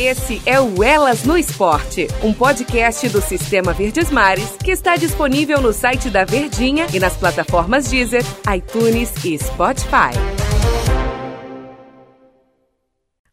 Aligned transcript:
Esse 0.00 0.40
é 0.46 0.60
o 0.60 0.80
Elas 0.80 1.24
no 1.24 1.36
Esporte, 1.36 2.06
um 2.22 2.32
podcast 2.32 3.08
do 3.08 3.20
Sistema 3.20 3.72
Verdes 3.72 4.12
Mares 4.12 4.56
que 4.64 4.70
está 4.70 4.94
disponível 4.94 5.60
no 5.60 5.72
site 5.72 6.08
da 6.08 6.24
Verdinha 6.24 6.86
e 6.94 7.00
nas 7.00 7.16
plataformas 7.16 7.90
Deezer, 7.90 8.22
iTunes 8.54 9.12
e 9.24 9.36
Spotify. 9.36 10.14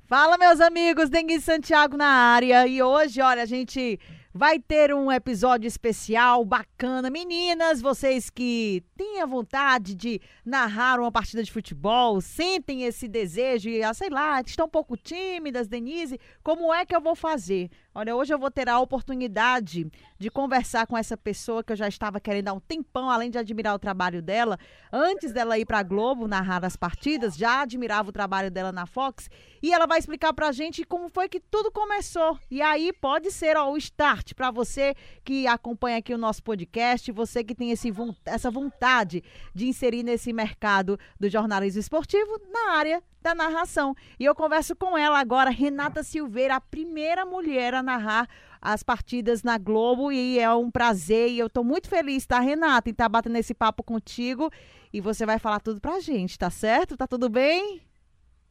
Fala, 0.08 0.40
meus 0.40 0.60
amigos, 0.60 1.08
Dengue 1.08 1.40
Santiago 1.40 1.96
na 1.96 2.08
área. 2.08 2.66
E 2.66 2.82
hoje, 2.82 3.22
olha, 3.22 3.44
a 3.44 3.46
gente 3.46 4.00
vai 4.38 4.60
ter 4.60 4.94
um 4.94 5.10
episódio 5.10 5.66
especial 5.66 6.44
bacana. 6.44 7.10
Meninas, 7.10 7.82
vocês 7.82 8.30
que 8.30 8.84
têm 8.98 9.22
a 9.22 9.26
vontade 9.26 9.96
de 9.96 10.20
narrar 10.46 11.00
uma 11.00 11.10
partida 11.10 11.42
de 11.42 11.50
futebol, 11.50 12.20
sentem 12.20 12.84
esse 12.84 13.08
desejo 13.08 13.70
e, 13.70 13.82
ah, 13.82 13.94
sei 13.94 14.10
lá, 14.10 14.42
estão 14.42 14.66
um 14.66 14.70
pouco 14.70 14.98
tímidas, 14.98 15.70
Denise, 15.70 16.20
como 16.44 16.74
é 16.74 16.86
que 16.86 16.94
eu 16.94 17.00
vou 17.00 17.16
fazer? 17.16 17.70
Olha, 17.98 18.14
hoje 18.14 18.34
eu 18.34 18.38
vou 18.38 18.52
ter 18.52 18.68
a 18.68 18.78
oportunidade 18.78 19.90
de 20.20 20.30
conversar 20.30 20.86
com 20.86 20.98
essa 20.98 21.16
pessoa 21.16 21.64
que 21.64 21.72
eu 21.72 21.78
já 21.78 21.88
estava 21.88 22.20
querendo 22.20 22.50
há 22.50 22.54
um 22.54 22.60
tempão, 22.60 23.10
além 23.10 23.32
de 23.32 23.38
admirar 23.38 23.74
o 23.74 23.80
trabalho 23.80 24.22
dela. 24.22 24.60
Antes 24.92 25.32
dela 25.32 25.58
ir 25.58 25.66
para 25.66 25.80
a 25.80 25.84
Globo 25.84 26.28
narrar 26.28 26.66
as 26.66 26.76
partidas, 26.76 27.38
já 27.38 27.62
admirava 27.62 28.10
o 28.10 28.12
trabalho 28.12 28.52
dela 28.52 28.74
na 28.74 28.86
Fox. 28.86 29.30
E 29.64 29.72
ela 29.72 29.88
vai 29.88 29.98
explicar 29.98 30.34
para 30.34 30.50
a 30.50 30.52
gente 30.52 30.84
como 30.84 31.08
foi 31.08 31.30
que 31.30 31.40
tudo 31.40 31.72
começou. 31.72 32.38
E 32.52 32.62
aí 32.62 32.92
pode 32.92 33.32
ser 33.32 33.56
ó, 33.56 33.72
o 33.72 33.78
start 33.78 34.34
para 34.34 34.52
você 34.52 34.94
que 35.24 35.48
acompanha 35.48 36.00
aqui 36.00 36.14
o 36.14 36.18
nosso 36.18 36.44
podcast, 36.44 37.10
você 37.14 37.46
que 37.46 37.56
tem 37.56 37.72
esse, 37.72 37.94
essa 38.26 38.52
vontade 38.52 39.24
de 39.54 39.70
inserir 39.70 40.04
nesse 40.04 40.34
mercado 40.34 41.00
do 41.18 41.30
jornalismo 41.30 41.80
esportivo 41.80 42.42
na 42.52 42.74
área 42.74 43.02
da 43.26 43.34
narração. 43.34 43.96
E 44.20 44.26
eu 44.26 44.36
converso 44.36 44.76
com 44.76 44.96
ela 44.96 45.20
agora, 45.20 45.50
Renata 45.50 46.04
Silveira, 46.04 46.58
a 46.58 46.62
primeira 46.62 47.26
mulher 47.26 47.74
a 47.74 47.82
narrar 47.86 48.28
as 48.62 48.84
partidas 48.84 49.44
na 49.44 49.58
Globo 49.58 50.12
e 50.12 50.40
é 50.40 50.52
um 50.54 50.72
prazer 50.72 51.30
e 51.30 51.40
eu 51.40 51.48
estou 51.48 51.64
muito 51.64 51.88
feliz, 51.88 52.26
tá, 52.26 52.40
Renata, 52.40 52.90
em 52.90 52.92
estar 52.92 53.06
tá 53.06 53.10
batendo 53.10 53.38
esse 53.38 53.54
papo 53.54 53.84
contigo 53.84 54.52
e 54.92 55.00
você 55.00 55.26
vai 55.26 55.40
falar 55.40 55.60
tudo 55.60 55.80
pra 55.80 56.00
gente, 56.00 56.38
tá 56.38 56.50
certo? 56.50 56.98
Tá 56.98 57.06
tudo 57.08 57.30
bem? 57.30 57.82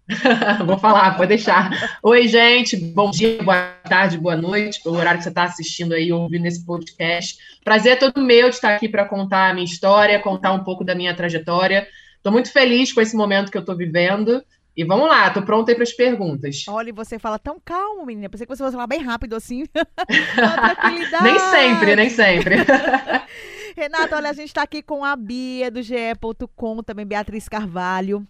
Vou 0.66 0.78
falar, 0.78 1.16
pode 1.16 1.28
deixar. 1.28 1.98
Oi, 2.02 2.28
gente, 2.28 2.76
bom 2.76 3.10
dia, 3.10 3.42
boa 3.42 3.74
tarde, 3.88 4.18
boa 4.18 4.36
noite, 4.36 4.82
pelo 4.82 4.96
horário 4.96 5.18
que 5.18 5.24
você 5.24 5.30
está 5.30 5.44
assistindo 5.44 5.94
aí, 5.94 6.12
ouvindo 6.12 6.46
esse 6.46 6.64
podcast. 6.64 7.38
Prazer 7.64 7.92
é 7.92 7.96
todo 7.96 8.20
meu 8.20 8.50
de 8.50 8.54
estar 8.54 8.74
aqui 8.74 8.88
para 8.88 9.06
contar 9.06 9.50
a 9.50 9.54
minha 9.54 9.64
história, 9.64 10.20
contar 10.20 10.52
um 10.52 10.62
pouco 10.62 10.84
da 10.84 10.94
minha 10.94 11.14
trajetória. 11.14 11.88
Estou 12.16 12.30
muito 12.30 12.52
feliz 12.52 12.92
com 12.92 13.00
esse 13.00 13.16
momento 13.16 13.50
que 13.50 13.56
eu 13.56 13.60
estou 13.60 13.76
vivendo. 13.76 14.44
E 14.76 14.84
vamos 14.84 15.08
lá, 15.08 15.30
tô 15.30 15.42
pronta 15.42 15.70
aí 15.70 15.74
para 15.74 15.84
as 15.84 15.92
perguntas. 15.92 16.64
Olha, 16.68 16.92
você 16.92 17.18
fala 17.18 17.38
tão 17.38 17.60
calmo, 17.64 18.04
menina. 18.04 18.28
Pensei 18.28 18.44
que 18.44 18.54
você 18.54 18.62
fosse 18.62 18.74
falar 18.74 18.88
bem 18.88 19.00
rápido 19.00 19.36
assim. 19.36 19.64
nem 21.22 21.38
sempre, 21.38 21.96
nem 21.96 22.10
sempre. 22.10 22.56
Renata, 23.76 24.16
olha, 24.16 24.30
a 24.30 24.32
gente 24.32 24.48
está 24.48 24.62
aqui 24.62 24.82
com 24.82 25.04
a 25.04 25.14
Bia 25.16 25.70
do 25.70 25.82
GE.com, 25.82 26.82
também 26.82 27.06
Beatriz 27.06 27.48
Carvalho. 27.48 28.26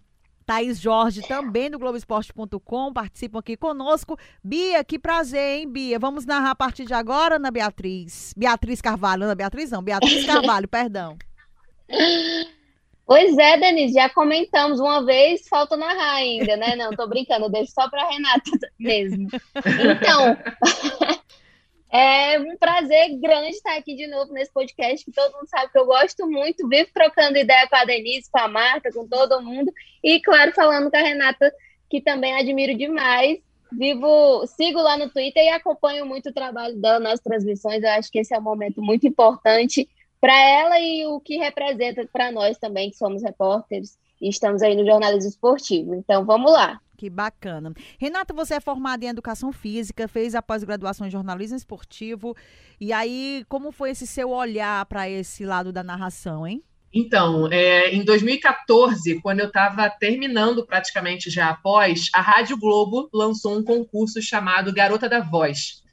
Thaís 0.47 0.79
Jorge, 0.79 1.23
também 1.27 1.71
do 1.71 1.79
Globoesporte.com, 1.79 2.93
participam 2.93 3.39
aqui 3.39 3.57
conosco. 3.57 4.19
Bia, 4.43 4.85
que 4.85 4.99
prazer, 4.99 5.61
hein, 5.61 5.71
Bia? 5.71 5.99
Vamos 5.99 6.27
narrar 6.27 6.51
a 6.51 6.55
partir 6.55 6.85
de 6.85 6.93
agora, 6.93 7.37
Ana 7.37 7.51
Beatriz? 7.51 8.35
Beatriz 8.37 8.83
Carvalho, 8.83 9.25
Ana 9.25 9.35
Beatriz 9.35 9.71
não, 9.71 9.83
Beatriz 9.83 10.27
Carvalho, 10.27 10.69
perdão. 10.69 11.17
Pois 13.07 13.37
é, 13.37 13.59
Denise, 13.59 13.95
já 13.95 14.09
comentamos 14.09 14.81
uma 14.81 15.05
vez, 15.05 15.47
falta 15.47 15.77
narrar 15.77 16.15
ainda, 16.15 16.57
né? 16.57 16.75
Não, 16.75 16.91
tô 16.91 17.07
brincando, 17.07 17.51
deixo 17.51 17.73
só 17.73 17.89
para 17.89 18.09
Renata 18.09 18.51
mesmo. 18.81 19.29
Então, 19.57 20.37
é 21.93 22.41
um 22.41 22.57
prazer 22.57 23.15
grande 23.21 23.51
estar 23.51 23.77
aqui 23.77 23.95
de 23.95 24.07
novo 24.07 24.33
nesse 24.33 24.51
podcast, 24.53 25.05
que 25.05 25.13
todo 25.13 25.35
mundo 25.35 25.49
sabe 25.49 25.71
que 25.71 25.79
eu 25.79 25.85
gosto 25.85 26.27
muito, 26.27 26.67
vivo 26.67 26.89
trocando 26.95 27.37
ideia 27.37 27.69
com 27.69 27.77
a 27.77 27.85
Denise, 27.85 28.31
com 28.31 28.41
a 28.41 28.49
Marta, 28.49 28.91
com 28.91 29.07
todo 29.07 29.43
mundo, 29.43 29.71
e 30.03 30.19
claro, 30.21 30.53
falando 30.53 30.91
com 30.91 30.97
a 30.97 31.03
Renata, 31.03 31.53
que 31.91 32.01
também 32.01 32.35
admiro 32.35 32.77
demais. 32.77 33.39
Vivo, 33.77 34.47
sigo 34.47 34.81
lá 34.81 34.97
no 34.97 35.11
Twitter 35.11 35.45
e 35.45 35.49
acompanho 35.49 36.07
muito 36.07 36.31
o 36.31 36.33
trabalho 36.33 36.77
dela 36.77 37.01
nas 37.01 37.21
transmissões. 37.21 37.83
Eu 37.83 37.91
acho 37.91 38.11
que 38.11 38.21
esse 38.21 38.33
é 38.33 38.39
um 38.39 38.43
momento 38.43 38.81
muito 38.81 39.07
importante 39.07 39.89
para 40.25 40.41
ela 40.41 40.81
e 40.81 41.05
o 41.05 41.21
que 41.21 41.37
representa 41.37 42.09
para 42.11 42.33
nós 42.33 42.57
também, 42.57 42.91
que 42.91 42.97
somos 42.97 43.23
repórteres 43.23 43.99
e 44.23 44.31
estamos 44.31 44.63
aí 44.63 44.75
no 44.75 44.87
jornalismo 44.87 45.29
esportivo. 45.29 45.95
Então, 45.95 46.25
vamos 46.25 46.51
lá. 46.51 46.81
Que 46.97 47.11
bacana. 47.11 47.75
Renata, 47.99 48.33
você 48.33 48.55
é 48.55 48.61
formada 48.61 49.05
em 49.05 49.09
educação 49.09 49.53
física, 49.53 50.09
fez 50.09 50.35
a 50.35 50.41
pós-graduação 50.41 51.07
em 51.07 51.11
jornalismo 51.11 51.59
esportivo. 51.59 52.35
E 52.81 52.91
aí, 52.91 53.45
como 53.51 53.71
foi 53.71 53.91
esse 53.91 54.07
seu 54.07 54.31
olhar 54.31 54.87
para 54.87 55.07
esse 55.11 55.45
lado 55.45 55.71
da 55.71 55.83
narração, 55.83 56.47
hein? 56.47 56.63
Então, 56.91 57.47
é, 57.53 57.91
em 57.91 58.03
2014, 58.03 59.21
quando 59.21 59.41
eu 59.41 59.49
estava 59.49 59.91
terminando 59.91 60.65
praticamente 60.65 61.29
já 61.29 61.51
após, 61.51 62.09
a 62.15 62.23
Rádio 62.23 62.57
Globo 62.57 63.11
lançou 63.13 63.59
um 63.59 63.63
concurso 63.63 64.23
chamado 64.23 64.73
Garota 64.73 65.07
da 65.07 65.21
Voz 65.21 65.84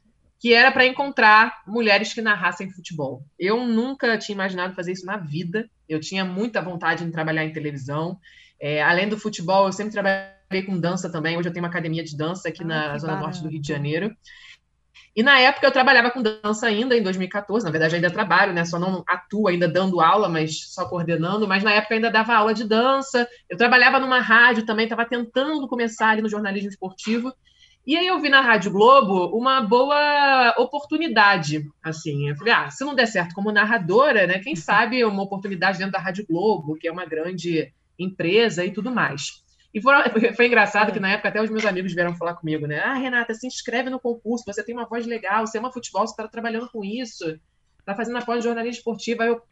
que 0.42 0.52
era 0.52 0.72
para 0.72 0.84
encontrar 0.84 1.62
mulheres 1.64 2.12
que 2.12 2.20
narrassem 2.20 2.68
futebol. 2.68 3.24
Eu 3.38 3.64
nunca 3.64 4.18
tinha 4.18 4.34
imaginado 4.34 4.74
fazer 4.74 4.90
isso 4.90 5.06
na 5.06 5.16
vida. 5.16 5.70
Eu 5.88 6.00
tinha 6.00 6.24
muita 6.24 6.60
vontade 6.60 7.04
de 7.04 7.12
trabalhar 7.12 7.44
em 7.44 7.52
televisão. 7.52 8.18
É, 8.60 8.82
além 8.82 9.08
do 9.08 9.16
futebol, 9.16 9.66
eu 9.66 9.72
sempre 9.72 9.92
trabalhei 9.92 10.64
com 10.66 10.76
dança 10.80 11.08
também. 11.08 11.38
Hoje 11.38 11.48
eu 11.48 11.52
tenho 11.52 11.64
uma 11.64 11.70
academia 11.70 12.02
de 12.02 12.16
dança 12.16 12.48
aqui 12.48 12.64
ah, 12.64 12.66
na 12.66 12.98
Zona 12.98 13.20
Norte 13.20 13.40
do 13.40 13.48
Rio 13.48 13.60
de 13.60 13.68
Janeiro. 13.68 14.16
E 15.14 15.22
na 15.22 15.38
época 15.38 15.64
eu 15.64 15.70
trabalhava 15.70 16.10
com 16.10 16.20
dança 16.20 16.66
ainda, 16.66 16.96
em 16.96 17.04
2014. 17.04 17.64
Na 17.64 17.70
verdade, 17.70 17.94
ainda 17.94 18.10
trabalho, 18.10 18.52
né? 18.52 18.64
Só 18.64 18.80
não 18.80 19.04
atuo 19.06 19.46
ainda 19.46 19.68
dando 19.68 20.00
aula, 20.00 20.28
mas 20.28 20.72
só 20.72 20.88
coordenando. 20.88 21.46
Mas 21.46 21.62
na 21.62 21.70
época 21.70 21.94
eu 21.94 21.98
ainda 21.98 22.10
dava 22.10 22.34
aula 22.34 22.52
de 22.52 22.64
dança. 22.64 23.28
Eu 23.48 23.56
trabalhava 23.56 24.00
numa 24.00 24.18
rádio 24.18 24.66
também, 24.66 24.86
estava 24.86 25.04
tentando 25.04 25.68
começar 25.68 26.08
ali 26.08 26.20
no 26.20 26.28
jornalismo 26.28 26.68
esportivo. 26.68 27.32
E 27.84 27.96
aí 27.96 28.06
eu 28.06 28.20
vi 28.20 28.28
na 28.28 28.40
Rádio 28.40 28.70
Globo 28.70 29.36
uma 29.36 29.60
boa 29.60 30.54
oportunidade, 30.56 31.68
assim. 31.82 32.28
Eu 32.28 32.36
falei, 32.36 32.52
ah, 32.52 32.70
se 32.70 32.84
não 32.84 32.94
der 32.94 33.06
certo 33.06 33.34
como 33.34 33.50
narradora, 33.50 34.24
né? 34.24 34.38
Quem 34.38 34.54
sabe 34.54 35.04
uma 35.04 35.22
oportunidade 35.22 35.78
dentro 35.78 35.92
da 35.92 35.98
Rádio 35.98 36.24
Globo, 36.24 36.76
que 36.76 36.86
é 36.86 36.92
uma 36.92 37.04
grande 37.04 37.72
empresa 37.98 38.64
e 38.64 38.72
tudo 38.72 38.92
mais. 38.92 39.42
E 39.74 39.80
foi, 39.82 40.32
foi 40.32 40.46
engraçado 40.46 40.92
que 40.92 41.00
na 41.00 41.10
época 41.10 41.28
até 41.28 41.42
os 41.42 41.50
meus 41.50 41.64
amigos 41.64 41.92
vieram 41.92 42.14
falar 42.14 42.34
comigo, 42.34 42.68
né? 42.68 42.78
Ah, 42.78 42.94
Renata, 42.94 43.34
se 43.34 43.48
inscreve 43.48 43.90
no 43.90 43.98
concurso, 43.98 44.44
você 44.46 44.62
tem 44.62 44.76
uma 44.76 44.86
voz 44.86 45.04
legal, 45.04 45.44
você 45.44 45.58
ama 45.58 45.72
futebol, 45.72 46.06
você 46.06 46.12
está 46.12 46.28
trabalhando 46.28 46.70
com 46.70 46.84
isso, 46.84 47.36
está 47.80 47.96
fazendo 47.96 48.18
a 48.18 48.22
pós 48.22 48.38
de 48.38 48.44
jornalismo 48.44 48.78
esportivo. 48.78 49.22
Aí 49.22 49.28
eu 49.28 49.42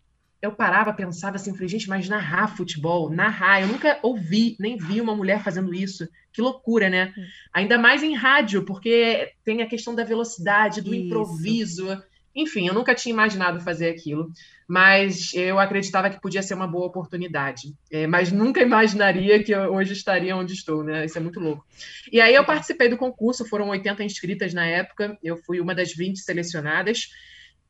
eu 0.42 0.52
parava, 0.52 0.92
pensava 0.92 1.36
assim, 1.36 1.52
falei, 1.52 1.68
gente, 1.68 1.88
mas 1.88 2.08
narrar 2.08 2.56
futebol, 2.56 3.10
narrar, 3.10 3.60
eu 3.60 3.68
nunca 3.68 3.98
ouvi, 4.02 4.56
nem 4.58 4.76
vi 4.76 5.00
uma 5.00 5.14
mulher 5.14 5.42
fazendo 5.42 5.74
isso. 5.74 6.08
Que 6.32 6.40
loucura, 6.40 6.88
né? 6.88 7.12
Hum. 7.16 7.24
Ainda 7.52 7.76
mais 7.76 8.02
em 8.02 8.14
rádio, 8.14 8.64
porque 8.64 9.32
tem 9.44 9.60
a 9.60 9.66
questão 9.66 9.94
da 9.94 10.02
velocidade, 10.02 10.80
do 10.80 10.94
isso. 10.94 11.04
improviso. 11.06 12.02
Enfim, 12.34 12.68
eu 12.68 12.72
nunca 12.72 12.94
tinha 12.94 13.12
imaginado 13.12 13.60
fazer 13.60 13.90
aquilo, 13.90 14.32
mas 14.66 15.34
eu 15.34 15.58
acreditava 15.58 16.08
que 16.08 16.20
podia 16.20 16.42
ser 16.42 16.54
uma 16.54 16.66
boa 16.66 16.86
oportunidade. 16.86 17.74
É, 17.90 18.06
mas 18.06 18.32
nunca 18.32 18.62
imaginaria 18.62 19.42
que 19.42 19.52
eu 19.52 19.74
hoje 19.74 19.92
estaria 19.92 20.34
onde 20.34 20.54
estou, 20.54 20.82
né? 20.82 21.04
Isso 21.04 21.18
é 21.18 21.20
muito 21.20 21.40
louco. 21.40 21.66
E 22.10 22.18
aí 22.20 22.34
eu 22.34 22.44
participei 22.46 22.88
do 22.88 22.96
concurso, 22.96 23.44
foram 23.44 23.68
80 23.68 24.04
inscritas 24.04 24.54
na 24.54 24.64
época, 24.64 25.18
eu 25.22 25.36
fui 25.36 25.60
uma 25.60 25.74
das 25.74 25.92
20 25.92 26.18
selecionadas. 26.20 27.08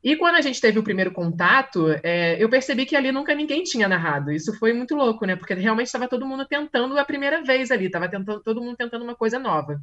E 0.03 0.16
quando 0.16 0.37
a 0.37 0.41
gente 0.41 0.61
teve 0.61 0.78
o 0.78 0.83
primeiro 0.83 1.12
contato, 1.12 1.88
é, 2.03 2.43
eu 2.43 2.49
percebi 2.49 2.87
que 2.87 2.97
ali 2.97 3.12
nunca 3.12 3.34
ninguém 3.34 3.62
tinha 3.62 3.87
narrado. 3.87 4.33
Isso 4.33 4.56
foi 4.59 4.72
muito 4.72 4.94
louco, 4.94 5.27
né? 5.27 5.37
Porque 5.37 5.53
realmente 5.53 5.87
estava 5.87 6.09
todo 6.09 6.27
mundo 6.27 6.47
tentando 6.47 6.99
a 6.99 7.05
primeira 7.05 7.43
vez 7.43 7.71
ali, 7.71 7.87
estava 7.87 8.09
todo 8.43 8.62
mundo 8.62 8.77
tentando 8.77 9.05
uma 9.05 9.15
coisa 9.15 9.38
nova. 9.38 9.81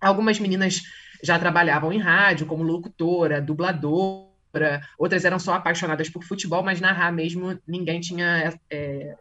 Algumas 0.00 0.38
meninas 0.38 0.80
já 1.24 1.36
trabalhavam 1.38 1.92
em 1.92 1.98
rádio, 1.98 2.46
como 2.46 2.62
locutora, 2.62 3.42
dubladora, 3.42 4.80
outras 4.96 5.24
eram 5.24 5.40
só 5.40 5.54
apaixonadas 5.54 6.08
por 6.08 6.22
futebol, 6.22 6.62
mas 6.62 6.80
narrar 6.80 7.10
mesmo 7.12 7.58
ninguém 7.66 8.00
tinha 8.00 8.56
é, 8.70 9.16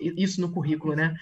isso 0.00 0.40
no 0.40 0.50
currículo, 0.50 0.96
né? 0.96 1.14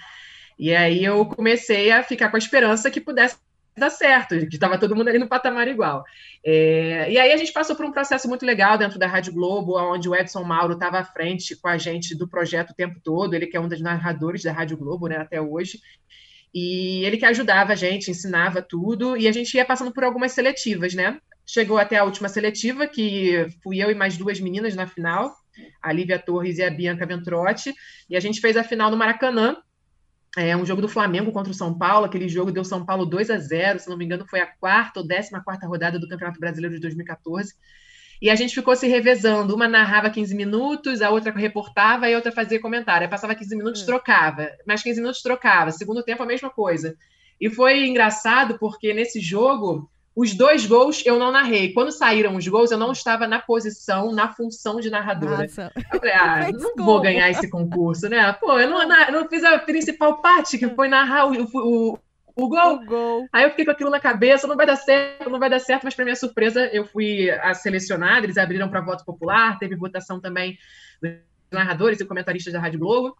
E 0.58 0.74
aí 0.74 1.04
eu 1.04 1.24
comecei 1.26 1.90
a 1.92 2.02
ficar 2.02 2.30
com 2.30 2.36
a 2.36 2.38
esperança 2.38 2.90
que 2.90 3.00
pudesse 3.00 3.36
dar 3.78 3.90
certo, 3.90 4.36
que 4.48 4.56
estava 4.56 4.78
todo 4.78 4.94
mundo 4.94 5.08
ali 5.08 5.18
no 5.18 5.28
patamar 5.28 5.68
igual. 5.68 6.04
É, 6.44 7.10
e 7.10 7.18
aí 7.18 7.32
a 7.32 7.36
gente 7.36 7.52
passou 7.52 7.74
por 7.74 7.84
um 7.84 7.92
processo 7.92 8.28
muito 8.28 8.44
legal 8.44 8.76
dentro 8.76 8.98
da 8.98 9.06
Rádio 9.06 9.32
Globo, 9.32 9.78
onde 9.78 10.08
o 10.08 10.14
Edson 10.14 10.42
Mauro 10.44 10.74
estava 10.74 10.98
à 10.98 11.04
frente 11.04 11.56
com 11.56 11.68
a 11.68 11.78
gente 11.78 12.16
do 12.16 12.28
projeto 12.28 12.70
o 12.70 12.74
tempo 12.74 13.00
todo, 13.02 13.34
ele 13.34 13.46
que 13.46 13.56
é 13.56 13.60
um 13.60 13.68
dos 13.68 13.80
narradores 13.80 14.42
da 14.42 14.52
Rádio 14.52 14.76
Globo, 14.76 15.06
né, 15.06 15.16
até 15.16 15.40
hoje. 15.40 15.78
E 16.54 17.04
ele 17.04 17.16
que 17.16 17.24
ajudava 17.24 17.72
a 17.72 17.76
gente, 17.76 18.10
ensinava 18.10 18.62
tudo, 18.62 19.16
e 19.16 19.28
a 19.28 19.32
gente 19.32 19.54
ia 19.54 19.64
passando 19.64 19.92
por 19.92 20.04
algumas 20.04 20.32
seletivas, 20.32 20.94
né? 20.94 21.18
Chegou 21.46 21.78
até 21.78 21.96
a 21.96 22.04
última 22.04 22.28
seletiva, 22.28 22.86
que 22.86 23.46
fui 23.62 23.82
eu 23.82 23.90
e 23.90 23.94
mais 23.94 24.16
duas 24.16 24.40
meninas 24.40 24.74
na 24.74 24.86
final, 24.86 25.34
a 25.82 25.92
Lívia 25.92 26.18
Torres 26.18 26.58
e 26.58 26.62
a 26.62 26.70
Bianca 26.70 27.06
Ventrotti, 27.06 27.74
e 28.08 28.16
a 28.16 28.20
gente 28.20 28.40
fez 28.40 28.56
a 28.56 28.64
final 28.64 28.90
no 28.90 28.96
Maracanã, 28.96 29.56
é, 30.36 30.56
um 30.56 30.64
jogo 30.64 30.82
do 30.82 30.88
Flamengo 30.88 31.32
contra 31.32 31.50
o 31.50 31.54
São 31.54 31.76
Paulo. 31.76 32.06
Aquele 32.06 32.28
jogo 32.28 32.52
deu 32.52 32.64
São 32.64 32.84
Paulo 32.84 33.06
2 33.06 33.30
a 33.30 33.38
0 33.38 33.78
se 33.78 33.88
não 33.88 33.96
me 33.96 34.04
engano, 34.04 34.26
foi 34.28 34.40
a 34.40 34.46
quarta 34.46 35.00
ou 35.00 35.06
décima 35.06 35.42
quarta 35.42 35.66
rodada 35.66 35.98
do 35.98 36.08
Campeonato 36.08 36.40
Brasileiro 36.40 36.74
de 36.74 36.80
2014. 36.80 37.54
E 38.20 38.28
a 38.30 38.34
gente 38.34 38.54
ficou 38.54 38.74
se 38.74 38.88
revezando. 38.88 39.54
Uma 39.54 39.68
narrava 39.68 40.10
15 40.10 40.34
minutos, 40.34 41.00
a 41.00 41.10
outra 41.10 41.32
reportava 41.32 42.08
e 42.08 42.12
a 42.14 42.16
outra 42.16 42.32
fazia 42.32 42.60
comentário. 42.60 43.04
Aí 43.04 43.10
passava 43.10 43.34
15 43.34 43.56
minutos, 43.56 43.82
hum. 43.82 43.86
trocava. 43.86 44.48
Mais 44.66 44.82
15 44.82 45.00
minutos, 45.00 45.22
trocava. 45.22 45.70
Segundo 45.70 46.02
tempo, 46.02 46.22
a 46.22 46.26
mesma 46.26 46.50
coisa. 46.50 46.96
E 47.40 47.48
foi 47.48 47.86
engraçado 47.86 48.58
porque 48.58 48.92
nesse 48.92 49.20
jogo, 49.20 49.88
os 50.18 50.34
dois 50.34 50.66
gols 50.66 51.00
eu 51.06 51.16
não 51.16 51.30
narrei. 51.30 51.72
Quando 51.72 51.92
saíram 51.92 52.34
os 52.34 52.48
gols, 52.48 52.72
eu 52.72 52.76
não 52.76 52.90
estava 52.90 53.28
na 53.28 53.38
posição, 53.38 54.10
na 54.10 54.28
função 54.28 54.80
de 54.80 54.90
narradora. 54.90 55.42
Nossa. 55.42 55.70
Eu 55.76 56.00
falei, 56.00 56.12
ah, 56.12 56.50
não 56.50 56.74
vou 56.74 57.00
ganhar 57.00 57.30
esse 57.30 57.48
concurso, 57.48 58.08
né? 58.08 58.32
Pô, 58.32 58.58
eu 58.58 58.68
não, 58.68 58.84
não 59.12 59.28
fiz 59.28 59.44
a 59.44 59.60
principal 59.60 60.20
parte, 60.20 60.58
que 60.58 60.68
foi 60.70 60.88
narrar 60.88 61.26
o, 61.26 61.44
o, 61.54 61.98
o 62.34 62.48
gol. 62.48 62.74
o 62.74 62.84
gol. 62.84 63.28
Aí 63.32 63.44
eu 63.44 63.50
fiquei 63.50 63.64
com 63.64 63.70
aquilo 63.70 63.90
na 63.90 64.00
cabeça, 64.00 64.48
não 64.48 64.56
vai 64.56 64.66
dar 64.66 64.74
certo, 64.74 65.30
não 65.30 65.38
vai 65.38 65.48
dar 65.48 65.60
certo, 65.60 65.84
mas 65.84 65.94
para 65.94 66.04
minha 66.04 66.16
surpresa, 66.16 66.66
eu 66.72 66.84
fui 66.84 67.30
a 67.30 67.54
selecionada, 67.54 68.26
eles 68.26 68.38
abriram 68.38 68.68
para 68.68 68.80
voto 68.80 69.04
popular, 69.04 69.56
teve 69.60 69.76
votação 69.76 70.18
também 70.18 70.58
dos 71.00 71.12
narradores 71.52 72.00
e 72.00 72.04
comentaristas 72.04 72.52
da 72.52 72.58
Rádio 72.58 72.80
Globo. 72.80 73.16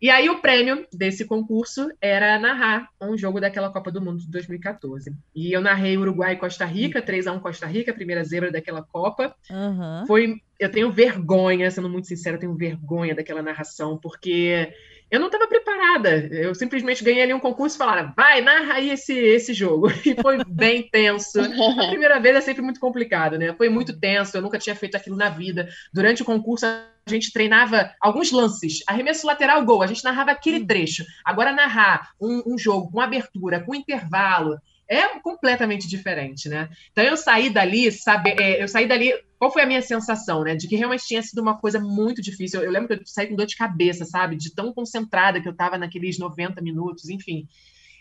E 0.00 0.10
aí 0.10 0.28
o 0.28 0.40
prêmio 0.40 0.86
desse 0.92 1.24
concurso 1.24 1.88
era 2.00 2.38
narrar 2.38 2.88
um 3.00 3.16
jogo 3.16 3.40
daquela 3.40 3.70
Copa 3.70 3.90
do 3.90 4.02
Mundo 4.02 4.18
de 4.18 4.30
2014. 4.30 5.16
E 5.34 5.52
eu 5.52 5.60
narrei 5.60 5.96
Uruguai 5.96 6.34
e 6.34 6.36
Costa 6.36 6.64
Rica, 6.64 7.00
3 7.00 7.26
a 7.26 7.32
1 7.32 7.40
Costa 7.40 7.66
Rica, 7.66 7.90
a 7.90 7.94
primeira 7.94 8.22
zebra 8.24 8.52
daquela 8.52 8.82
Copa. 8.82 9.34
Uhum. 9.50 10.06
Foi, 10.06 10.42
eu 10.58 10.70
tenho 10.70 10.92
vergonha, 10.92 11.70
sendo 11.70 11.88
muito 11.88 12.06
sincero, 12.06 12.36
eu 12.36 12.40
tenho 12.40 12.54
vergonha 12.54 13.14
daquela 13.14 13.42
narração, 13.42 13.98
porque 13.98 14.72
eu 15.10 15.20
não 15.20 15.26
estava 15.26 15.46
preparada. 15.46 16.10
Eu 16.30 16.54
simplesmente 16.54 17.04
ganhei 17.04 17.22
ali 17.22 17.34
um 17.34 17.40
concurso 17.40 17.76
e 17.76 17.78
falaram, 17.78 18.12
vai, 18.16 18.40
narra 18.40 18.74
aí 18.74 18.90
esse, 18.90 19.12
esse 19.12 19.54
jogo. 19.54 19.88
E 20.04 20.20
foi 20.20 20.38
bem 20.46 20.88
tenso. 20.90 21.40
A 21.40 21.88
primeira 21.88 22.20
vez 22.20 22.36
é 22.36 22.40
sempre 22.40 22.62
muito 22.62 22.80
complicado, 22.80 23.38
né? 23.38 23.54
Foi 23.54 23.68
muito 23.68 23.98
tenso, 23.98 24.36
eu 24.36 24.42
nunca 24.42 24.58
tinha 24.58 24.76
feito 24.76 24.96
aquilo 24.96 25.16
na 25.16 25.28
vida. 25.28 25.68
Durante 25.92 26.22
o 26.22 26.24
concurso, 26.24 26.66
a 26.66 26.84
gente 27.08 27.32
treinava 27.32 27.90
alguns 28.00 28.30
lances, 28.30 28.82
arremesso 28.86 29.26
lateral, 29.26 29.64
gol, 29.64 29.82
a 29.82 29.86
gente 29.86 30.04
narrava 30.04 30.30
aquele 30.30 30.58
hum. 30.58 30.66
trecho. 30.66 31.04
Agora, 31.24 31.52
narrar 31.52 32.10
um, 32.20 32.42
um 32.46 32.58
jogo 32.58 32.90
com 32.90 33.00
abertura, 33.00 33.60
com 33.60 33.74
intervalo, 33.74 34.58
é 34.88 35.18
completamente 35.20 35.88
diferente, 35.88 36.48
né? 36.48 36.68
Então 36.92 37.04
eu 37.04 37.16
saí 37.16 37.50
dali, 37.50 37.90
sabe, 37.90 38.34
é, 38.38 38.62
eu 38.62 38.68
saí 38.68 38.86
dali, 38.86 39.14
qual 39.44 39.52
foi 39.52 39.62
a 39.62 39.66
minha 39.66 39.82
sensação, 39.82 40.42
né? 40.42 40.54
De 40.54 40.66
que 40.66 40.74
realmente 40.74 41.06
tinha 41.06 41.22
sido 41.22 41.42
uma 41.42 41.58
coisa 41.58 41.78
muito 41.78 42.22
difícil. 42.22 42.60
Eu, 42.60 42.66
eu 42.66 42.72
lembro 42.72 42.88
que 42.88 42.94
eu 42.94 43.06
saí 43.06 43.26
com 43.26 43.36
dor 43.36 43.44
de 43.44 43.56
cabeça, 43.56 44.06
sabe? 44.06 44.36
De 44.36 44.54
tão 44.54 44.72
concentrada 44.72 45.38
que 45.38 45.46
eu 45.46 45.52
estava 45.52 45.76
naqueles 45.76 46.18
90 46.18 46.62
minutos, 46.62 47.10
enfim. 47.10 47.46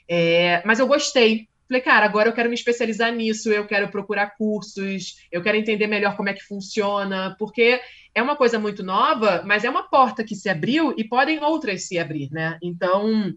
É, 0.07 0.65
mas 0.65 0.79
eu 0.79 0.87
gostei. 0.87 1.49
Falei, 1.67 1.81
cara, 1.81 2.05
agora 2.05 2.29
eu 2.29 2.33
quero 2.33 2.47
me 2.47 2.55
especializar 2.55 3.11
nisso, 3.11 3.51
eu 3.51 3.67
quero 3.67 3.89
procurar 3.89 4.37
cursos, 4.37 5.17
eu 5.29 5.41
quero 5.41 5.57
entender 5.57 5.87
melhor 5.87 6.15
como 6.15 6.29
é 6.29 6.33
que 6.33 6.43
funciona, 6.43 7.35
porque 7.37 7.81
é 8.15 8.21
uma 8.21 8.37
coisa 8.37 8.57
muito 8.57 8.81
nova, 8.81 9.43
mas 9.45 9.65
é 9.65 9.69
uma 9.69 9.83
porta 9.89 10.23
que 10.23 10.35
se 10.35 10.47
abriu 10.47 10.93
e 10.97 11.03
podem 11.03 11.43
outras 11.43 11.87
se 11.87 11.99
abrir, 11.99 12.29
né? 12.31 12.57
Então, 12.61 13.33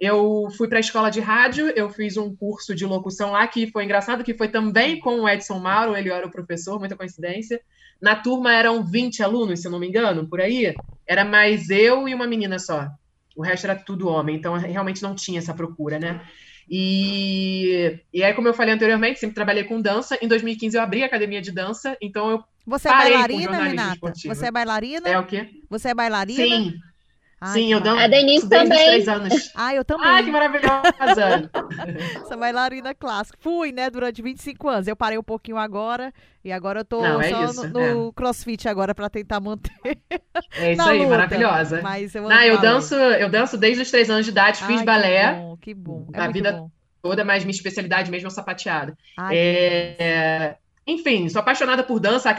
eu 0.00 0.48
fui 0.56 0.66
para 0.66 0.78
a 0.78 0.80
escola 0.80 1.10
de 1.10 1.20
rádio, 1.20 1.68
eu 1.76 1.90
fiz 1.90 2.16
um 2.16 2.34
curso 2.34 2.74
de 2.74 2.86
locução 2.86 3.32
lá, 3.32 3.46
que 3.46 3.70
foi 3.70 3.84
engraçado, 3.84 4.24
que 4.24 4.32
foi 4.32 4.48
também 4.48 4.98
com 4.98 5.20
o 5.20 5.28
Edson 5.28 5.58
Mauro, 5.58 5.94
ele 5.94 6.10
era 6.10 6.26
o 6.26 6.30
professor, 6.30 6.78
muita 6.78 6.96
coincidência. 6.96 7.60
Na 8.00 8.16
turma 8.16 8.54
eram 8.54 8.82
20 8.82 9.22
alunos, 9.22 9.60
se 9.60 9.68
eu 9.68 9.70
não 9.70 9.78
me 9.78 9.86
engano, 9.86 10.26
por 10.26 10.40
aí. 10.40 10.74
Era 11.06 11.22
mais 11.22 11.68
eu 11.68 12.08
e 12.08 12.14
uma 12.14 12.26
menina 12.26 12.58
só. 12.58 12.88
O 13.36 13.42
resto 13.42 13.64
era 13.66 13.76
tudo 13.76 14.08
homem, 14.08 14.36
então 14.36 14.56
realmente 14.56 15.02
não 15.02 15.14
tinha 15.14 15.38
essa 15.38 15.52
procura, 15.52 15.98
né? 15.98 16.22
E, 16.68 18.00
e 18.14 18.22
aí, 18.22 18.32
como 18.32 18.48
eu 18.48 18.54
falei 18.54 18.72
anteriormente, 18.72 19.20
sempre 19.20 19.34
trabalhei 19.34 19.64
com 19.64 19.82
dança. 19.82 20.16
Em 20.22 20.28
2015 20.28 20.76
eu 20.76 20.82
abri 20.82 21.02
a 21.02 21.06
academia 21.06 21.42
de 21.42 21.52
dança, 21.52 21.94
então 22.00 22.30
eu 22.30 22.44
Você 22.66 22.88
é 22.88 22.92
bailarina, 22.92 23.64
Renata? 23.64 23.94
Esportivo. 23.94 24.34
Você 24.34 24.46
é 24.46 24.50
bailarina? 24.50 25.08
É 25.08 25.18
o 25.18 25.26
quê? 25.26 25.50
Você 25.68 25.88
é 25.88 25.94
bailarina? 25.94 26.42
Sim. 26.42 26.80
Ai, 27.40 27.54
Sim, 27.54 27.72
eu 27.72 27.80
dou 27.80 27.98
A 27.98 28.06
Denise 28.06 28.46
também. 28.48 28.84
três 28.86 29.08
anos. 29.08 29.50
Ah, 29.54 29.74
eu 29.74 29.82
também. 29.82 30.06
Ai, 30.06 30.24
que 30.24 30.30
maravilhosa. 30.30 31.50
Essa 32.22 32.36
bailarina 32.36 32.94
clássica. 32.94 33.38
Fui, 33.40 33.72
né, 33.72 33.88
durante 33.88 34.20
25 34.20 34.68
anos. 34.68 34.86
Eu 34.86 34.94
parei 34.94 35.16
um 35.16 35.22
pouquinho 35.22 35.56
agora 35.56 36.12
e 36.44 36.52
agora 36.52 36.80
eu 36.80 36.84
tô 36.84 37.00
Não, 37.00 37.18
é 37.18 37.30
só 37.30 37.44
isso, 37.44 37.66
no, 37.68 37.72
no 37.72 38.08
é. 38.08 38.12
crossfit 38.12 38.68
agora 38.68 38.94
para 38.94 39.08
tentar 39.08 39.40
manter. 39.40 39.72
É 40.54 40.72
isso 40.72 40.82
aí, 40.86 40.98
luta. 40.98 41.10
maravilhosa. 41.10 41.80
Mas 41.82 42.14
eu, 42.14 42.28
Não, 42.28 42.42
eu 42.42 42.58
danço, 42.60 42.94
eu 42.94 43.30
danço 43.30 43.56
desde 43.56 43.82
os 43.82 43.90
três 43.90 44.10
anos 44.10 44.26
de 44.26 44.32
idade, 44.32 44.62
fiz 44.64 44.80
Ai, 44.80 44.84
balé. 44.84 45.32
Que 45.32 45.40
bom, 45.40 45.56
que 45.56 45.74
bom. 45.74 46.06
É 46.12 46.20
a 46.20 46.28
vida 46.28 46.52
bom. 46.52 46.70
toda, 47.00 47.24
mas 47.24 47.42
minha 47.44 47.54
especialidade 47.54 48.10
mesmo 48.10 48.26
é 48.26 48.30
o 48.30 48.34
sapateado. 48.34 48.94
Ai, 49.18 49.34
é, 49.38 50.56
enfim, 50.86 51.28
sou 51.28 51.40
apaixonada 51.40 51.82
por 51.82 52.00
dança. 52.00 52.30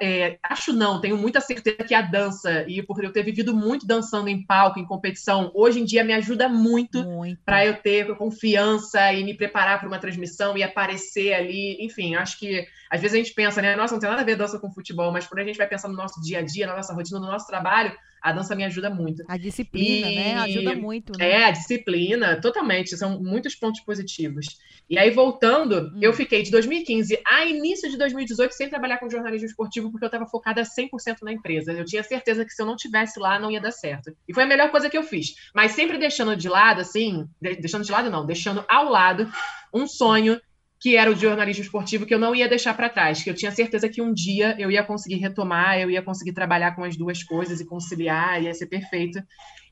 É, 0.00 0.38
acho 0.42 0.72
não, 0.72 1.00
tenho 1.00 1.16
muita 1.16 1.40
certeza 1.40 1.84
que 1.84 1.94
a 1.94 2.00
dança, 2.00 2.64
e 2.68 2.82
por 2.82 3.02
eu 3.02 3.12
ter 3.12 3.22
vivido 3.22 3.54
muito 3.54 3.86
dançando 3.86 4.28
em 4.28 4.44
palco, 4.44 4.78
em 4.78 4.86
competição, 4.86 5.50
hoje 5.54 5.80
em 5.80 5.84
dia 5.84 6.04
me 6.04 6.12
ajuda 6.12 6.48
muito, 6.48 7.02
muito. 7.04 7.40
para 7.44 7.66
eu 7.66 7.74
ter 7.74 8.16
confiança 8.16 9.12
e 9.12 9.24
me 9.24 9.34
preparar 9.34 9.78
para 9.78 9.88
uma 9.88 9.98
transmissão 9.98 10.56
e 10.56 10.62
aparecer 10.62 11.34
ali. 11.34 11.76
Enfim, 11.80 12.14
acho 12.14 12.38
que 12.38 12.66
às 12.90 13.00
vezes 13.00 13.14
a 13.14 13.18
gente 13.18 13.34
pensa, 13.34 13.60
né? 13.60 13.76
Nossa, 13.76 13.94
não 13.94 14.00
tem 14.00 14.08
nada 14.08 14.22
a 14.22 14.24
ver 14.24 14.36
dança 14.36 14.58
com 14.58 14.72
futebol, 14.72 15.12
mas 15.12 15.26
quando 15.26 15.40
a 15.40 15.44
gente 15.44 15.58
vai 15.58 15.68
pensar 15.68 15.88
no 15.88 15.96
nosso 15.96 16.20
dia 16.22 16.38
a 16.38 16.42
dia, 16.42 16.66
na 16.66 16.76
nossa 16.76 16.94
rotina, 16.94 17.20
no 17.20 17.26
nosso 17.26 17.46
trabalho, 17.46 17.92
a 18.22 18.32
dança 18.32 18.54
me 18.54 18.64
ajuda 18.64 18.90
muito. 18.90 19.22
A 19.28 19.36
disciplina, 19.36 20.10
e... 20.10 20.16
né? 20.16 20.34
Ajuda 20.38 20.74
muito. 20.74 21.12
Né? 21.18 21.30
É, 21.30 21.44
a 21.44 21.50
disciplina, 21.50 22.40
totalmente. 22.40 22.96
São 22.96 23.20
muitos 23.20 23.54
pontos 23.54 23.80
positivos. 23.80 24.46
E 24.88 24.98
aí, 24.98 25.10
voltando, 25.10 25.92
hum. 25.94 25.98
eu 26.00 26.12
fiquei 26.12 26.42
de 26.42 26.50
2015 26.50 27.20
a 27.26 27.44
início 27.44 27.90
de 27.90 27.98
2018 27.98 28.52
sem 28.52 28.68
trabalhar 28.68 28.98
com 28.98 29.10
jornalismo 29.10 29.46
esportivo, 29.46 29.90
porque 29.90 30.04
eu 30.04 30.08
estava 30.08 30.26
focada 30.26 30.62
100% 30.62 31.18
na 31.22 31.32
empresa. 31.32 31.72
Eu 31.72 31.84
tinha 31.84 32.02
certeza 32.02 32.44
que 32.44 32.52
se 32.52 32.62
eu 32.62 32.66
não 32.66 32.76
tivesse 32.76 33.20
lá, 33.20 33.38
não 33.38 33.50
ia 33.50 33.60
dar 33.60 33.72
certo. 33.72 34.16
E 34.26 34.34
foi 34.34 34.44
a 34.44 34.46
melhor 34.46 34.70
coisa 34.70 34.88
que 34.88 34.96
eu 34.96 35.02
fiz. 35.02 35.34
Mas 35.54 35.72
sempre 35.72 35.98
deixando 35.98 36.36
de 36.36 36.48
lado, 36.48 36.80
assim, 36.80 37.28
deixando 37.40 37.84
de 37.84 37.92
lado 37.92 38.10
não, 38.10 38.24
deixando 38.24 38.64
ao 38.68 38.88
lado 38.88 39.30
um 39.72 39.86
sonho 39.86 40.40
que 40.80 40.96
era 40.96 41.10
o 41.10 41.16
jornalismo 41.16 41.64
esportivo 41.64 42.06
que 42.06 42.14
eu 42.14 42.18
não 42.18 42.34
ia 42.34 42.48
deixar 42.48 42.74
para 42.74 42.88
trás, 42.88 43.22
que 43.22 43.28
eu 43.28 43.34
tinha 43.34 43.50
certeza 43.50 43.88
que 43.88 44.00
um 44.00 44.12
dia 44.12 44.54
eu 44.58 44.70
ia 44.70 44.84
conseguir 44.84 45.16
retomar, 45.16 45.78
eu 45.78 45.90
ia 45.90 46.02
conseguir 46.02 46.32
trabalhar 46.32 46.76
com 46.76 46.84
as 46.84 46.96
duas 46.96 47.22
coisas 47.22 47.60
e 47.60 47.66
conciliar, 47.66 48.42
ia 48.42 48.54
ser 48.54 48.66
perfeito. 48.66 49.20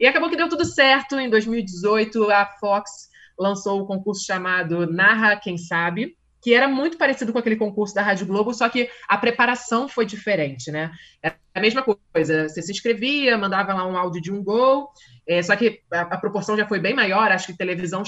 E 0.01 0.07
acabou 0.07 0.29
que 0.29 0.37
deu 0.37 0.49
tudo 0.49 0.65
certo. 0.65 1.19
Em 1.19 1.31
2018, 1.31 2.31
a 2.31 2.47
Fox 2.59 3.09
lançou 3.39 3.81
o 3.81 3.87
concurso 3.87 4.25
chamado 4.25 4.91
Narra 4.91 5.37
Quem 5.37 5.57
Sabe, 5.57 6.17
que 6.43 6.55
era 6.55 6.69
muito 6.69 6.97
parecido 6.97 7.33
com 7.33 7.39
aquele 7.39 7.57
concurso 7.57 7.95
da 7.95 8.03
Rádio 8.03 8.27
Globo, 8.27 8.53
só 8.53 8.69
que 8.69 8.89
a 9.09 9.19
preparação 9.19 9.89
foi 9.89 10.07
diferente, 10.07 10.71
né? 10.71 10.91
Era 11.23 11.37
a 11.55 11.61
mesma 11.61 11.83
coisa, 11.83 12.49
você 12.49 12.63
se 12.63 12.71
inscrevia, 12.71 13.37
mandava 13.39 13.75
lá 13.75 13.87
um 13.87 13.97
áudio 13.97 14.23
de 14.23 14.33
um 14.33 14.43
gol, 14.43 14.89
é, 15.27 15.43
só 15.43 15.57
que 15.57 15.81
a, 15.93 16.03
a 16.03 16.19
proporção 16.19 16.57
já 16.57 16.67
foi 16.67 16.79
bem 16.79 16.95
maior, 16.95 17.33
acho 17.33 17.49
que 17.49 17.57
televisão 17.57 18.05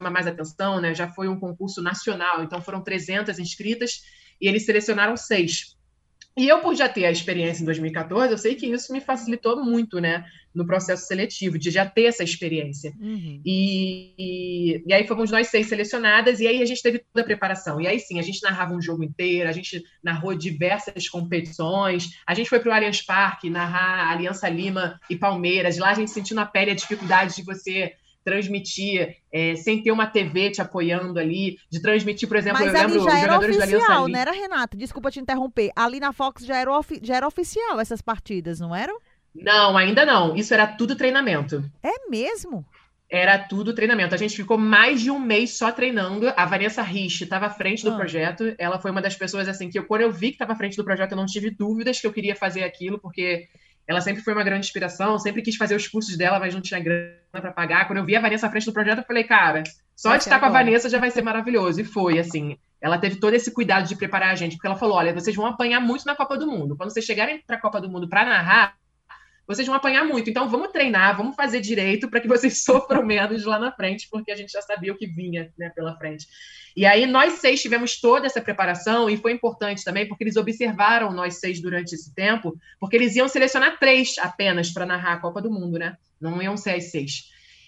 chama 0.00 0.10
mais 0.10 0.26
atenção, 0.26 0.80
né? 0.80 0.94
Já 0.94 1.08
foi 1.08 1.28
um 1.28 1.38
concurso 1.38 1.82
nacional, 1.82 2.42
então 2.42 2.62
foram 2.62 2.80
300 2.80 3.38
inscritas 3.38 4.02
e 4.40 4.48
eles 4.48 4.64
selecionaram 4.64 5.16
seis. 5.16 5.76
E 6.38 6.48
eu, 6.48 6.60
por 6.60 6.74
já 6.74 6.88
ter 6.88 7.04
a 7.04 7.10
experiência 7.10 7.60
em 7.60 7.66
2014, 7.66 8.32
eu 8.32 8.38
sei 8.38 8.54
que 8.54 8.66
isso 8.66 8.92
me 8.92 9.00
facilitou 9.00 9.62
muito, 9.62 10.00
né, 10.00 10.24
no 10.54 10.64
processo 10.64 11.06
seletivo, 11.06 11.58
de 11.58 11.70
já 11.70 11.84
ter 11.84 12.04
essa 12.04 12.22
experiência. 12.22 12.94
Uhum. 12.98 13.42
E, 13.44 14.14
e, 14.16 14.82
e, 14.86 14.92
aí 14.94 15.06
fomos 15.06 15.30
nós 15.30 15.48
seis 15.48 15.66
selecionadas, 15.66 16.40
e 16.40 16.46
aí 16.46 16.62
a 16.62 16.64
gente 16.64 16.82
teve 16.82 17.00
toda 17.00 17.22
a 17.22 17.24
preparação. 17.24 17.80
E 17.80 17.86
aí 17.86 17.98
sim, 17.98 18.18
a 18.18 18.22
gente 18.22 18.42
narrava 18.42 18.72
um 18.72 18.80
jogo 18.80 19.02
inteiro, 19.02 19.48
a 19.48 19.52
gente 19.52 19.84
narrou 20.02 20.34
diversas 20.34 21.08
competições, 21.08 22.10
a 22.24 22.32
gente 22.32 22.48
foi 22.48 22.60
para 22.60 22.70
o 22.70 22.72
Allianz 22.72 23.02
Parque 23.02 23.50
narrar 23.50 24.10
Aliança 24.10 24.48
Lima 24.48 24.98
e 25.10 25.16
Palmeiras, 25.16 25.78
lá 25.78 25.90
a 25.90 25.94
gente 25.94 26.12
sentiu 26.12 26.36
na 26.36 26.46
pele 26.46 26.70
a 26.70 26.74
dificuldade 26.76 27.36
de 27.36 27.42
você 27.42 27.92
transmitir 28.24 29.16
é, 29.32 29.54
sem 29.56 29.82
ter 29.82 29.90
uma 29.90 30.06
TV 30.06 30.50
te 30.50 30.60
apoiando 30.60 31.18
ali, 31.18 31.58
de 31.70 31.80
transmitir, 31.80 32.28
por 32.28 32.36
exemplo, 32.36 32.60
Mas 32.60 32.74
eu 32.74 32.80
lembro 32.80 33.04
já 33.04 33.18
era 33.18 33.38
oficial, 33.38 34.08
não 34.08 34.18
era, 34.18 34.32
Renata? 34.32 34.76
Desculpa 34.76 35.10
te 35.10 35.20
interromper. 35.20 35.70
Ali 35.74 36.00
na 36.00 36.12
Fox 36.12 36.44
já 36.44 36.56
era, 36.56 36.70
já 37.02 37.16
era 37.16 37.26
oficial 37.26 37.80
essas 37.80 38.00
partidas, 38.02 38.60
não 38.60 38.74
eram? 38.74 38.98
Não, 39.34 39.76
ainda 39.76 40.04
não. 40.04 40.34
Isso 40.34 40.52
era 40.52 40.66
tudo 40.66 40.96
treinamento. 40.96 41.64
É 41.82 42.08
mesmo? 42.10 42.64
Era 43.08 43.38
tudo 43.38 43.74
treinamento. 43.74 44.14
A 44.14 44.18
gente 44.18 44.36
ficou 44.36 44.56
mais 44.56 45.00
de 45.00 45.10
um 45.10 45.18
mês 45.18 45.56
só 45.56 45.72
treinando. 45.72 46.32
A 46.36 46.46
Vanessa 46.46 46.82
Rich 46.82 47.24
estava 47.24 47.46
à 47.46 47.50
frente 47.50 47.82
do 47.82 47.90
ah. 47.90 47.96
projeto. 47.96 48.54
Ela 48.56 48.78
foi 48.78 48.90
uma 48.90 49.02
das 49.02 49.16
pessoas 49.16 49.48
assim 49.48 49.68
que 49.68 49.78
eu, 49.78 49.84
quando 49.84 50.02
eu 50.02 50.12
vi 50.12 50.28
que 50.28 50.34
estava 50.34 50.52
à 50.52 50.56
frente 50.56 50.76
do 50.76 50.84
projeto, 50.84 51.12
eu 51.12 51.16
não 51.16 51.26
tive 51.26 51.50
dúvidas 51.50 52.00
que 52.00 52.06
eu 52.06 52.12
queria 52.12 52.36
fazer 52.36 52.62
aquilo, 52.62 53.00
porque 53.00 53.48
ela 53.90 54.00
sempre 54.00 54.22
foi 54.22 54.32
uma 54.32 54.44
grande 54.44 54.66
inspiração, 54.66 55.18
sempre 55.18 55.42
quis 55.42 55.56
fazer 55.56 55.74
os 55.74 55.88
cursos 55.88 56.16
dela, 56.16 56.38
mas 56.38 56.54
não 56.54 56.60
tinha 56.60 56.78
grana 56.78 57.10
para 57.32 57.50
pagar. 57.50 57.88
Quando 57.88 57.98
eu 57.98 58.04
vi 58.04 58.14
a 58.14 58.20
Vanessa 58.20 58.46
à 58.46 58.50
frente 58.50 58.66
do 58.66 58.72
projeto, 58.72 58.98
eu 58.98 59.04
falei, 59.04 59.24
cara, 59.24 59.64
só 59.96 60.16
de 60.16 60.22
estar 60.22 60.38
com 60.38 60.46
a 60.46 60.48
Vanessa 60.48 60.88
já 60.88 61.00
vai 61.00 61.10
ser 61.10 61.22
maravilhoso. 61.22 61.80
E 61.80 61.84
foi, 61.84 62.20
assim. 62.20 62.56
Ela 62.80 62.98
teve 62.98 63.16
todo 63.16 63.34
esse 63.34 63.52
cuidado 63.52 63.88
de 63.88 63.96
preparar 63.96 64.30
a 64.30 64.36
gente, 64.36 64.54
porque 64.54 64.68
ela 64.68 64.76
falou: 64.76 64.96
olha, 64.96 65.12
vocês 65.12 65.34
vão 65.34 65.44
apanhar 65.44 65.80
muito 65.80 66.06
na 66.06 66.14
Copa 66.14 66.38
do 66.38 66.46
Mundo. 66.46 66.76
Quando 66.76 66.92
vocês 66.92 67.04
chegarem 67.04 67.42
para 67.44 67.56
a 67.56 67.60
Copa 67.60 67.80
do 67.80 67.90
Mundo 67.90 68.08
para 68.08 68.24
narrar, 68.24 68.76
vocês 69.50 69.66
vão 69.66 69.76
apanhar 69.76 70.04
muito. 70.04 70.30
Então, 70.30 70.48
vamos 70.48 70.68
treinar, 70.70 71.16
vamos 71.16 71.34
fazer 71.34 71.60
direito 71.60 72.08
para 72.08 72.20
que 72.20 72.28
vocês 72.28 72.62
sofram 72.64 73.04
menos 73.04 73.44
lá 73.44 73.58
na 73.58 73.72
frente, 73.72 74.06
porque 74.08 74.30
a 74.30 74.36
gente 74.36 74.52
já 74.52 74.62
sabia 74.62 74.92
o 74.92 74.96
que 74.96 75.08
vinha 75.08 75.52
né, 75.58 75.70
pela 75.74 75.96
frente. 75.96 76.26
E 76.76 76.86
aí, 76.86 77.04
nós 77.04 77.34
seis 77.34 77.60
tivemos 77.60 78.00
toda 78.00 78.26
essa 78.26 78.40
preparação, 78.40 79.10
e 79.10 79.16
foi 79.16 79.32
importante 79.32 79.84
também, 79.84 80.06
porque 80.06 80.22
eles 80.22 80.36
observaram 80.36 81.12
nós 81.12 81.40
seis 81.40 81.60
durante 81.60 81.96
esse 81.96 82.14
tempo, 82.14 82.56
porque 82.78 82.94
eles 82.94 83.16
iam 83.16 83.26
selecionar 83.26 83.76
três 83.80 84.16
apenas 84.18 84.70
para 84.70 84.86
narrar 84.86 85.14
a 85.14 85.18
Copa 85.18 85.42
do 85.42 85.50
Mundo, 85.50 85.78
né? 85.78 85.96
Não 86.20 86.40
iam 86.40 86.56
ser 86.56 86.76
as 86.76 86.92
seis. 86.92 87.24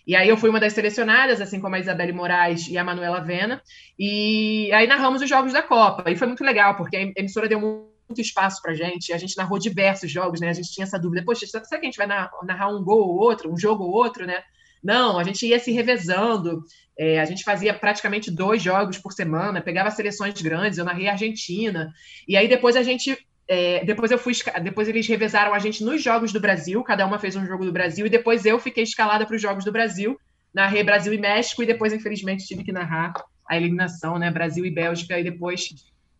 E 0.06 0.14
aí 0.14 0.28
eu 0.28 0.36
fui 0.36 0.50
uma 0.50 0.60
das 0.60 0.72
selecionadas, 0.72 1.40
assim 1.40 1.60
como 1.60 1.74
a 1.74 1.80
Isabelle 1.80 2.12
Moraes 2.12 2.68
e 2.68 2.78
a 2.78 2.84
Manuela 2.84 3.20
Vena, 3.20 3.60
e 3.98 4.70
aí 4.72 4.86
narramos 4.86 5.20
os 5.20 5.28
jogos 5.28 5.52
da 5.52 5.62
Copa. 5.62 6.08
E 6.10 6.16
foi 6.16 6.28
muito 6.28 6.44
legal, 6.44 6.76
porque 6.76 6.96
a 6.96 7.20
emissora 7.20 7.48
deu 7.48 7.91
espaço 8.20 8.60
para 8.60 8.74
gente. 8.74 9.12
A 9.12 9.18
gente 9.18 9.36
narrou 9.36 9.58
diversos 9.58 10.10
jogos, 10.10 10.40
né? 10.40 10.48
A 10.48 10.52
gente 10.52 10.72
tinha 10.72 10.84
essa 10.84 10.98
dúvida: 10.98 11.24
poxa, 11.24 11.46
será 11.46 11.62
que 11.62 11.86
a 11.86 11.90
gente 11.90 11.96
vai 11.96 12.06
narrar 12.06 12.68
um 12.68 12.82
gol 12.82 13.08
ou 13.08 13.18
outro, 13.18 13.52
um 13.52 13.58
jogo 13.58 13.84
ou 13.84 13.90
outro, 13.90 14.26
né? 14.26 14.42
Não, 14.82 15.18
a 15.18 15.24
gente 15.24 15.46
ia 15.46 15.58
se 15.58 15.70
revezando. 15.70 16.64
É, 16.98 17.20
a 17.20 17.24
gente 17.24 17.44
fazia 17.44 17.72
praticamente 17.72 18.30
dois 18.30 18.62
jogos 18.62 18.98
por 18.98 19.12
semana, 19.12 19.62
pegava 19.62 19.90
seleções 19.90 20.40
grandes. 20.42 20.78
Eu 20.78 20.84
narrei 20.84 21.08
a 21.08 21.12
Argentina. 21.12 21.92
E 22.26 22.36
aí 22.36 22.48
depois 22.48 22.76
a 22.76 22.82
gente 22.82 23.16
é, 23.48 23.84
depois 23.84 24.10
eu 24.10 24.18
fui, 24.18 24.32
depois 24.62 24.88
eles 24.88 25.06
revezaram 25.06 25.52
a 25.52 25.58
gente 25.58 25.84
nos 25.84 26.02
jogos 26.02 26.32
do 26.32 26.40
Brasil, 26.40 26.82
cada 26.82 27.06
uma 27.06 27.18
fez 27.18 27.36
um 27.36 27.44
jogo 27.44 27.64
do 27.64 27.72
Brasil, 27.72 28.06
e 28.06 28.10
depois 28.10 28.46
eu 28.46 28.58
fiquei 28.58 28.82
escalada 28.84 29.26
para 29.26 29.36
os 29.36 29.42
jogos 29.42 29.64
do 29.64 29.72
Brasil, 29.72 30.18
narrei 30.54 30.82
Brasil 30.82 31.12
e 31.12 31.18
México, 31.18 31.62
e 31.62 31.66
depois, 31.66 31.92
infelizmente, 31.92 32.46
tive 32.46 32.64
que 32.64 32.72
narrar 32.72 33.12
a 33.48 33.56
eliminação, 33.56 34.18
né? 34.18 34.30
Brasil 34.30 34.64
e 34.64 34.70
Bélgica, 34.70 35.18
e 35.18 35.24
depois 35.24 35.68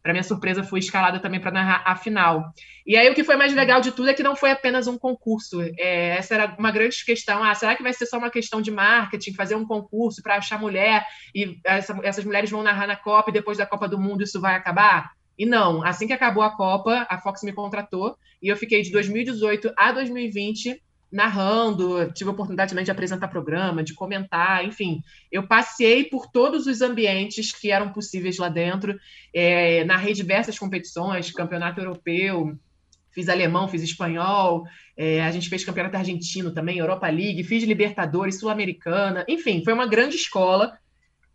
para 0.02 0.12
minha 0.12 0.22
surpresa, 0.22 0.64
fui 0.64 0.80
escalada 0.80 1.20
também 1.20 1.40
para 1.40 1.52
narrar 1.52 1.82
a 1.86 1.94
final. 1.94 2.52
E 2.84 2.96
aí 2.96 3.08
o 3.08 3.14
que 3.14 3.22
foi 3.22 3.36
mais 3.36 3.54
legal 3.54 3.80
de 3.80 3.92
tudo 3.92 4.10
é 4.10 4.14
que 4.14 4.22
não 4.22 4.34
foi 4.34 4.50
apenas 4.50 4.88
um 4.88 4.98
concurso. 4.98 5.62
É, 5.78 6.16
essa 6.16 6.34
era 6.34 6.56
uma 6.58 6.72
grande 6.72 7.04
questão. 7.04 7.42
Ah, 7.44 7.54
será 7.54 7.76
que 7.76 7.82
vai 7.82 7.92
ser 7.92 8.06
só 8.06 8.18
uma 8.18 8.30
questão 8.30 8.60
de 8.60 8.70
marketing, 8.70 9.34
fazer 9.34 9.54
um 9.54 9.64
concurso 9.64 10.20
para 10.22 10.36
achar 10.36 10.58
mulher 10.58 11.06
e 11.34 11.58
essa, 11.64 11.96
essas 12.02 12.24
mulheres 12.24 12.50
vão 12.50 12.62
narrar 12.62 12.86
na 12.86 12.96
Copa 12.96 13.30
e 13.30 13.32
depois 13.32 13.58
da 13.58 13.66
Copa 13.66 13.88
do 13.88 13.98
Mundo 13.98 14.24
isso 14.24 14.40
vai 14.40 14.56
acabar? 14.56 15.12
E 15.38 15.46
não, 15.46 15.84
assim 15.84 16.06
que 16.06 16.12
acabou 16.12 16.42
a 16.42 16.54
Copa, 16.56 17.06
a 17.08 17.18
Fox 17.18 17.42
me 17.42 17.52
contratou 17.52 18.16
e 18.42 18.48
eu 18.48 18.56
fiquei 18.56 18.82
de 18.82 18.90
2018 18.90 19.72
a 19.76 19.92
2020 19.92 20.82
narrando, 21.12 22.10
tive 22.12 22.30
a 22.30 22.32
oportunidade 22.32 22.70
também 22.70 22.84
de 22.84 22.90
apresentar 22.90 23.28
programa, 23.28 23.84
de 23.84 23.92
comentar, 23.92 24.64
enfim, 24.64 25.02
eu 25.30 25.46
passei 25.46 26.04
por 26.04 26.26
todos 26.26 26.66
os 26.66 26.80
ambientes 26.80 27.52
que 27.52 27.70
eram 27.70 27.92
possíveis 27.92 28.38
lá 28.38 28.48
dentro, 28.48 28.98
é, 29.34 29.84
narrei 29.84 30.14
diversas 30.14 30.58
competições, 30.58 31.30
campeonato 31.30 31.80
europeu, 31.80 32.56
fiz 33.10 33.28
alemão, 33.28 33.68
fiz 33.68 33.82
espanhol, 33.82 34.64
é, 34.96 35.22
a 35.22 35.30
gente 35.30 35.50
fez 35.50 35.64
campeonato 35.64 35.96
argentino 35.96 36.52
também, 36.52 36.78
Europa 36.78 37.08
League, 37.08 37.44
fiz 37.44 37.62
Libertadores, 37.62 38.40
Sul-Americana, 38.40 39.24
enfim, 39.28 39.62
foi 39.62 39.74
uma 39.74 39.86
grande 39.86 40.16
escola 40.16 40.72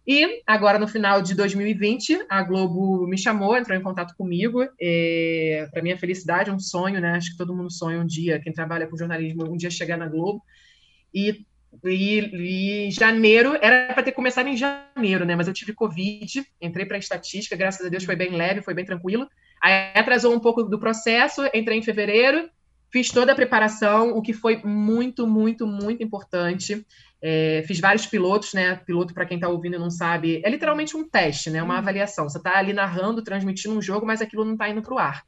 e 0.07 0.41
agora, 0.47 0.79
no 0.79 0.87
final 0.87 1.21
de 1.21 1.35
2020, 1.35 2.27
a 2.29 2.41
Globo 2.41 3.05
me 3.05 3.17
chamou, 3.17 3.57
entrou 3.57 3.77
em 3.77 3.83
contato 3.83 4.15
comigo. 4.15 4.65
É, 4.79 5.67
Para 5.69 5.83
minha 5.83 5.97
felicidade, 5.97 6.49
um 6.49 6.57
sonho, 6.57 7.01
né? 7.01 7.11
Acho 7.11 7.31
que 7.31 7.37
todo 7.37 7.53
mundo 7.53 7.69
sonha 7.69 7.99
um 7.99 8.05
dia, 8.05 8.39
quem 8.39 8.53
trabalha 8.53 8.87
com 8.87 8.95
jornalismo, 8.95 9.43
um 9.51 9.57
dia 9.57 9.69
chegar 9.69 9.97
na 9.97 10.07
Globo. 10.07 10.41
E, 11.13 11.45
e, 11.83 12.87
e 12.87 12.91
janeiro, 12.91 13.57
era 13.61 13.93
para 13.93 14.01
ter 14.01 14.13
começado 14.13 14.47
em 14.47 14.55
janeiro, 14.55 15.25
né? 15.25 15.35
Mas 15.35 15.49
eu 15.49 15.53
tive 15.53 15.73
Covid, 15.73 16.41
entrei 16.61 16.85
para 16.85 16.97
estatística, 16.97 17.57
graças 17.57 17.85
a 17.85 17.89
Deus 17.89 18.05
foi 18.05 18.15
bem 18.15 18.31
leve, 18.31 18.61
foi 18.61 18.73
bem 18.73 18.85
tranquilo. 18.85 19.27
Aí 19.61 19.91
atrasou 19.93 20.33
um 20.33 20.39
pouco 20.39 20.63
do 20.63 20.79
processo, 20.79 21.41
entrei 21.53 21.79
em 21.79 21.83
fevereiro, 21.83 22.49
fiz 22.89 23.09
toda 23.09 23.33
a 23.33 23.35
preparação, 23.35 24.11
o 24.11 24.21
que 24.21 24.31
foi 24.31 24.61
muito, 24.63 25.27
muito, 25.27 25.67
muito 25.67 26.01
importante. 26.01 26.85
É, 27.21 27.63
fiz 27.67 27.79
vários 27.79 28.05
pilotos, 28.05 28.53
né? 28.53 28.75
Piloto, 28.75 29.13
para 29.13 29.25
quem 29.25 29.37
está 29.37 29.49
ouvindo 29.49 29.75
e 29.75 29.79
não 29.79 29.89
sabe, 29.89 30.41
é 30.43 30.49
literalmente 30.49 30.95
um 30.95 31.07
teste, 31.07 31.49
né? 31.49 31.61
Uma 31.61 31.75
uhum. 31.75 31.79
avaliação. 31.79 32.29
Você 32.29 32.37
está 32.37 32.57
ali 32.57 32.73
narrando, 32.73 33.23
transmitindo 33.23 33.75
um 33.75 33.81
jogo, 33.81 34.05
mas 34.05 34.21
aquilo 34.21 34.45
não 34.45 34.53
está 34.53 34.69
indo 34.69 34.81
para 34.81 34.93
o 34.93 34.99
ar. 34.99 35.23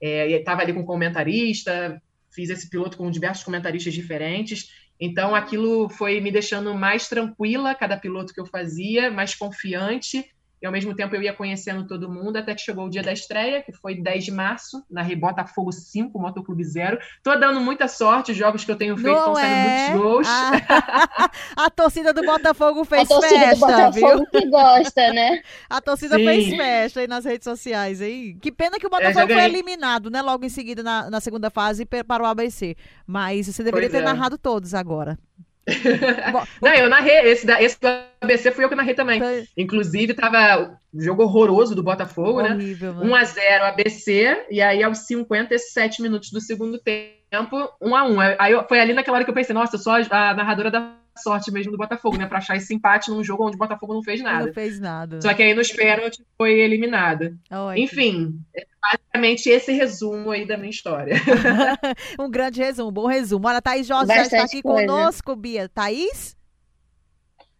É, 0.00 0.30
estava 0.30 0.62
ali 0.62 0.72
com 0.72 0.84
comentarista, 0.84 2.00
fiz 2.30 2.50
esse 2.50 2.68
piloto 2.68 2.96
com 2.96 3.10
diversos 3.10 3.44
comentaristas 3.44 3.92
diferentes. 3.92 4.70
Então, 5.00 5.34
aquilo 5.34 5.88
foi 5.88 6.20
me 6.20 6.30
deixando 6.30 6.74
mais 6.74 7.08
tranquila, 7.08 7.74
cada 7.74 7.96
piloto 7.96 8.32
que 8.32 8.40
eu 8.40 8.46
fazia, 8.46 9.10
mais 9.10 9.34
confiante 9.34 10.30
e 10.62 10.66
ao 10.66 10.70
mesmo 10.70 10.94
tempo 10.94 11.16
eu 11.16 11.22
ia 11.22 11.32
conhecendo 11.32 11.88
todo 11.88 12.08
mundo, 12.08 12.36
até 12.36 12.54
que 12.54 12.60
chegou 12.60 12.86
o 12.86 12.88
dia 12.88 13.02
da 13.02 13.12
estreia, 13.12 13.62
que 13.62 13.72
foi 13.72 14.00
10 14.00 14.24
de 14.24 14.30
março, 14.30 14.84
na 14.88 15.02
Botafogo 15.02 15.72
5, 15.72 16.16
Motoclube 16.16 16.62
0. 16.62 16.98
Tô 17.22 17.34
dando 17.34 17.60
muita 17.60 17.88
sorte, 17.88 18.30
os 18.30 18.38
jogos 18.38 18.64
que 18.64 18.70
eu 18.70 18.76
tenho 18.76 18.96
feito 18.96 19.16
estão 19.16 19.34
saindo 19.34 19.54
é? 19.54 19.88
muitos 19.88 20.02
gols. 20.02 20.28
A... 20.28 21.30
a 21.66 21.70
torcida 21.70 22.12
do 22.12 22.22
Botafogo 22.22 22.84
fez 22.84 23.08
festa, 23.08 23.14
A 23.14 23.20
torcida 23.20 23.40
festa, 23.40 23.66
do 23.66 23.72
Botafogo 23.72 24.28
viu? 24.32 24.40
que 24.40 24.48
gosta, 24.48 25.12
né? 25.12 25.42
A 25.68 25.80
torcida 25.80 26.16
Sim. 26.16 26.24
fez 26.24 26.56
festa 26.56 27.00
aí 27.00 27.08
nas 27.08 27.24
redes 27.24 27.44
sociais, 27.44 28.00
hein? 28.00 28.38
Que 28.40 28.52
pena 28.52 28.78
que 28.78 28.86
o 28.86 28.88
é, 28.88 28.90
Botafogo 28.90 29.32
foi 29.32 29.44
eliminado, 29.44 30.10
né? 30.10 30.22
Logo 30.22 30.44
em 30.44 30.48
seguida, 30.48 30.82
na, 30.82 31.10
na 31.10 31.20
segunda 31.20 31.50
fase, 31.50 31.84
para 31.84 32.22
o 32.22 32.26
ABC. 32.26 32.76
Mas 33.04 33.46
você 33.46 33.64
deveria 33.64 33.90
pois 33.90 34.00
ter 34.00 34.08
é. 34.08 34.12
narrado 34.12 34.38
todos 34.38 34.74
agora. 34.74 35.18
não, 36.60 36.74
eu 36.74 36.88
narrei. 36.88 37.30
Esse, 37.30 37.46
da, 37.46 37.62
esse 37.62 37.78
do 37.80 37.86
ABC 38.20 38.50
fui 38.50 38.64
eu 38.64 38.68
que 38.68 38.74
narrei 38.74 38.94
também. 38.94 39.20
Foi. 39.20 39.46
Inclusive, 39.56 40.14
tava 40.14 40.78
um 40.92 41.00
jogo 41.00 41.22
horroroso 41.22 41.74
do 41.74 41.82
Botafogo, 41.82 42.42
né? 42.42 42.54
Horrível, 42.54 42.94
né? 42.94 43.06
1x0 43.06 43.62
ABC, 43.62 44.46
e 44.50 44.60
aí 44.60 44.82
aos 44.82 44.98
57 44.98 46.02
minutos 46.02 46.30
do 46.30 46.40
segundo 46.40 46.78
tempo, 46.78 47.70
1x1. 47.80 48.36
Aí 48.38 48.52
eu, 48.52 48.66
foi 48.66 48.80
ali 48.80 48.92
naquela 48.92 49.16
hora 49.16 49.24
que 49.24 49.30
eu 49.30 49.34
pensei, 49.34 49.54
nossa, 49.54 49.76
eu 49.76 49.80
sou 49.80 49.92
a, 49.92 50.34
narradora 50.34 50.70
da 50.70 50.96
sorte 51.18 51.52
mesmo 51.52 51.72
do 51.72 51.78
Botafogo, 51.78 52.16
né? 52.16 52.26
Pra 52.26 52.38
achar 52.38 52.56
esse 52.56 52.74
empate 52.74 53.10
num 53.10 53.22
jogo 53.22 53.46
onde 53.46 53.56
o 53.56 53.58
Botafogo 53.58 53.94
não 53.94 54.02
fez 54.02 54.20
nada. 54.22 54.46
Não 54.46 54.52
fez 54.52 54.80
nada. 54.80 55.20
Só 55.20 55.32
que 55.32 55.42
aí 55.42 55.54
nos 55.54 55.70
pênaltis 55.70 56.24
foi 56.36 56.60
eliminada. 56.60 57.34
Enfim, 57.76 58.40
é 58.56 58.64
basicamente 59.12 59.50
esse 59.50 59.72
resumo 59.72 60.30
aí 60.30 60.46
da 60.46 60.56
minha 60.56 60.70
história. 60.70 61.16
um 62.18 62.30
grande 62.30 62.60
resumo, 62.60 62.90
bom 62.90 63.06
resumo. 63.06 63.46
Olha, 63.46 63.60
Thaís 63.60 63.86
Jorge 63.86 64.06
já 64.06 64.22
está 64.22 64.44
aqui 64.44 64.62
coisa. 64.62 64.86
conosco, 64.86 65.36
Bia. 65.36 65.68
Thaís? 65.68 66.36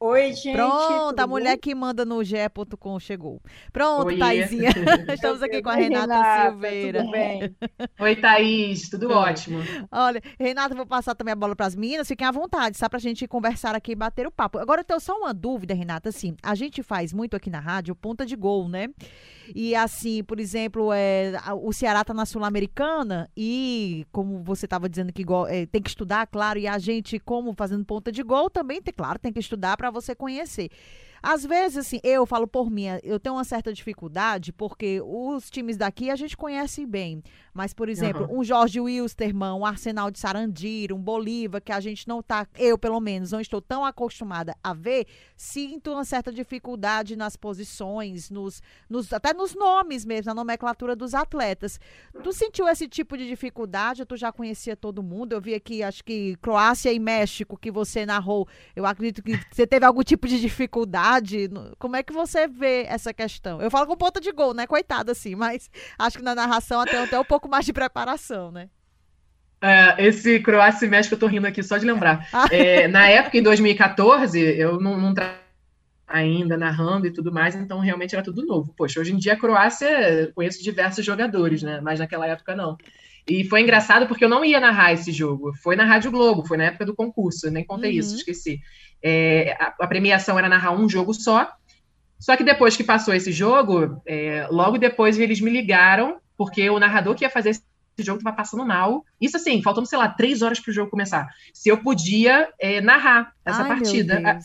Oi, 0.05 0.33
gente. 0.33 0.57
Pronto, 0.57 1.21
a 1.21 1.27
mulher 1.29 1.57
que 1.57 1.73
manda 1.77 2.05
no 2.05 2.25
ge.com 2.25 2.99
chegou. 2.99 3.41
Pronto, 3.73 4.09
Oi. 4.09 4.19
Thaisinha. 4.19 4.71
Estamos 5.15 5.41
aqui 5.41 5.63
com 5.63 5.69
a 5.69 5.77
Renata, 5.77 6.13
Renata 6.13 6.51
Silveira. 6.51 7.01
Tudo 7.03 7.13
bem? 7.13 7.57
Oi, 8.01 8.17
Thaís, 8.17 8.91
tudo 8.91 9.07
Oi. 9.11 9.15
ótimo. 9.15 9.61
Olha, 9.93 10.21
Renata, 10.41 10.75
vou 10.75 10.85
passar 10.85 11.15
também 11.15 11.31
a 11.31 11.37
bola 11.37 11.55
para 11.55 11.67
as 11.67 11.77
meninas. 11.77 12.09
Fiquem 12.09 12.27
à 12.27 12.33
vontade, 12.33 12.77
só 12.77 12.89
para 12.89 12.97
a 12.97 13.01
gente 13.01 13.29
conversar 13.29 13.77
aqui 13.77 13.93
e 13.93 13.95
bater 13.95 14.27
o 14.27 14.33
papo. 14.33 14.59
Agora 14.59 14.81
eu 14.81 14.85
tenho 14.85 14.99
só 14.99 15.17
uma 15.17 15.33
dúvida, 15.33 15.73
Renata. 15.73 16.09
Assim, 16.09 16.35
a 16.43 16.57
gente 16.57 16.83
faz 16.83 17.13
muito 17.13 17.37
aqui 17.37 17.49
na 17.49 17.61
rádio 17.61 17.95
ponta 17.95 18.27
de 18.27 18.35
gol, 18.35 18.69
né? 18.69 18.89
E 19.55 19.75
assim, 19.75 20.25
por 20.25 20.41
exemplo, 20.41 20.93
é, 20.93 21.33
o 21.61 21.73
Ceará 21.73 22.01
está 22.01 22.13
na 22.13 22.27
Sul-Americana 22.27 23.31
e, 23.37 24.05
como 24.11 24.43
você 24.43 24.67
estava 24.67 24.89
dizendo 24.89 25.13
que 25.13 25.25
é, 25.49 25.67
tem 25.67 25.81
que 25.81 25.91
estudar, 25.91 26.27
claro, 26.27 26.59
e 26.59 26.67
a 26.67 26.79
gente, 26.79 27.19
como 27.21 27.55
fazendo 27.55 27.85
ponta 27.85 28.11
de 28.11 28.23
gol, 28.23 28.51
também, 28.51 28.83
tem, 28.83 28.93
claro, 28.93 29.19
tem 29.19 29.33
que 29.33 29.41
estudar 29.41 29.77
para 29.77 29.92
você 29.93 30.15
conhecer. 30.15 30.71
Às 31.23 31.47
vezes, 31.47 31.79
assim, 31.79 32.01
eu 32.03 32.27
falo 32.27 32.49
por 32.49 32.69
mim, 32.69 32.87
eu 33.05 33.21
tenho 33.21 33.37
uma 33.37 33.45
certa 33.45 33.73
dificuldade, 33.73 34.53
porque 34.53 35.01
os 35.01 35.49
times 35.49 35.77
daqui 35.77 36.11
a 36.11 36.17
gente 36.17 36.37
conhece 36.37 36.85
bem. 36.85 37.23
Mas, 37.55 37.73
por 37.73 37.89
exemplo, 37.89 38.27
uhum. 38.29 38.41
um 38.41 38.45
Jorge 38.45 38.81
Wilstermann, 38.81 39.55
um 39.55 39.65
Arsenal 39.65 40.11
de 40.11 40.19
Sarandira, 40.19 40.93
um 40.93 40.99
Bolívar, 40.99 41.63
que 41.63 41.71
a 41.71 41.79
gente 41.79 42.09
não 42.09 42.23
tá, 42.23 42.47
eu 42.59 42.77
pelo 42.77 42.99
menos, 42.99 43.31
não 43.31 43.41
estou 43.41 43.61
tão 43.61 43.85
acostumada 43.85 44.57
a 44.65 44.75
ver, 44.75 45.07
sinto 45.37 45.93
uma 45.93 46.05
certa 46.05 46.33
dificuldade 46.33 47.15
nas 47.15 47.37
posições, 47.37 48.29
nos, 48.29 48.61
nos 48.91 49.13
até 49.13 49.33
nos 49.33 49.55
nomes 49.55 50.05
mesmo, 50.05 50.27
na 50.31 50.35
nomenclatura 50.35 50.97
dos 50.97 51.15
atletas. 51.15 51.79
Tu 52.25 52.33
sentiu 52.33 52.67
esse 52.67 52.89
tipo 52.89 53.17
de 53.17 53.29
dificuldade? 53.29 54.05
Tu 54.05 54.17
já 54.17 54.33
conhecia 54.33 54.75
todo 54.75 55.03
mundo? 55.03 55.35
Eu 55.35 55.41
vi 55.41 55.55
aqui, 55.55 55.85
acho 55.85 56.03
que 56.03 56.37
Croácia 56.43 56.93
e 56.93 56.99
México, 56.99 57.57
que 57.57 57.71
você 57.71 58.05
narrou, 58.05 58.49
eu 58.75 58.85
acredito 58.85 59.23
que 59.23 59.39
você 59.53 59.67
teve 59.67 59.87
algum 59.87 60.03
tipo 60.03 60.27
de 60.27 60.41
dificuldade 60.41 61.12
como 61.79 61.97
é 61.97 62.03
que 62.03 62.13
você 62.13 62.47
vê 62.47 62.85
essa 62.89 63.13
questão? 63.13 63.61
Eu 63.61 63.71
falo 63.71 63.87
com 63.87 63.97
ponta 63.97 64.21
de 64.21 64.31
gol, 64.33 64.55
né? 64.55 64.67
Coitada, 64.67 65.13
assim, 65.13 65.35
mas 65.35 65.71
acho 65.99 66.19
que 66.19 66.25
na 66.25 66.35
narração 66.35 66.81
até, 66.81 67.03
até 67.03 67.19
um 67.19 67.25
pouco 67.25 67.49
mais 67.49 67.65
de 67.65 67.73
preparação, 67.73 68.51
né? 68.51 68.69
É, 69.61 70.07
esse 70.07 70.41
Croácia 70.41 70.87
e 70.87 70.89
México, 70.89 71.15
eu 71.15 71.19
tô 71.19 71.27
rindo 71.29 71.47
aqui 71.47 71.63
só 71.63 71.79
de 71.79 71.87
lembrar. 71.87 72.29
Ah. 72.33 72.47
É, 72.51 72.89
na 72.89 73.09
época, 73.09 73.39
em 73.39 73.43
2014, 73.43 74.41
eu 74.41 74.81
não, 74.81 74.99
não 74.99 75.15
ainda 76.13 76.57
narrando 76.57 77.07
e 77.07 77.13
tudo 77.13 77.33
mais, 77.33 77.55
então 77.55 77.79
realmente 77.79 78.15
era 78.15 78.25
tudo 78.25 78.45
novo. 78.45 78.75
Poxa, 78.77 79.01
hoje 79.01 79.13
em 79.13 79.17
dia 79.17 79.33
a 79.33 79.37
Croácia, 79.37 80.31
conheço 80.35 80.63
diversos 80.63 81.05
jogadores, 81.05 81.63
né? 81.63 81.81
Mas 81.81 81.99
naquela 81.99 82.27
época 82.27 82.55
não. 82.55 82.77
E 83.27 83.45
foi 83.45 83.63
engraçado 83.63 84.07
porque 84.07 84.25
eu 84.25 84.29
não 84.29 84.45
ia 84.45 84.61
narrar 84.61 84.93
esse 84.93 85.13
jogo. 85.13 85.53
Foi 85.63 85.77
na 85.77 85.85
Rádio 85.85 86.11
Globo, 86.11 86.47
foi 86.47 86.57
na 86.57 86.65
época 86.65 86.85
do 86.85 86.95
concurso, 86.95 87.47
eu 87.47 87.53
nem 87.53 87.65
contei 87.65 87.93
uhum. 87.93 87.99
isso, 87.99 88.17
esqueci. 88.17 88.61
É, 89.03 89.57
a, 89.59 89.75
a, 89.81 89.87
premiação 89.87 90.39
era 90.39 90.49
narrar 90.49 90.73
um 90.73 90.89
jogo 90.89 91.13
só. 91.13 91.51
Só 92.19 92.37
que 92.37 92.45
depois 92.45 92.77
que 92.77 92.85
passou 92.85 93.13
esse 93.13 93.33
jogo, 93.33 94.01
é, 94.07 94.47
logo 94.51 94.79
depois 94.79 95.19
eles 95.19 95.41
me 95.41 95.51
ligaram, 95.51 96.19
porque 96.37 96.71
o 96.71 96.79
narrador 96.79 97.17
que 97.17 97.25
ia 97.25 97.31
fazer 97.31 97.51
esse 97.51 97.63
jogo 97.99 98.23
tava 98.23 98.37
passando 98.37 98.65
mal. 98.65 99.05
Isso 99.21 99.37
assim, 99.37 99.63
faltando, 99.63 99.87
sei 99.87 99.99
lá, 99.99 100.09
três 100.09 100.41
horas 100.41 100.59
pro 100.59 100.73
jogo 100.73 100.91
começar. 100.91 101.29
Se 101.53 101.69
eu 101.69 101.79
podia 101.79 102.49
é, 102.59 102.81
narrar 102.81 103.33
essa 103.45 103.63
Ai, 103.63 103.69
partida. 103.69 104.39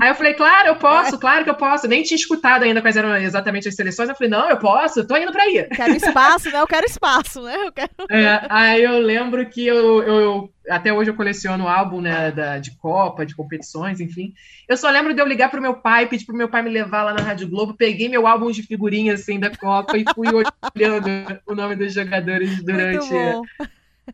Aí 0.00 0.08
eu 0.08 0.14
falei, 0.14 0.34
claro, 0.34 0.68
eu 0.68 0.76
posso, 0.76 1.18
claro 1.18 1.44
que 1.44 1.50
eu 1.50 1.54
posso. 1.54 1.86
Nem 1.88 2.02
tinha 2.02 2.16
escutado 2.16 2.64
ainda 2.64 2.82
quais 2.82 2.96
eram 2.96 3.16
exatamente 3.16 3.68
as 3.68 3.74
seleções. 3.74 4.08
Eu 4.08 4.14
falei, 4.14 4.30
não, 4.30 4.48
eu 4.50 4.58
posso, 4.58 5.06
tô 5.06 5.16
indo 5.16 5.32
pra 5.32 5.44
aí. 5.44 5.64
Quero 5.68 5.94
espaço, 5.94 6.50
né? 6.50 6.60
Eu 6.60 6.66
quero 6.66 6.86
espaço, 6.86 7.42
né? 7.42 7.56
Eu 7.66 7.72
quero... 7.72 7.90
É, 8.10 8.46
aí 8.48 8.82
eu 8.82 8.98
lembro 8.98 9.48
que 9.48 9.66
eu- 9.66 10.02
eu- 10.02 10.52
até 10.68 10.92
hoje 10.92 11.10
eu 11.10 11.14
coleciono 11.14 11.68
álbum 11.68 12.00
né, 12.00 12.30
da, 12.30 12.58
de 12.58 12.72
Copa, 12.76 13.24
de 13.24 13.34
competições, 13.34 14.00
enfim. 14.00 14.34
Eu 14.68 14.76
só 14.76 14.90
lembro 14.90 15.14
de 15.14 15.20
eu 15.20 15.26
ligar 15.26 15.50
pro 15.50 15.60
meu 15.60 15.74
pai, 15.74 16.06
pedir 16.06 16.26
pro 16.26 16.36
meu 16.36 16.48
pai 16.48 16.62
me 16.62 16.70
levar 16.70 17.02
lá 17.02 17.14
na 17.14 17.22
Rádio 17.22 17.48
Globo, 17.48 17.74
peguei 17.74 18.08
meu 18.08 18.26
álbum 18.26 18.50
de 18.50 18.62
figurinhas 18.62 19.20
assim 19.20 19.38
da 19.38 19.50
Copa 19.50 19.96
e 19.96 20.04
fui 20.14 20.28
olhando 20.28 21.40
o 21.46 21.54
nome 21.54 21.76
dos 21.76 21.92
jogadores 21.92 22.62
durante, 22.62 23.08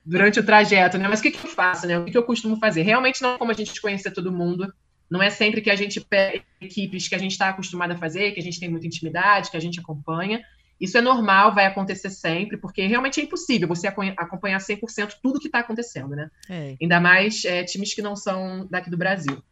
durante 0.04 0.40
o 0.40 0.46
trajeto, 0.46 0.98
né? 0.98 1.08
Mas 1.08 1.20
o 1.20 1.22
que, 1.22 1.30
que 1.30 1.44
eu 1.44 1.50
faço, 1.50 1.86
né? 1.86 1.98
O 1.98 2.04
que, 2.04 2.12
que 2.12 2.18
eu 2.18 2.22
costumo 2.22 2.56
fazer? 2.58 2.82
Realmente 2.82 3.22
não 3.22 3.34
é 3.34 3.38
como 3.38 3.50
a 3.50 3.54
gente 3.54 3.80
conhecer 3.80 4.10
todo 4.10 4.32
mundo. 4.32 4.72
Não 5.08 5.22
é 5.22 5.30
sempre 5.30 5.60
que 5.60 5.70
a 5.70 5.76
gente 5.76 6.00
pega 6.00 6.42
equipes 6.60 7.06
que 7.08 7.14
a 7.14 7.18
gente 7.18 7.32
está 7.32 7.48
acostumado 7.50 7.92
a 7.92 7.96
fazer, 7.96 8.32
que 8.32 8.40
a 8.40 8.42
gente 8.42 8.58
tem 8.58 8.68
muita 8.68 8.86
intimidade, 8.86 9.50
que 9.50 9.56
a 9.56 9.60
gente 9.60 9.78
acompanha. 9.78 10.42
Isso 10.80 10.98
é 10.98 11.00
normal, 11.00 11.54
vai 11.54 11.66
acontecer 11.66 12.10
sempre, 12.10 12.56
porque 12.56 12.86
realmente 12.86 13.20
é 13.20 13.24
impossível 13.24 13.66
você 13.66 13.86
acompanhar 13.86 14.58
100% 14.58 15.14
tudo 15.22 15.40
que 15.40 15.48
está 15.48 15.60
acontecendo, 15.60 16.14
né? 16.14 16.30
É. 16.48 16.76
Ainda 16.80 17.00
mais 17.00 17.44
é, 17.44 17.64
times 17.64 17.94
que 17.94 18.02
não 18.02 18.14
são 18.14 18.66
daqui 18.70 18.90
do 18.90 18.96
Brasil. 18.96 19.42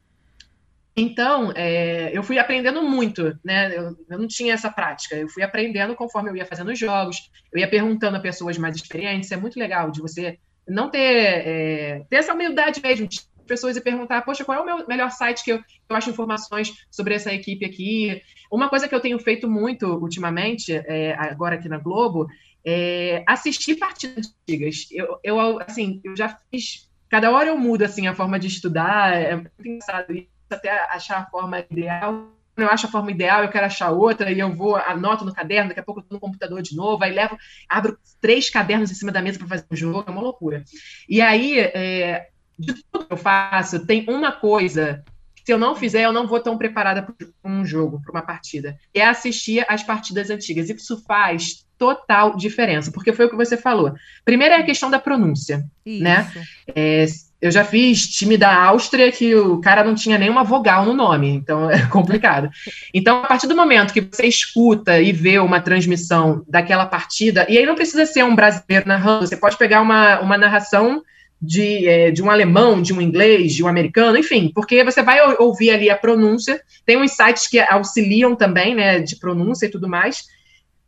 Então, 0.97 1.53
é, 1.57 2.17
eu 2.17 2.23
fui 2.23 2.39
aprendendo 2.39 2.83
muito, 2.83 3.37
né? 3.43 3.77
Eu, 3.77 3.97
eu 4.09 4.19
não 4.19 4.29
tinha 4.29 4.55
essa 4.55 4.71
prática. 4.71 5.17
Eu 5.17 5.29
fui 5.29 5.43
aprendendo 5.43 5.97
conforme 5.97 6.31
eu 6.31 6.37
ia 6.37 6.47
fazendo 6.47 6.71
os 6.71 6.79
jogos, 6.79 7.31
eu 7.53 7.59
ia 7.59 7.69
perguntando 7.69 8.17
a 8.17 8.21
pessoas 8.21 8.57
mais 8.59 8.77
experientes. 8.77 9.33
É 9.33 9.37
muito 9.37 9.59
legal 9.59 9.91
de 9.91 10.01
você 10.01 10.39
não 10.69 10.89
ter, 10.91 10.99
é, 10.99 12.07
ter 12.09 12.17
essa 12.17 12.33
humildade 12.33 12.81
mesmo, 12.83 13.09
de 13.09 13.21
pessoas 13.45 13.77
e 13.77 13.81
perguntar, 13.81 14.23
poxa, 14.23 14.45
qual 14.45 14.59
é 14.59 14.61
o 14.61 14.65
meu 14.65 14.87
melhor 14.87 15.11
site 15.11 15.45
que 15.45 15.53
eu, 15.53 15.63
eu 15.89 15.97
acho 15.97 16.11
informações 16.11 16.73
sobre 16.91 17.15
essa 17.15 17.33
equipe 17.33 17.65
aqui? 17.65 18.21
Uma 18.51 18.69
coisa 18.69 18.89
que 18.89 18.95
eu 18.95 19.01
tenho 19.01 19.19
feito 19.19 19.49
muito 19.49 19.87
ultimamente, 19.87 20.73
é, 20.73 21.15
agora 21.15 21.57
aqui 21.57 21.69
na 21.69 21.79
Globo, 21.79 22.27
é 22.65 23.23
assistir 23.27 23.77
partidas 23.77 24.35
antigas. 24.43 24.87
Eu, 24.91 25.19
eu, 25.23 25.61
assim, 25.61 26.01
eu 26.03 26.17
já 26.17 26.39
fiz. 26.51 26.89
Cada 27.09 27.31
hora 27.31 27.49
eu 27.49 27.59
mudo 27.59 27.83
assim 27.83 28.07
a 28.07 28.15
forma 28.15 28.39
de 28.39 28.47
estudar. 28.47 29.15
É 29.15 29.37
muito 29.37 29.53
engraçado 29.61 30.13
isso, 30.13 30.29
até 30.51 30.71
achar 30.91 31.19
a 31.19 31.27
forma 31.27 31.65
ideal. 31.71 32.31
Eu 32.57 32.69
acho 32.69 32.87
a 32.87 32.91
forma 32.91 33.11
ideal, 33.11 33.43
eu 33.43 33.51
quero 33.51 33.67
achar 33.67 33.91
outra, 33.91 34.31
e 34.31 34.39
eu 34.39 34.55
vou, 34.55 34.77
anoto 34.77 35.25
no 35.25 35.35
caderno, 35.35 35.71
daqui 35.71 35.81
a 35.81 35.83
pouco 35.83 36.01
eu 36.01 36.05
tô 36.05 36.15
no 36.15 36.21
computador 36.21 36.63
de 36.63 36.77
novo, 36.77 37.03
aí 37.03 37.13
levo, 37.13 37.37
abro 37.69 37.99
três 38.21 38.49
cadernos 38.49 38.93
em 38.93 38.95
cima 38.95 39.11
da 39.11 39.21
mesa 39.21 39.41
para 39.41 39.49
fazer 39.49 39.67
um 39.69 39.75
jogo, 39.75 40.05
é 40.07 40.11
uma 40.13 40.23
loucura. 40.23 40.63
E 41.09 41.21
aí, 41.21 41.59
é, 41.59 42.29
de 42.59 42.75
tudo 42.91 43.07
que 43.07 43.13
eu 43.13 43.17
faço, 43.17 43.87
tem 43.87 44.05
uma 44.09 44.33
coisa 44.33 45.03
que 45.35 45.43
se 45.45 45.53
eu 45.53 45.59
não 45.59 45.75
fizer, 45.75 46.05
eu 46.05 46.13
não 46.13 46.27
vou 46.27 46.41
tão 46.41 46.57
preparada 46.57 47.03
para 47.03 47.15
um 47.45 47.65
jogo, 47.65 48.01
para 48.01 48.13
uma 48.13 48.23
partida. 48.23 48.79
É 48.93 49.05
assistir 49.05 49.65
as 49.69 49.83
partidas 49.83 50.31
antigas. 50.31 50.71
Isso 50.71 51.03
faz 51.07 51.65
total 51.77 52.37
diferença, 52.37 52.91
porque 52.91 53.13
foi 53.13 53.27
o 53.27 53.31
que 53.31 53.37
você 53.37 53.57
falou. 53.57 53.93
Primeiro 54.25 54.55
é 54.55 54.59
a 54.59 54.65
questão 54.65 54.91
da 54.91 54.99
pronúncia. 54.99 55.65
Isso. 55.85 56.03
Né? 56.03 56.31
É, 56.75 57.05
eu 57.45 57.51
já 57.51 57.63
fiz 57.63 58.07
time 58.09 58.39
da 58.39 58.55
Áustria 58.65 59.13
que 59.13 59.35
o 59.35 59.61
cara 59.61 59.85
não 59.85 59.95
tinha 59.95 60.17
nenhuma 60.17 60.43
vogal 60.43 60.87
no 60.87 60.95
nome, 60.95 61.29
então 61.29 61.69
é 61.71 61.87
complicado. 61.89 62.49
Então, 62.95 63.23
a 63.23 63.27
partir 63.27 63.47
do 63.47 63.55
momento 63.55 63.93
que 63.93 64.01
você 64.01 64.27
escuta 64.27 64.99
e 64.99 65.13
vê 65.13 65.39
uma 65.39 65.61
transmissão 65.61 66.43
daquela 66.49 66.87
partida, 66.87 67.45
e 67.49 67.59
aí 67.59 67.67
não 67.67 67.75
precisa 67.75 68.07
ser 68.07 68.25
um 68.25 68.35
brasileiro 68.35 68.89
narrando, 68.89 69.27
você 69.27 69.37
pode 69.37 69.59
pegar 69.59 69.83
uma, 69.83 70.21
uma 70.21 70.39
narração 70.39 71.03
de, 71.45 71.87
é, 71.87 72.11
de 72.11 72.23
um 72.23 72.31
alemão, 72.31 72.81
de 72.81 72.93
um 72.93 73.01
inglês, 73.01 73.53
de 73.55 73.63
um 73.63 73.69
americano, 73.69 74.17
enfim, 74.17 74.51
porque 74.55 74.83
você 74.83 75.03
vai 75.03 75.21
ou- 75.21 75.49
ouvir 75.49 75.71
ali 75.71 75.91
a 75.91 75.97
pronúncia, 75.97 76.61
tem 76.87 76.97
uns 76.97 77.13
sites 77.13 77.47
que 77.47 77.59
auxiliam 77.61 78.35
também, 78.35 78.75
né, 78.75 79.01
de 79.01 79.17
pronúncia 79.17 79.67
e 79.67 79.71
tudo 79.71 79.89
mais, 79.89 80.25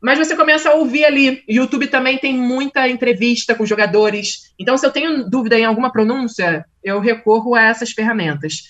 mas 0.01 0.19
você 0.19 0.37
começa 0.37 0.71
a 0.71 0.75
ouvir 0.75 1.05
ali. 1.05 1.43
YouTube 1.49 1.87
também 1.89 2.19
tem 2.19 2.35
muita 2.35 2.89
entrevista 2.89 3.55
com 3.55 3.67
jogadores. 3.67 4.53
Então, 4.59 4.77
se 4.77 4.87
eu 4.87 4.91
tenho 4.91 5.29
dúvida 5.29 5.59
em 5.59 5.65
alguma 5.65 5.91
pronúncia, 5.91 6.65
eu 6.85 7.01
recorro 7.01 7.55
a 7.55 7.63
essas 7.63 7.91
ferramentas. 7.91 8.65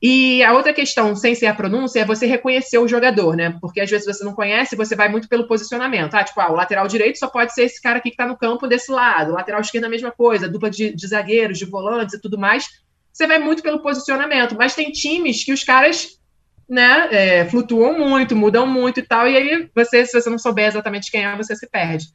E 0.00 0.42
a 0.42 0.52
outra 0.52 0.74
questão, 0.74 1.16
sem 1.16 1.34
ser 1.34 1.46
a 1.46 1.54
pronúncia, 1.54 2.00
é 2.00 2.04
você 2.04 2.26
reconhecer 2.26 2.78
o 2.78 2.86
jogador, 2.86 3.34
né? 3.34 3.56
Porque 3.60 3.80
às 3.80 3.90
vezes 3.90 4.06
você 4.06 4.22
não 4.22 4.34
conhece, 4.34 4.76
você 4.76 4.94
vai 4.94 5.08
muito 5.08 5.28
pelo 5.28 5.48
posicionamento. 5.48 6.14
Ah, 6.14 6.22
tipo, 6.22 6.38
ah, 6.40 6.52
o 6.52 6.54
lateral 6.54 6.86
direito 6.86 7.18
só 7.18 7.28
pode 7.28 7.54
ser 7.54 7.64
esse 7.64 7.80
cara 7.80 7.98
aqui 7.98 8.10
que 8.10 8.16
tá 8.16 8.26
no 8.26 8.36
campo 8.36 8.66
desse 8.66 8.92
lado. 8.92 9.32
O 9.32 9.34
lateral 9.34 9.60
esquerdo 9.60 9.86
a 9.86 9.88
mesma 9.88 10.10
coisa, 10.10 10.48
dupla 10.48 10.70
de, 10.70 10.94
de 10.94 11.06
zagueiros, 11.06 11.58
de 11.58 11.64
volantes 11.64 12.14
e 12.14 12.20
tudo 12.20 12.38
mais. 12.38 12.68
Você 13.10 13.26
vai 13.26 13.38
muito 13.38 13.62
pelo 13.62 13.80
posicionamento. 13.80 14.54
Mas 14.54 14.74
tem 14.74 14.92
times 14.92 15.42
que 15.42 15.52
os 15.52 15.64
caras 15.64 16.18
né, 16.68 17.08
é, 17.10 17.44
flutuam 17.46 17.98
muito, 17.98 18.36
mudam 18.36 18.66
muito 18.66 19.00
e 19.00 19.02
tal, 19.02 19.28
e 19.28 19.36
aí 19.36 19.70
você, 19.74 20.04
se 20.04 20.20
você 20.20 20.28
não 20.28 20.38
souber 20.38 20.66
exatamente 20.66 21.10
quem 21.10 21.24
é, 21.24 21.36
você 21.36 21.54
se 21.54 21.68
perde. 21.68 22.06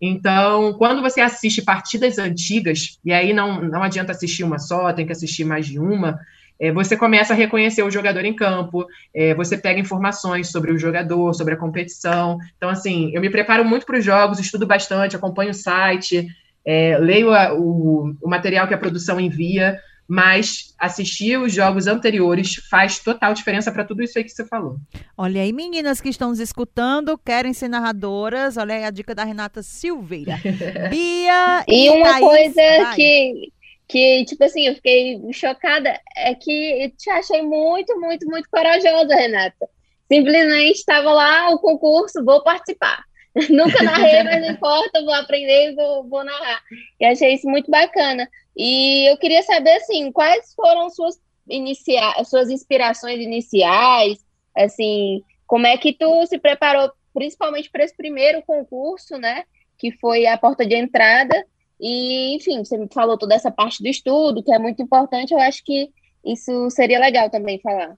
Então, 0.00 0.74
quando 0.74 1.00
você 1.00 1.20
assiste 1.20 1.62
partidas 1.62 2.18
antigas, 2.18 2.98
e 3.04 3.12
aí 3.12 3.32
não, 3.32 3.62
não 3.62 3.82
adianta 3.82 4.12
assistir 4.12 4.44
uma 4.44 4.58
só, 4.58 4.92
tem 4.92 5.06
que 5.06 5.12
assistir 5.12 5.44
mais 5.44 5.66
de 5.66 5.78
uma, 5.78 6.18
é, 6.60 6.72
você 6.72 6.96
começa 6.96 7.32
a 7.32 7.36
reconhecer 7.36 7.82
o 7.82 7.90
jogador 7.90 8.24
em 8.24 8.34
campo, 8.34 8.86
é, 9.14 9.34
você 9.34 9.56
pega 9.58 9.80
informações 9.80 10.50
sobre 10.50 10.72
o 10.72 10.78
jogador, 10.78 11.34
sobre 11.34 11.54
a 11.54 11.56
competição. 11.58 12.38
Então, 12.56 12.68
assim, 12.68 13.10
eu 13.14 13.20
me 13.20 13.30
preparo 13.30 13.64
muito 13.64 13.86
para 13.86 13.98
os 13.98 14.04
jogos, 14.04 14.38
estudo 14.38 14.66
bastante, 14.66 15.16
acompanho 15.16 15.50
o 15.50 15.54
site, 15.54 16.26
é, 16.64 16.96
leio 16.98 17.32
a- 17.32 17.52
o, 17.54 18.14
o 18.22 18.28
material 18.28 18.66
que 18.68 18.74
a 18.74 18.78
produção 18.78 19.20
envia, 19.20 19.78
mas 20.06 20.74
assistir 20.78 21.38
os 21.38 21.52
jogos 21.52 21.86
anteriores 21.86 22.56
faz 22.70 22.98
total 22.98 23.32
diferença 23.32 23.72
para 23.72 23.84
tudo 23.84 24.02
isso 24.02 24.18
aí 24.18 24.24
que 24.24 24.30
você 24.30 24.46
falou. 24.46 24.76
Olha 25.16 25.40
aí, 25.40 25.50
meninas 25.52 25.98
que 26.00 26.10
estão 26.10 26.28
nos 26.28 26.40
escutando, 26.40 27.16
querem 27.16 27.54
ser 27.54 27.68
narradoras. 27.68 28.56
Olha 28.58 28.74
aí 28.74 28.84
a 28.84 28.90
dica 28.90 29.14
da 29.14 29.24
Renata 29.24 29.62
Silveira. 29.62 30.36
Bia 30.90 31.64
E 31.66 31.88
uma 31.88 32.02
Thaís, 32.02 32.20
coisa 32.20 32.60
vai. 32.76 32.96
que, 32.96 33.52
que, 33.88 34.24
tipo 34.24 34.44
assim, 34.44 34.66
eu 34.66 34.74
fiquei 34.74 35.20
chocada 35.32 36.00
é 36.16 36.34
que 36.34 36.82
eu 36.82 36.90
te 36.90 37.10
achei 37.10 37.42
muito, 37.42 37.98
muito, 38.00 38.26
muito 38.26 38.48
corajosa, 38.50 39.14
Renata. 39.14 39.68
Simplesmente 40.10 40.78
estava 40.78 41.12
lá 41.12 41.50
o 41.50 41.58
concurso, 41.58 42.24
vou 42.24 42.42
participar. 42.42 43.02
Nunca 43.50 43.82
narrei, 43.82 44.22
mas 44.22 44.40
não 44.40 44.50
importa, 44.50 45.02
vou 45.02 45.12
aprender 45.12 45.70
e 45.70 45.74
vou, 45.74 46.08
vou 46.08 46.24
narrar. 46.24 46.62
E 47.00 47.04
achei 47.04 47.34
isso 47.34 47.48
muito 47.48 47.70
bacana. 47.70 48.28
E 48.56 49.10
eu 49.10 49.18
queria 49.18 49.42
saber, 49.42 49.72
assim, 49.76 50.12
quais 50.12 50.54
foram 50.54 50.88
suas, 50.88 51.18
inicia 51.48 52.00
suas 52.24 52.48
inspirações 52.48 53.20
iniciais, 53.20 54.24
assim, 54.56 55.22
como 55.46 55.66
é 55.66 55.76
que 55.76 55.92
tu 55.92 56.24
se 56.26 56.38
preparou, 56.38 56.90
principalmente 57.12 57.70
para 57.70 57.84
esse 57.84 57.96
primeiro 57.96 58.42
concurso, 58.42 59.18
né? 59.18 59.44
Que 59.78 59.90
foi 59.92 60.26
a 60.26 60.38
porta 60.38 60.64
de 60.64 60.76
entrada. 60.76 61.44
E, 61.80 62.36
enfim, 62.36 62.64
você 62.64 62.78
me 62.78 62.88
falou 62.92 63.18
toda 63.18 63.34
essa 63.34 63.50
parte 63.50 63.82
do 63.82 63.88
estudo, 63.88 64.42
que 64.42 64.52
é 64.52 64.58
muito 64.58 64.82
importante. 64.82 65.32
Eu 65.32 65.40
acho 65.40 65.64
que 65.64 65.90
isso 66.24 66.70
seria 66.70 66.98
legal 66.98 67.28
também 67.28 67.60
falar. 67.60 67.96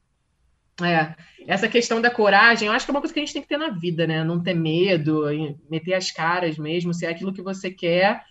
É, 0.82 1.14
essa 1.46 1.68
questão 1.68 2.00
da 2.00 2.10
coragem, 2.10 2.68
eu 2.68 2.74
acho 2.74 2.84
que 2.84 2.90
é 2.90 2.94
uma 2.94 3.00
coisa 3.00 3.14
que 3.14 3.20
a 3.20 3.24
gente 3.24 3.32
tem 3.32 3.42
que 3.42 3.48
ter 3.48 3.56
na 3.56 3.70
vida, 3.70 4.06
né? 4.06 4.22
Não 4.24 4.42
ter 4.42 4.54
medo, 4.54 5.24
meter 5.70 5.94
as 5.94 6.10
caras 6.10 6.58
mesmo, 6.58 6.92
se 6.92 7.06
é 7.06 7.10
aquilo 7.10 7.32
que 7.32 7.42
você 7.42 7.70
quer. 7.70 8.22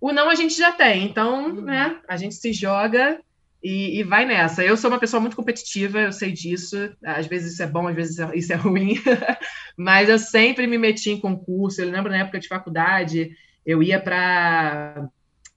O 0.00 0.12
não 0.12 0.28
a 0.28 0.34
gente 0.34 0.56
já 0.56 0.72
tem, 0.72 1.04
então, 1.04 1.54
né? 1.54 2.00
A 2.08 2.16
gente 2.16 2.34
se 2.34 2.52
joga 2.52 3.20
e, 3.62 4.00
e 4.00 4.02
vai 4.02 4.24
nessa. 4.24 4.64
Eu 4.64 4.76
sou 4.76 4.90
uma 4.90 4.98
pessoa 4.98 5.20
muito 5.20 5.36
competitiva, 5.36 6.00
eu 6.00 6.12
sei 6.12 6.32
disso. 6.32 6.76
Às 7.04 7.26
vezes 7.26 7.52
isso 7.52 7.62
é 7.62 7.66
bom, 7.66 7.86
às 7.86 7.94
vezes 7.94 8.18
isso 8.34 8.52
é 8.52 8.56
ruim. 8.56 8.94
Mas 9.76 10.08
eu 10.08 10.18
sempre 10.18 10.66
me 10.66 10.76
meti 10.76 11.10
em 11.10 11.20
concurso. 11.20 11.80
Eu 11.80 11.90
lembro 11.90 12.10
na 12.10 12.18
época 12.18 12.40
de 12.40 12.48
faculdade, 12.48 13.30
eu 13.64 13.82
ia 13.82 14.00
para 14.00 15.08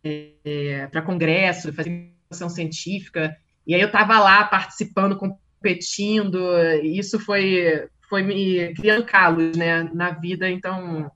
é, 0.03 0.87
para 0.91 1.01
congresso, 1.01 1.73
fazer 1.73 1.89
investigação 1.89 2.49
científica, 2.49 3.35
e 3.65 3.73
aí 3.73 3.81
eu 3.81 3.87
estava 3.87 4.19
lá 4.19 4.43
participando, 4.43 5.17
competindo, 5.17 6.39
e 6.83 6.99
isso 6.99 7.19
foi, 7.19 7.87
foi 8.07 8.21
me 8.21 8.73
criando 8.75 9.05
calos 9.05 9.57
né, 9.57 9.89
na 9.93 10.11
vida, 10.11 10.49
então 10.49 11.11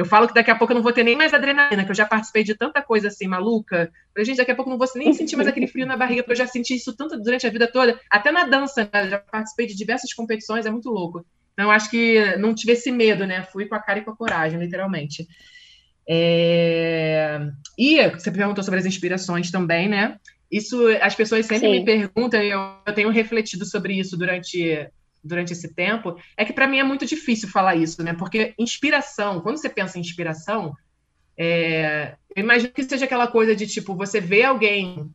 eu 0.00 0.06
falo 0.06 0.26
que 0.26 0.32
daqui 0.32 0.50
a 0.50 0.54
pouco 0.54 0.72
eu 0.72 0.76
não 0.76 0.82
vou 0.82 0.94
ter 0.94 1.04
nem 1.04 1.14
mais 1.14 1.34
adrenalina, 1.34 1.84
que 1.84 1.90
eu 1.90 1.94
já 1.94 2.06
participei 2.06 2.42
de 2.42 2.54
tanta 2.54 2.80
coisa 2.80 3.08
assim, 3.08 3.26
maluca. 3.26 3.92
Falei, 4.14 4.24
gente, 4.24 4.38
daqui 4.38 4.50
a 4.50 4.54
pouco 4.54 4.70
eu 4.70 4.72
não 4.72 4.78
vou 4.78 4.88
nem 4.94 5.12
sentir 5.12 5.36
mais 5.36 5.46
aquele 5.46 5.66
frio 5.66 5.86
na 5.86 5.94
barriga, 5.94 6.22
porque 6.22 6.32
eu 6.32 6.36
já 6.36 6.46
senti 6.46 6.74
isso 6.74 6.96
tanto 6.96 7.20
durante 7.20 7.46
a 7.46 7.50
vida 7.50 7.70
toda, 7.70 8.00
até 8.08 8.30
na 8.30 8.44
dança, 8.44 8.88
né? 8.90 9.10
Já 9.10 9.18
participei 9.18 9.66
de 9.66 9.76
diversas 9.76 10.14
competições, 10.14 10.64
é 10.64 10.70
muito 10.70 10.88
louco. 10.88 11.22
Então, 11.52 11.70
acho 11.70 11.90
que 11.90 12.34
não 12.38 12.54
tive 12.54 12.72
esse 12.72 12.90
medo, 12.90 13.26
né? 13.26 13.42
Fui 13.42 13.66
com 13.66 13.74
a 13.74 13.78
cara 13.78 13.98
e 13.98 14.02
com 14.02 14.10
a 14.10 14.16
coragem, 14.16 14.58
literalmente. 14.58 15.28
É... 16.10 17.38
E 17.78 18.08
você 18.08 18.32
perguntou 18.32 18.64
sobre 18.64 18.80
as 18.80 18.86
inspirações 18.86 19.50
também, 19.52 19.88
né? 19.88 20.18
Isso, 20.50 20.76
as 21.00 21.14
pessoas 21.14 21.46
sempre 21.46 21.68
Sim. 21.68 21.78
me 21.78 21.84
perguntam, 21.84 22.42
e 22.42 22.50
eu, 22.50 22.60
eu 22.84 22.92
tenho 22.92 23.10
refletido 23.10 23.64
sobre 23.64 23.94
isso 23.94 24.16
durante, 24.16 24.88
durante 25.22 25.52
esse 25.52 25.72
tempo, 25.72 26.16
é 26.36 26.44
que 26.44 26.52
para 26.52 26.66
mim 26.66 26.78
é 26.78 26.84
muito 26.84 27.06
difícil 27.06 27.48
falar 27.48 27.76
isso, 27.76 28.02
né? 28.02 28.14
Porque 28.14 28.54
inspiração, 28.58 29.40
quando 29.40 29.58
você 29.58 29.68
pensa 29.68 29.96
em 29.96 30.00
inspiração, 30.00 30.74
É, 31.42 32.16
eu 32.36 32.42
imagino 32.42 32.70
que 32.72 32.84
seja 32.84 33.06
aquela 33.06 33.26
coisa 33.26 33.56
de 33.56 33.66
tipo, 33.66 33.94
você 33.94 34.20
vê 34.20 34.42
alguém 34.44 35.10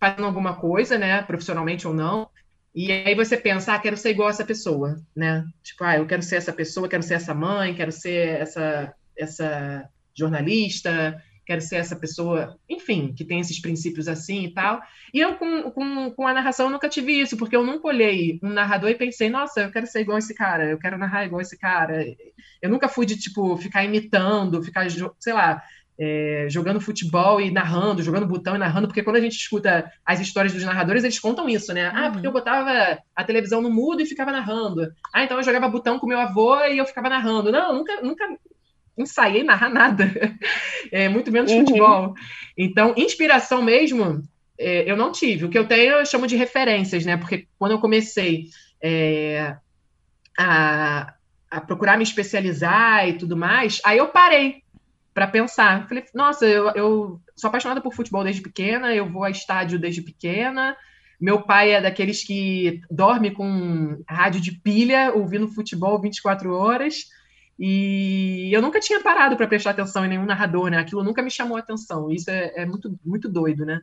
fazendo 0.00 0.26
alguma 0.26 0.56
coisa, 0.56 0.98
né, 0.98 1.22
profissionalmente 1.22 1.86
ou 1.86 1.94
não, 1.94 2.28
e 2.74 2.90
aí 2.90 3.14
você 3.14 3.36
pensa, 3.36 3.74
ah, 3.74 3.78
quero 3.78 3.96
ser 3.96 4.10
igual 4.10 4.26
a 4.26 4.30
essa 4.32 4.44
pessoa, 4.44 4.96
né? 5.14 5.44
Tipo, 5.62 5.84
ah, 5.84 5.96
eu 5.98 6.06
quero 6.06 6.22
ser 6.22 6.36
essa 6.36 6.52
pessoa, 6.52 6.88
quero 6.88 7.04
ser 7.04 7.14
essa 7.14 7.34
mãe, 7.34 7.74
quero 7.74 7.92
ser 7.92 8.40
essa, 8.40 8.92
essa 9.16 9.88
jornalista, 10.20 11.20
quero 11.50 11.60
ser 11.60 11.76
essa 11.76 11.96
pessoa, 11.96 12.56
enfim, 12.68 13.12
que 13.12 13.24
tem 13.24 13.40
esses 13.40 13.60
princípios 13.60 14.06
assim 14.06 14.44
e 14.44 14.54
tal. 14.54 14.80
E 15.12 15.18
eu, 15.18 15.34
com, 15.34 15.70
com, 15.72 16.10
com 16.12 16.26
a 16.26 16.32
narração, 16.32 16.70
nunca 16.70 16.88
tive 16.88 17.12
isso, 17.20 17.36
porque 17.36 17.56
eu 17.56 17.64
nunca 17.64 17.88
olhei 17.88 18.38
um 18.40 18.50
narrador 18.50 18.88
e 18.88 18.94
pensei, 18.94 19.28
nossa, 19.28 19.62
eu 19.62 19.72
quero 19.72 19.86
ser 19.86 20.02
igual 20.02 20.18
esse 20.18 20.32
cara, 20.32 20.70
eu 20.70 20.78
quero 20.78 20.96
narrar 20.96 21.24
igual 21.24 21.40
esse 21.40 21.58
cara. 21.58 22.04
Eu 22.62 22.70
nunca 22.70 22.88
fui 22.88 23.04
de, 23.04 23.18
tipo, 23.18 23.56
ficar 23.56 23.84
imitando, 23.84 24.62
ficar, 24.62 24.86
sei 25.18 25.32
lá, 25.32 25.60
é, 25.98 26.46
jogando 26.48 26.80
futebol 26.80 27.40
e 27.40 27.50
narrando, 27.50 28.02
jogando 28.02 28.26
botão 28.26 28.54
e 28.54 28.58
narrando, 28.58 28.86
porque 28.86 29.02
quando 29.02 29.16
a 29.16 29.20
gente 29.20 29.36
escuta 29.36 29.92
as 30.06 30.18
histórias 30.18 30.52
dos 30.54 30.64
narradores, 30.64 31.04
eles 31.04 31.18
contam 31.18 31.48
isso, 31.48 31.74
né? 31.74 31.92
Ah, 31.92 32.10
porque 32.10 32.26
eu 32.26 32.30
uhum. 32.30 32.36
botava 32.38 32.98
a 33.14 33.24
televisão 33.24 33.60
no 33.60 33.70
mudo 33.70 34.00
e 34.00 34.06
ficava 34.06 34.32
narrando. 34.32 34.90
Ah, 35.12 35.24
então 35.24 35.36
eu 35.36 35.42
jogava 35.42 35.68
botão 35.68 35.98
com 35.98 36.06
meu 36.06 36.18
avô 36.18 36.58
e 36.64 36.78
eu 36.78 36.86
ficava 36.86 37.10
narrando. 37.10 37.52
Não, 37.52 37.74
nunca, 37.74 38.00
nunca 38.00 38.24
ensaiei 39.02 39.42
narrar 39.42 39.68
nada, 39.68 40.10
é, 40.90 41.08
muito 41.08 41.30
menos 41.30 41.50
uhum. 41.50 41.60
futebol. 41.60 42.14
Então, 42.56 42.94
inspiração 42.96 43.62
mesmo, 43.62 44.22
é, 44.58 44.90
eu 44.90 44.96
não 44.96 45.10
tive. 45.10 45.46
O 45.46 45.48
que 45.48 45.58
eu 45.58 45.66
tenho 45.66 45.94
eu 45.94 46.06
chamo 46.06 46.26
de 46.26 46.36
referências, 46.36 47.04
né? 47.04 47.16
Porque 47.16 47.46
quando 47.58 47.72
eu 47.72 47.80
comecei 47.80 48.48
é, 48.82 49.56
a, 50.38 51.14
a 51.50 51.60
procurar 51.60 51.96
me 51.96 52.02
especializar 52.02 53.08
e 53.08 53.14
tudo 53.14 53.36
mais, 53.36 53.80
aí 53.84 53.98
eu 53.98 54.08
parei 54.08 54.62
para 55.14 55.26
pensar. 55.26 55.88
Falei, 55.88 56.04
nossa, 56.14 56.46
eu, 56.46 56.68
eu 56.70 57.20
sou 57.34 57.48
apaixonada 57.48 57.80
por 57.80 57.94
futebol 57.94 58.22
desde 58.22 58.42
pequena, 58.42 58.94
eu 58.94 59.08
vou 59.08 59.24
a 59.24 59.30
estádio 59.30 59.78
desde 59.78 60.02
pequena. 60.02 60.76
Meu 61.20 61.42
pai 61.42 61.72
é 61.72 61.80
daqueles 61.80 62.24
que 62.24 62.80
dorme 62.90 63.30
com 63.30 64.02
rádio 64.08 64.40
de 64.40 64.52
pilha, 64.52 65.12
ouvindo 65.14 65.48
futebol 65.48 66.00
24 66.00 66.54
horas. 66.54 67.06
E 67.62 68.50
eu 68.50 68.62
nunca 68.62 68.80
tinha 68.80 69.02
parado 69.02 69.36
para 69.36 69.46
prestar 69.46 69.70
atenção 69.70 70.02
em 70.06 70.08
nenhum 70.08 70.24
narrador, 70.24 70.70
né? 70.70 70.78
Aquilo 70.78 71.04
nunca 71.04 71.22
me 71.22 71.30
chamou 71.30 71.58
a 71.58 71.60
atenção. 71.60 72.10
Isso 72.10 72.30
é, 72.30 72.52
é, 72.56 72.64
muito, 72.64 72.98
muito 73.04 73.28
doido, 73.28 73.66
né? 73.66 73.82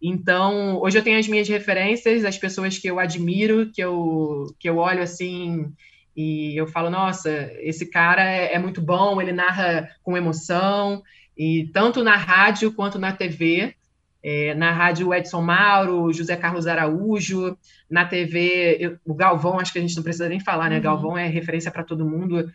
Então, 0.00 0.80
hoje 0.80 0.96
eu 0.96 1.02
tenho 1.02 1.18
as 1.18 1.26
minhas 1.26 1.48
referências, 1.48 2.24
as 2.24 2.38
pessoas 2.38 2.78
que 2.78 2.88
eu 2.88 3.00
admiro, 3.00 3.72
que 3.72 3.82
eu, 3.82 4.54
que 4.60 4.70
eu 4.70 4.76
olho 4.76 5.02
assim 5.02 5.74
e 6.16 6.56
eu 6.56 6.66
falo, 6.66 6.90
nossa, 6.90 7.30
esse 7.60 7.86
cara 7.86 8.24
é, 8.24 8.54
é 8.54 8.58
muito 8.58 8.80
bom, 8.80 9.22
ele 9.22 9.32
narra 9.32 9.88
com 10.02 10.16
emoção, 10.16 11.00
e 11.36 11.70
tanto 11.72 12.02
na 12.02 12.16
rádio 12.16 12.72
quanto 12.72 12.98
na 12.98 13.12
TV. 13.12 13.74
É, 14.20 14.52
na 14.52 14.72
rádio 14.72 15.14
Edson 15.14 15.40
Mauro, 15.40 16.12
José 16.12 16.34
Carlos 16.34 16.66
Araújo, 16.66 17.56
na 17.88 18.04
TV 18.04 18.76
eu, 18.80 18.98
o 19.06 19.14
Galvão, 19.14 19.60
acho 19.60 19.72
que 19.72 19.78
a 19.78 19.80
gente 19.80 19.94
não 19.94 20.02
precisa 20.02 20.28
nem 20.28 20.40
falar, 20.40 20.68
né? 20.68 20.76
Uhum. 20.76 20.82
Galvão 20.82 21.16
é 21.16 21.28
referência 21.28 21.70
para 21.70 21.84
todo 21.84 22.04
mundo. 22.04 22.50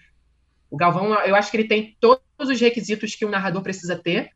O 0.74 0.76
Galvão, 0.76 1.14
eu 1.24 1.36
acho 1.36 1.52
que 1.52 1.58
ele 1.58 1.68
tem 1.68 1.96
todos 2.00 2.24
os 2.40 2.60
requisitos 2.60 3.14
que 3.14 3.24
um 3.24 3.30
narrador 3.30 3.62
precisa 3.62 3.96
ter. 3.96 4.32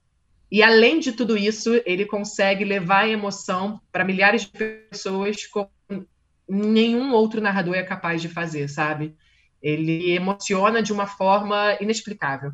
E 0.51 0.61
além 0.61 0.99
de 0.99 1.11
tudo 1.11 1.35
isso, 1.35 1.81
ele 1.83 2.05
consegue 2.05 2.63
levar 2.63 3.05
a 3.05 3.09
emoção 3.09 3.81
para 3.91 4.05
milhares 4.05 4.43
de 4.43 4.51
pessoas 4.51 5.47
como 5.47 5.71
nenhum 6.47 7.11
outro 7.11 7.41
narrador 7.41 7.73
é 7.73 7.81
capaz 7.81 8.21
de 8.21 8.29
fazer, 8.29 8.67
sabe? 8.67 9.15
Ele 9.59 10.11
emociona 10.11 10.79
de 10.83 10.93
uma 10.93 11.07
forma 11.07 11.75
inexplicável. 11.81 12.51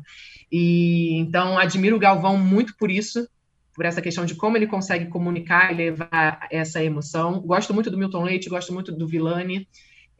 E 0.50 1.18
então 1.18 1.58
admiro 1.58 1.96
o 1.96 2.00
Galvão 2.00 2.38
muito 2.38 2.74
por 2.78 2.90
isso, 2.90 3.28
por 3.74 3.84
essa 3.84 4.00
questão 4.00 4.24
de 4.24 4.34
como 4.34 4.56
ele 4.56 4.66
consegue 4.66 5.08
comunicar 5.10 5.70
e 5.70 5.76
levar 5.76 6.48
essa 6.50 6.82
emoção. 6.82 7.38
Gosto 7.40 7.74
muito 7.74 7.90
do 7.90 7.98
Milton 7.98 8.22
Leite, 8.22 8.48
gosto 8.48 8.72
muito 8.72 8.90
do 8.90 9.06
Villani. 9.06 9.68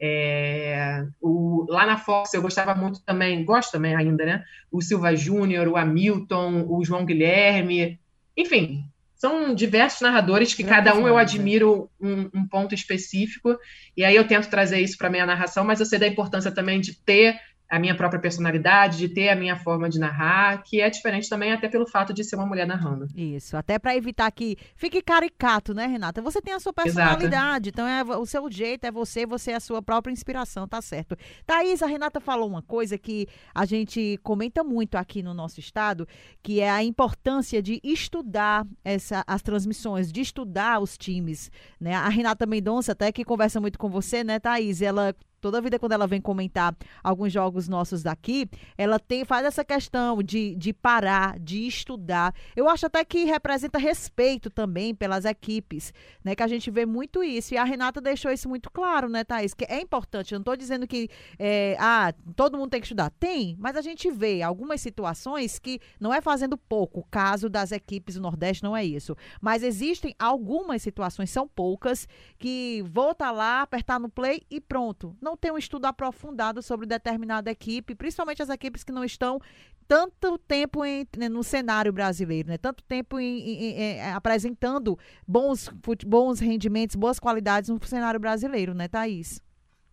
É, 0.07 1.03
o, 1.19 1.65
lá 1.67 1.85
na 1.85 1.97
Fox 1.97 2.33
eu 2.33 2.41
gostava 2.41 2.75
muito 2.75 3.01
também, 3.01 3.43
gosto 3.43 3.71
também 3.71 3.95
ainda, 3.95 4.23
né? 4.25 4.43
O 4.71 4.81
Silva 4.81 5.15
Júnior, 5.15 5.67
o 5.67 5.75
Hamilton, 5.75 6.65
o 6.67 6.85
João 6.85 7.05
Guilherme, 7.05 7.99
enfim, 8.37 8.85
são 9.15 9.55
diversos 9.55 10.01
narradores 10.01 10.53
que 10.53 10.63
cada 10.63 10.93
um 10.93 11.07
eu 11.07 11.17
admiro 11.17 11.89
um, 11.99 12.29
um 12.33 12.47
ponto 12.47 12.75
específico, 12.75 13.57
e 13.97 14.03
aí 14.03 14.15
eu 14.15 14.27
tento 14.27 14.49
trazer 14.49 14.79
isso 14.79 14.97
para 14.97 15.07
a 15.07 15.11
minha 15.11 15.25
narração, 15.25 15.65
mas 15.65 15.79
eu 15.79 15.85
sei 15.85 15.97
da 15.97 16.07
importância 16.07 16.51
também 16.51 16.79
de 16.79 16.93
ter 16.93 17.39
a 17.69 17.79
minha 17.79 17.95
própria 17.95 18.19
personalidade, 18.19 18.97
de 18.97 19.09
ter 19.09 19.29
a 19.29 19.35
minha 19.35 19.55
forma 19.55 19.89
de 19.89 19.99
narrar, 19.99 20.61
que 20.63 20.81
é 20.81 20.89
diferente 20.89 21.27
também 21.27 21.51
até 21.51 21.67
pelo 21.67 21.87
fato 21.87 22.13
de 22.13 22.23
ser 22.23 22.35
uma 22.35 22.45
mulher 22.45 22.67
narrando. 22.67 23.07
Isso, 23.15 23.57
até 23.57 23.79
para 23.79 23.95
evitar 23.95 24.31
que 24.31 24.57
fique 24.75 25.01
caricato, 25.01 25.73
né, 25.73 25.87
Renata? 25.87 26.21
Você 26.21 26.41
tem 26.41 26.53
a 26.53 26.59
sua 26.59 26.73
personalidade, 26.73 27.69
Exato. 27.69 27.69
então 27.69 27.87
é 27.87 28.03
o 28.03 28.25
seu 28.25 28.49
jeito, 28.51 28.85
é 28.85 28.91
você, 28.91 29.25
você 29.25 29.51
é 29.51 29.55
a 29.55 29.59
sua 29.59 29.81
própria 29.81 30.11
inspiração, 30.11 30.67
tá 30.67 30.81
certo. 30.81 31.17
Thaís, 31.45 31.81
a 31.81 31.87
Renata 31.87 32.19
falou 32.19 32.47
uma 32.47 32.61
coisa 32.61 32.97
que 32.97 33.27
a 33.53 33.65
gente 33.65 34.19
comenta 34.23 34.63
muito 34.63 34.95
aqui 34.95 35.23
no 35.23 35.33
nosso 35.33 35.59
estado, 35.59 36.07
que 36.43 36.61
é 36.61 36.69
a 36.69 36.83
importância 36.83 37.61
de 37.61 37.79
estudar 37.83 38.65
essa, 38.83 39.23
as 39.25 39.41
transmissões, 39.41 40.11
de 40.11 40.21
estudar 40.21 40.79
os 40.79 40.97
times, 40.97 41.51
né? 41.79 41.95
A 41.95 42.09
Renata 42.09 42.45
Mendonça, 42.45 42.91
até 42.91 43.11
que 43.11 43.23
conversa 43.23 43.59
muito 43.59 43.79
com 43.79 43.89
você, 43.89 44.23
né, 44.23 44.39
Thaís? 44.39 44.81
Ela 44.81 45.15
toda 45.45 45.61
vida 45.61 45.77
quando 45.77 45.91
ela 45.91 46.07
vem 46.07 46.19
comentar 46.19 46.75
alguns 47.03 47.31
jogos 47.31 47.67
nossos 47.67 48.01
daqui, 48.01 48.49
ela 48.75 48.97
tem 48.97 49.23
faz 49.23 49.45
essa 49.45 49.63
questão 49.63 50.23
de, 50.23 50.55
de 50.55 50.73
parar, 50.73 51.37
de 51.37 51.67
estudar. 51.67 52.33
Eu 52.55 52.67
acho 52.67 52.87
até 52.87 53.05
que 53.05 53.25
representa 53.25 53.77
respeito 53.77 54.49
também 54.49 54.95
pelas 54.95 55.23
equipes, 55.23 55.93
né? 56.23 56.33
Que 56.33 56.41
a 56.41 56.47
gente 56.47 56.71
vê 56.71 56.83
muito 56.83 57.23
isso. 57.23 57.53
E 57.53 57.57
a 57.59 57.63
Renata 57.63 58.01
deixou 58.01 58.31
isso 58.31 58.49
muito 58.49 58.71
claro, 58.71 59.07
né, 59.07 59.23
Thaís? 59.23 59.53
Que 59.53 59.65
é 59.65 59.79
importante. 59.79 60.33
Eu 60.33 60.39
não 60.39 60.41
estou 60.41 60.57
dizendo 60.57 60.87
que 60.87 61.09
é, 61.37 61.77
ah, 61.79 62.11
todo 62.35 62.57
mundo 62.57 62.71
tem 62.71 62.81
que 62.81 62.87
estudar. 62.87 63.11
Tem, 63.11 63.55
mas 63.59 63.77
a 63.77 63.81
gente 63.83 64.09
vê 64.09 64.41
algumas 64.41 64.81
situações 64.81 65.59
que 65.59 65.79
não 65.99 66.11
é 66.11 66.21
fazendo 66.21 66.57
pouco. 66.57 67.01
O 67.01 67.05
caso 67.05 67.47
das 67.47 67.71
equipes 67.71 68.15
do 68.15 68.21
Nordeste 68.21 68.63
não 68.63 68.75
é 68.75 68.83
isso. 68.83 69.15
Mas 69.39 69.61
existem 69.61 70.15
algumas 70.17 70.81
situações, 70.81 71.29
são 71.29 71.47
poucas, 71.47 72.07
que 72.39 72.83
vou 72.87 73.11
estar 73.11 73.27
tá 73.27 73.31
lá, 73.31 73.61
apertar 73.61 73.99
no 73.99 74.09
play 74.09 74.41
e 74.49 74.59
pronto. 74.59 75.15
Não 75.21 75.34
não 75.37 75.51
um 75.51 75.57
estudo 75.57 75.85
aprofundado 75.85 76.61
sobre 76.61 76.85
determinada 76.85 77.51
equipe, 77.51 77.95
principalmente 77.95 78.41
as 78.41 78.49
equipes 78.49 78.83
que 78.83 78.91
não 78.91 79.03
estão 79.03 79.39
tanto 79.87 80.37
tempo 80.37 80.83
em, 80.83 81.07
né, 81.17 81.29
no 81.29 81.43
cenário 81.43 81.93
brasileiro, 81.93 82.49
né? 82.49 82.57
tanto 82.57 82.83
tempo 82.83 83.19
em, 83.19 83.39
em, 83.39 83.63
em, 83.63 83.77
é, 83.97 84.11
apresentando 84.13 84.97
bons, 85.27 85.69
bons 86.05 86.39
rendimentos, 86.39 86.95
boas 86.95 87.19
qualidades 87.19 87.69
no 87.69 87.83
cenário 87.85 88.19
brasileiro, 88.19 88.73
né, 88.73 88.87
Thaís? 88.87 89.41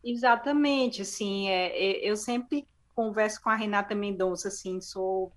Exatamente, 0.02 1.02
assim, 1.02 1.48
é, 1.48 1.68
é, 1.68 2.10
eu 2.10 2.16
sempre 2.16 2.66
converso 2.94 3.40
com 3.42 3.50
a 3.50 3.54
Renata 3.54 3.94
Mendonça, 3.94 4.48
assim, 4.48 4.80
sou 4.80 5.32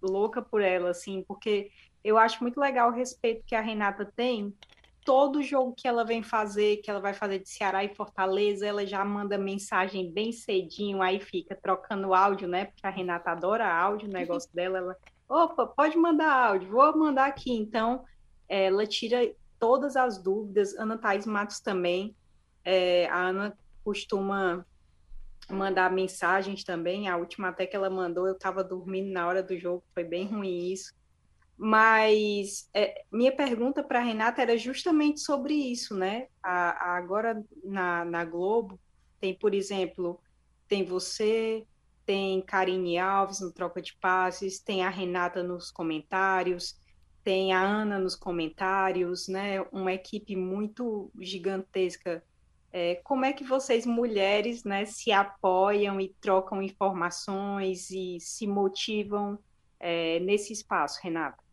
louca 0.00 0.40
por 0.40 0.62
ela, 0.62 0.90
assim, 0.90 1.24
porque 1.26 1.70
eu 2.04 2.16
acho 2.16 2.42
muito 2.42 2.60
legal 2.60 2.90
o 2.90 2.94
respeito 2.94 3.42
que 3.44 3.54
a 3.54 3.60
Renata 3.60 4.04
tem 4.04 4.54
todo 5.08 5.42
jogo 5.42 5.72
que 5.74 5.88
ela 5.88 6.04
vem 6.04 6.22
fazer, 6.22 6.82
que 6.82 6.90
ela 6.90 7.00
vai 7.00 7.14
fazer 7.14 7.38
de 7.38 7.48
Ceará 7.48 7.82
e 7.82 7.94
Fortaleza, 7.94 8.66
ela 8.66 8.84
já 8.84 9.02
manda 9.02 9.38
mensagem 9.38 10.12
bem 10.12 10.32
cedinho, 10.32 11.00
aí 11.00 11.18
fica 11.18 11.56
trocando 11.56 12.12
áudio, 12.12 12.46
né? 12.46 12.66
Porque 12.66 12.86
a 12.86 12.90
Renata 12.90 13.30
adora 13.30 13.66
áudio, 13.66 14.06
o 14.06 14.12
negócio 14.12 14.50
dela, 14.52 14.76
ela, 14.76 14.96
opa, 15.26 15.66
pode 15.66 15.96
mandar 15.96 16.30
áudio, 16.30 16.68
vou 16.68 16.94
mandar 16.94 17.24
aqui. 17.24 17.50
Então, 17.50 18.04
ela 18.46 18.86
tira 18.86 19.32
todas 19.58 19.96
as 19.96 20.22
dúvidas, 20.22 20.74
Ana 20.74 20.98
Thaís 20.98 21.24
Matos 21.24 21.60
também, 21.60 22.14
é, 22.62 23.06
a 23.06 23.28
Ana 23.28 23.56
costuma 23.82 24.62
mandar 25.48 25.90
mensagens 25.90 26.62
também, 26.62 27.08
a 27.08 27.16
última 27.16 27.48
até 27.48 27.66
que 27.66 27.74
ela 27.74 27.88
mandou, 27.88 28.26
eu 28.26 28.34
estava 28.34 28.62
dormindo 28.62 29.10
na 29.10 29.26
hora 29.26 29.42
do 29.42 29.56
jogo, 29.58 29.82
foi 29.94 30.04
bem 30.04 30.26
ruim 30.26 30.70
isso. 30.70 30.92
Mas 31.58 32.70
é, 32.72 33.04
minha 33.10 33.34
pergunta 33.34 33.82
para 33.82 33.98
a 33.98 34.02
Renata 34.02 34.40
era 34.40 34.56
justamente 34.56 35.18
sobre 35.18 35.54
isso, 35.54 35.96
né? 35.96 36.28
A, 36.40 36.92
a, 36.92 36.96
agora 36.96 37.44
na, 37.64 38.04
na 38.04 38.24
Globo 38.24 38.78
tem, 39.18 39.34
por 39.34 39.52
exemplo, 39.52 40.20
tem 40.68 40.84
você, 40.84 41.66
tem 42.06 42.40
Karine 42.42 42.96
Alves 42.96 43.40
no 43.40 43.52
Troca 43.52 43.82
de 43.82 43.96
Passes, 43.96 44.60
tem 44.60 44.84
a 44.84 44.88
Renata 44.88 45.42
nos 45.42 45.72
comentários, 45.72 46.80
tem 47.24 47.52
a 47.52 47.60
Ana 47.60 47.98
nos 47.98 48.14
comentários, 48.14 49.26
né? 49.26 49.60
Uma 49.72 49.92
equipe 49.92 50.36
muito 50.36 51.10
gigantesca. 51.20 52.22
É, 52.72 53.00
como 53.02 53.24
é 53.24 53.32
que 53.32 53.42
vocês, 53.42 53.84
mulheres, 53.84 54.62
né, 54.62 54.84
se 54.84 55.10
apoiam 55.10 56.00
e 56.00 56.14
trocam 56.20 56.62
informações 56.62 57.90
e 57.90 58.20
se 58.20 58.46
motivam 58.46 59.38
é, 59.80 60.20
nesse 60.20 60.52
espaço, 60.52 61.00
Renata? 61.02 61.47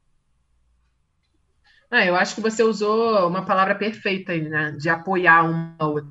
Ah, 1.91 2.05
eu 2.05 2.15
acho 2.15 2.35
que 2.35 2.41
você 2.41 2.63
usou 2.63 3.27
uma 3.27 3.45
palavra 3.45 3.75
perfeita 3.75 4.31
aí, 4.31 4.47
né? 4.47 4.71
De 4.77 4.89
apoiar 4.89 5.43
uma 5.43 5.75
outra. 5.79 6.09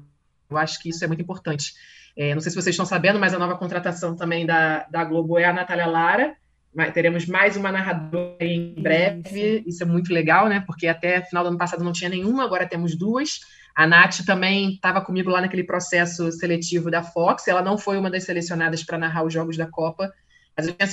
Eu 0.50 0.56
acho 0.56 0.80
que 0.80 0.88
isso 0.88 1.04
é 1.04 1.06
muito 1.06 1.22
importante. 1.22 1.74
É, 2.16 2.32
não 2.32 2.40
sei 2.40 2.50
se 2.50 2.56
vocês 2.56 2.74
estão 2.74 2.86
sabendo, 2.86 3.18
mas 3.18 3.34
a 3.34 3.38
nova 3.38 3.56
contratação 3.56 4.14
também 4.14 4.46
da, 4.46 4.84
da 4.84 5.04
Globo 5.04 5.38
é 5.38 5.44
a 5.44 5.52
Natália 5.52 5.86
Lara. 5.86 6.36
teremos 6.92 7.26
mais 7.26 7.56
uma 7.56 7.72
narradora 7.72 8.36
em 8.40 8.74
breve, 8.74 9.64
isso. 9.66 9.82
é 9.82 9.86
muito 9.86 10.12
legal, 10.12 10.48
né? 10.48 10.62
Porque 10.64 10.86
até 10.86 11.22
final 11.22 11.42
do 11.42 11.48
ano 11.48 11.58
passado 11.58 11.82
não 11.82 11.92
tinha 11.92 12.10
nenhuma, 12.10 12.44
agora 12.44 12.68
temos 12.68 12.96
duas. 12.96 13.40
A 13.74 13.86
Nath 13.86 14.24
também 14.24 14.74
estava 14.74 15.00
comigo 15.00 15.30
lá 15.30 15.40
naquele 15.40 15.64
processo 15.64 16.30
seletivo 16.30 16.90
da 16.90 17.02
Fox, 17.02 17.48
ela 17.48 17.60
não 17.60 17.76
foi 17.76 17.98
uma 17.98 18.08
das 18.08 18.22
selecionadas 18.22 18.84
para 18.84 18.96
narrar 18.96 19.24
os 19.24 19.32
jogos 19.32 19.56
da 19.56 19.66
Copa, 19.66 20.12
mas 20.56 20.68
eu 20.68 20.76
ia 20.78 20.86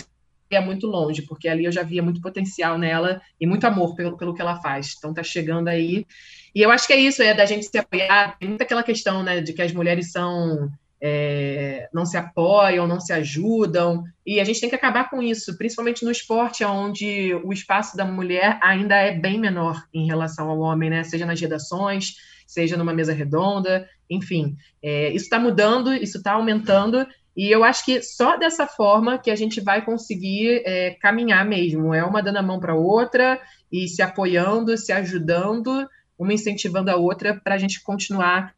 muito 0.60 0.88
longe, 0.88 1.22
porque 1.22 1.48
ali 1.48 1.66
eu 1.66 1.72
já 1.72 1.84
via 1.84 2.04
muito 2.04 2.20
potencial 2.20 2.78
nela 2.78 3.22
e 3.40 3.48
muito 3.48 3.66
amor 3.66 3.96
pelo, 3.96 4.18
pelo 4.18 4.34
que 4.34 4.42
ela 4.42 4.60
faz. 4.60 4.96
Então 4.98 5.14
tá 5.14 5.24
chegando 5.24 5.68
aí. 5.68 6.06
E 6.54 6.62
eu 6.62 6.72
acho 6.72 6.86
que 6.86 6.94
é 6.94 6.98
isso, 6.98 7.24
é 7.24 7.34
da 7.34 7.46
gente 7.46 7.68
se 7.68 7.78
apoiar. 7.78 8.38
Tem 8.38 8.50
muita 8.50 8.64
aquela 8.64 8.84
questão, 8.84 9.24
né, 9.24 9.40
de 9.40 9.54
que 9.54 9.62
as 9.62 9.72
mulheres 9.72 10.12
são 10.12 10.70
é, 11.02 11.90
não 11.92 12.06
se 12.06 12.16
apoiam, 12.16 12.88
não 12.88 13.00
se 13.00 13.12
ajudam, 13.12 14.04
e 14.24 14.40
a 14.40 14.44
gente 14.44 14.62
tem 14.62 14.70
que 14.70 14.76
acabar 14.76 15.10
com 15.10 15.22
isso, 15.22 15.58
principalmente 15.58 16.06
no 16.06 16.12
esporte, 16.12 16.64
onde 16.64 17.34
o 17.44 17.52
espaço 17.52 17.98
da 17.98 18.06
mulher 18.06 18.60
ainda 18.62 18.96
é 18.96 19.12
bem 19.12 19.40
menor 19.40 19.84
em 19.92 20.06
relação 20.06 20.50
ao 20.50 20.60
homem, 20.60 20.92
né? 20.92 21.04
Seja 21.04 21.26
nas 21.26 21.42
redações, 21.42 22.14
seja 22.46 22.78
numa 22.78 22.94
mesa 22.94 23.14
redonda, 23.14 23.90
enfim, 24.10 24.56
é, 24.84 25.10
isso 25.10 25.26
está 25.26 25.40
mudando, 25.40 25.92
isso 25.94 26.18
está 26.18 26.34
aumentando, 26.34 27.08
e 27.36 27.50
eu 27.50 27.63
acho 27.63 27.86
que 27.86 28.02
só 28.02 28.38
dessa 28.38 28.67
forma 28.67 29.17
que 29.17 29.32
a 29.32 29.36
gente 29.36 29.62
vai 29.62 29.84
conseguir 29.84 30.62
é, 30.65 30.91
caminhar 30.96 31.46
mesmo, 31.46 31.94
é 31.94 32.04
uma 32.04 32.22
dando 32.22 32.38
a 32.38 32.44
mão 32.44 32.60
para 32.60 32.76
outra 32.76 33.41
e 33.72 33.88
se 33.88 34.02
apoiando, 34.02 34.78
se 34.78 34.91
ajudando, 34.91 35.88
uma 36.17 36.34
incentivando 36.34 36.91
a 36.91 36.98
outra 36.98 37.39
para 37.39 37.56
a 37.56 37.58
gente 37.58 37.82
continuar 37.82 38.54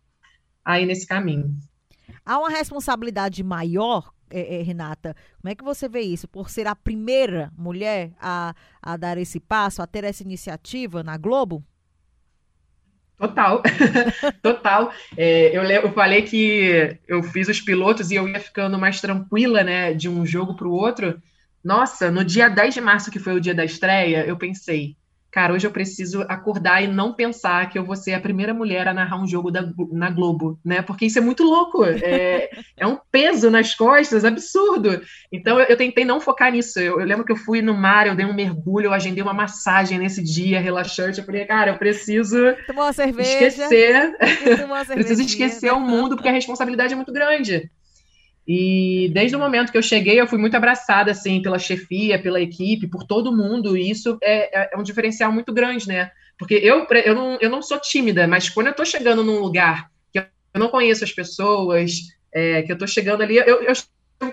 aí 0.65 0.85
nesse 0.85 1.05
caminho. 1.05 1.55
Há 2.25 2.39
uma 2.39 2.49
responsabilidade 2.49 3.43
maior, 3.43 4.11
é, 4.29 4.59
é, 4.59 4.63
Renata? 4.63 5.15
Como 5.39 5.51
é 5.51 5.55
que 5.55 5.63
você 5.63 5.87
vê 5.87 6.01
isso? 6.01 6.27
Por 6.27 6.49
ser 6.49 6.65
a 6.67 6.75
primeira 6.75 7.51
mulher 7.55 8.11
a, 8.19 8.55
a 8.81 8.97
dar 8.97 9.17
esse 9.17 9.39
passo, 9.39 9.81
a 9.81 9.87
ter 9.87 10.03
essa 10.03 10.23
iniciativa 10.23 11.03
na 11.03 11.15
Globo? 11.15 11.63
Total, 13.17 13.61
total. 14.41 14.91
É, 15.15 15.55
eu, 15.55 15.63
eu 15.63 15.93
falei 15.93 16.23
que 16.23 16.97
eu 17.07 17.23
fiz 17.23 17.47
os 17.47 17.61
pilotos 17.61 18.11
e 18.11 18.15
eu 18.15 18.27
ia 18.27 18.39
ficando 18.39 18.77
mais 18.77 18.99
tranquila, 18.99 19.63
né, 19.63 19.93
de 19.93 20.09
um 20.09 20.25
jogo 20.25 20.55
para 20.55 20.67
o 20.67 20.73
outro. 20.73 21.21
Nossa, 21.63 22.11
no 22.11 22.25
dia 22.25 22.49
10 22.49 22.73
de 22.73 22.81
março, 22.81 23.11
que 23.11 23.19
foi 23.19 23.33
o 23.33 23.39
dia 23.39 23.55
da 23.55 23.63
estreia, 23.63 24.25
eu 24.25 24.37
pensei, 24.37 24.97
cara, 25.33 25.51
hoje 25.51 25.65
eu 25.65 25.71
preciso 25.71 26.21
acordar 26.29 26.83
e 26.83 26.87
não 26.87 27.11
pensar 27.11 27.67
que 27.67 27.77
eu 27.77 27.83
vou 27.83 27.95
ser 27.95 28.13
a 28.13 28.19
primeira 28.19 28.53
mulher 28.53 28.87
a 28.87 28.93
narrar 28.93 29.19
um 29.19 29.27
jogo 29.27 29.49
da, 29.49 29.67
na 29.91 30.11
Globo, 30.11 30.59
né? 30.63 30.83
Porque 30.83 31.07
isso 31.07 31.17
é 31.17 31.21
muito 31.21 31.43
louco, 31.43 31.83
é, 31.83 32.51
é 32.77 32.85
um 32.85 32.99
peso 33.11 33.49
nas 33.49 33.73
costas 33.73 34.23
absurdo. 34.23 35.01
Então 35.31 35.59
eu, 35.59 35.65
eu 35.65 35.75
tentei 35.75 36.05
não 36.05 36.21
focar 36.21 36.51
nisso. 36.51 36.79
Eu, 36.79 36.99
eu, 36.99 37.05
lembro 37.05 37.25
que 37.25 37.31
eu 37.31 37.35
fui 37.35 37.63
no 37.63 37.73
mar, 37.73 38.05
eu 38.05 38.15
dei 38.15 38.27
um 38.27 38.33
mergulho, 38.33 38.85
eu 38.85 38.93
agendei 38.93 39.23
uma 39.23 39.33
massagem 39.33 39.97
nesse 39.97 40.21
dia, 40.21 40.61
relaxante. 40.61 41.17
Eu 41.17 41.25
falei, 41.25 41.45
cara, 41.45 41.71
eu 41.71 41.77
preciso 41.79 42.37
esquecer, 43.17 44.15
preciso 44.93 45.21
esquecer 45.25 45.73
o 45.73 45.79
mundo 45.79 46.15
porque 46.15 46.29
a 46.29 46.33
responsabilidade 46.33 46.93
é 46.93 46.95
muito 46.95 47.11
grande. 47.11 47.71
E 48.47 49.09
desde 49.13 49.35
o 49.35 49.39
momento 49.39 49.71
que 49.71 49.77
eu 49.77 49.81
cheguei, 49.81 50.19
eu 50.19 50.27
fui 50.27 50.37
muito 50.37 50.55
abraçada, 50.55 51.11
assim, 51.11 51.41
pela 51.41 51.57
chefia, 51.57 52.21
pela 52.21 52.41
equipe, 52.41 52.87
por 52.87 53.05
todo 53.05 53.35
mundo, 53.35 53.77
e 53.77 53.89
isso 53.89 54.17
é, 54.21 54.63
é, 54.63 54.69
é 54.73 54.77
um 54.77 54.83
diferencial 54.83 55.31
muito 55.31 55.53
grande, 55.53 55.87
né? 55.87 56.11
Porque 56.37 56.55
eu, 56.55 56.85
eu, 57.05 57.15
não, 57.15 57.37
eu 57.39 57.49
não 57.49 57.61
sou 57.61 57.79
tímida, 57.79 58.27
mas 58.27 58.49
quando 58.49 58.67
eu 58.67 58.71
estou 58.71 58.85
chegando 58.85 59.23
num 59.23 59.39
lugar 59.39 59.89
que 60.11 60.19
eu 60.19 60.59
não 60.59 60.67
conheço 60.67 61.03
as 61.03 61.11
pessoas, 61.11 61.93
é, 62.33 62.63
que 62.63 62.71
eu 62.71 62.75
estou 62.75 62.87
chegando 62.87 63.21
ali, 63.21 63.37
eu, 63.37 63.63
eu 63.63 63.73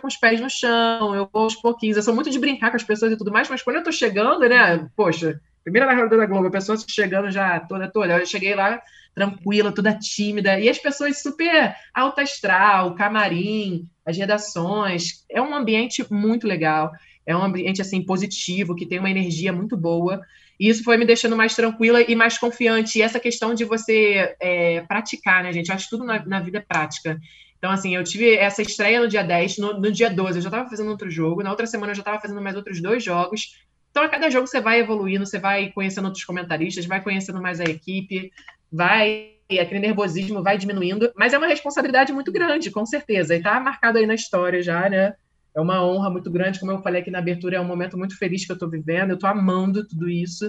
com 0.00 0.06
os 0.06 0.16
pés 0.16 0.40
no 0.40 0.48
chão, 0.48 1.14
eu 1.14 1.28
vou 1.32 1.42
aos 1.42 1.56
pouquinhos, 1.56 1.96
eu 1.96 2.02
sou 2.02 2.14
muito 2.14 2.30
de 2.30 2.38
brincar 2.38 2.70
com 2.70 2.76
as 2.76 2.84
pessoas 2.84 3.12
e 3.12 3.16
tudo 3.16 3.32
mais, 3.32 3.48
mas 3.48 3.62
quando 3.62 3.76
eu 3.76 3.80
estou 3.80 3.92
chegando, 3.92 4.48
né, 4.48 4.88
poxa, 4.94 5.40
primeira 5.62 5.86
narradora 5.86 6.22
da 6.22 6.26
Globo, 6.26 6.48
a 6.48 6.50
pessoa 6.50 6.78
chegando 6.88 7.30
já 7.30 7.60
toda, 7.60 7.90
toda, 7.90 8.18
eu 8.18 8.26
cheguei 8.26 8.54
lá 8.54 8.80
tranquila, 9.14 9.72
toda 9.72 9.98
tímida, 9.98 10.58
e 10.58 10.68
as 10.68 10.78
pessoas 10.78 11.20
super 11.20 11.74
alta 11.92 12.22
astral, 12.22 12.94
camarim, 12.94 13.88
as 14.06 14.16
redações, 14.16 15.24
é 15.28 15.42
um 15.42 15.54
ambiente 15.54 16.04
muito 16.12 16.46
legal, 16.46 16.92
é 17.26 17.36
um 17.36 17.42
ambiente, 17.42 17.82
assim, 17.82 18.02
positivo, 18.02 18.74
que 18.74 18.86
tem 18.86 18.98
uma 18.98 19.10
energia 19.10 19.52
muito 19.52 19.76
boa, 19.76 20.20
e 20.58 20.68
isso 20.68 20.84
foi 20.84 20.96
me 20.96 21.04
deixando 21.04 21.36
mais 21.36 21.54
tranquila 21.54 22.00
e 22.02 22.14
mais 22.14 22.38
confiante, 22.38 22.98
e 22.98 23.02
essa 23.02 23.18
questão 23.18 23.52
de 23.52 23.64
você 23.64 24.34
é, 24.40 24.82
praticar, 24.82 25.42
né, 25.42 25.52
gente, 25.52 25.68
eu 25.68 25.74
acho 25.74 25.90
tudo 25.90 26.04
na, 26.04 26.24
na 26.24 26.40
vida 26.40 26.64
prática, 26.66 27.20
então, 27.58 27.70
assim, 27.70 27.94
eu 27.94 28.02
tive 28.02 28.36
essa 28.36 28.62
estreia 28.62 29.00
no 29.00 29.06
dia 29.06 29.22
10, 29.22 29.58
no, 29.58 29.78
no 29.78 29.92
dia 29.92 30.08
12 30.08 30.38
eu 30.38 30.42
já 30.42 30.48
estava 30.48 30.68
fazendo 30.68 30.88
outro 30.88 31.10
jogo, 31.10 31.42
na 31.42 31.50
outra 31.50 31.66
semana 31.66 31.92
eu 31.92 31.96
já 31.96 32.00
estava 32.00 32.18
fazendo 32.18 32.40
mais 32.40 32.56
outros 32.56 32.80
dois 32.80 33.04
jogos, 33.04 33.54
então, 33.90 34.02
a 34.04 34.08
cada 34.08 34.30
jogo 34.30 34.46
você 34.46 34.60
vai 34.60 34.80
evoluindo, 34.80 35.26
você 35.26 35.38
vai 35.38 35.70
conhecendo 35.70 36.06
outros 36.06 36.24
comentaristas, 36.24 36.86
vai 36.86 37.02
conhecendo 37.02 37.42
mais 37.42 37.60
a 37.60 37.64
equipe, 37.64 38.32
vai 38.70 39.34
aquele 39.60 39.80
nervosismo 39.80 40.44
vai 40.44 40.56
diminuindo, 40.56 41.10
mas 41.16 41.32
é 41.32 41.38
uma 41.38 41.48
responsabilidade 41.48 42.12
muito 42.12 42.30
grande, 42.30 42.70
com 42.70 42.86
certeza. 42.86 43.34
E 43.34 43.38
está 43.38 43.58
marcado 43.58 43.98
aí 43.98 44.06
na 44.06 44.14
história 44.14 44.62
já, 44.62 44.88
né? 44.88 45.14
É 45.52 45.60
uma 45.60 45.84
honra 45.84 46.08
muito 46.08 46.30
grande, 46.30 46.60
como 46.60 46.70
eu 46.70 46.82
falei 46.82 47.00
aqui 47.00 47.10
na 47.10 47.18
abertura, 47.18 47.56
é 47.56 47.60
um 47.60 47.64
momento 47.64 47.98
muito 47.98 48.16
feliz 48.16 48.44
que 48.44 48.52
eu 48.52 48.54
estou 48.54 48.70
vivendo, 48.70 49.10
eu 49.10 49.14
estou 49.14 49.28
amando 49.28 49.84
tudo 49.84 50.08
isso, 50.08 50.48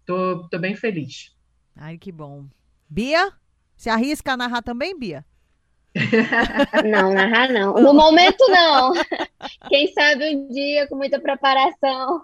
estou 0.00 0.48
bem 0.58 0.74
feliz. 0.74 1.36
Ai, 1.76 1.98
que 1.98 2.10
bom. 2.10 2.46
Bia, 2.88 3.30
se 3.76 3.90
arrisca 3.90 4.32
a 4.32 4.36
narrar 4.36 4.62
também, 4.62 4.98
Bia? 4.98 5.24
Não, 6.84 7.12
narrar 7.12 7.50
não. 7.50 7.74
No 7.74 7.94
momento 7.94 8.44
não. 8.48 8.92
Quem 9.68 9.92
sabe 9.92 10.36
um 10.36 10.48
dia 10.48 10.86
com 10.86 10.96
muita 10.96 11.18
preparação. 11.18 12.22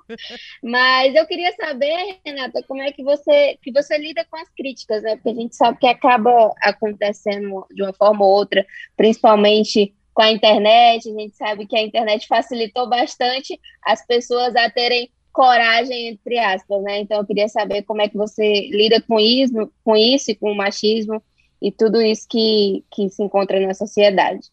Mas 0.62 1.14
eu 1.14 1.26
queria 1.26 1.52
saber, 1.52 2.18
Renata, 2.24 2.62
como 2.66 2.82
é 2.82 2.92
que 2.92 3.02
você 3.02 3.58
que 3.62 3.72
você 3.72 3.96
lida 3.98 4.24
com 4.30 4.36
as 4.36 4.48
críticas, 4.50 5.02
né? 5.02 5.16
Porque 5.16 5.30
a 5.30 5.34
gente 5.34 5.56
sabe 5.56 5.78
que 5.78 5.86
acaba 5.86 6.52
acontecendo 6.62 7.66
de 7.70 7.82
uma 7.82 7.92
forma 7.92 8.24
ou 8.24 8.32
outra, 8.32 8.64
principalmente 8.96 9.94
com 10.12 10.22
a 10.22 10.30
internet. 10.30 11.08
A 11.08 11.20
gente 11.20 11.36
sabe 11.36 11.66
que 11.66 11.76
a 11.76 11.82
internet 11.82 12.26
facilitou 12.26 12.88
bastante 12.88 13.58
as 13.84 14.06
pessoas 14.06 14.54
a 14.56 14.70
terem 14.70 15.10
coragem, 15.32 16.08
entre 16.08 16.38
aspas, 16.38 16.82
né? 16.82 17.00
Então 17.00 17.18
eu 17.18 17.26
queria 17.26 17.48
saber 17.48 17.82
como 17.82 18.02
é 18.02 18.08
que 18.08 18.16
você 18.16 18.68
lida 18.68 19.00
com 19.00 19.18
isso, 19.18 19.72
com 19.82 19.96
isso 19.96 20.30
e 20.30 20.34
com 20.34 20.52
o 20.52 20.56
machismo 20.56 21.20
e 21.64 21.72
tudo 21.72 22.02
isso 22.02 22.28
que, 22.28 22.84
que 22.92 23.08
se 23.08 23.22
encontra 23.22 23.58
na 23.66 23.72
sociedade. 23.72 24.50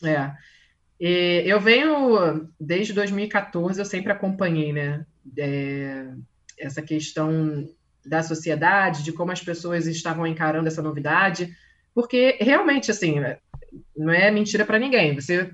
É. 0.00 0.30
E 1.00 1.42
eu 1.44 1.60
venho, 1.60 2.48
desde 2.58 2.92
2014, 2.92 3.80
eu 3.80 3.84
sempre 3.84 4.12
acompanhei, 4.12 4.72
né, 4.72 5.04
é, 5.36 6.06
essa 6.56 6.80
questão 6.80 7.68
da 8.04 8.22
sociedade, 8.22 9.02
de 9.02 9.12
como 9.12 9.32
as 9.32 9.42
pessoas 9.42 9.88
estavam 9.88 10.24
encarando 10.24 10.68
essa 10.68 10.80
novidade, 10.80 11.52
porque 11.92 12.38
realmente, 12.40 12.92
assim, 12.92 13.16
não 13.96 14.12
é 14.12 14.30
mentira 14.30 14.64
para 14.64 14.78
ninguém. 14.78 15.16
Você 15.16 15.50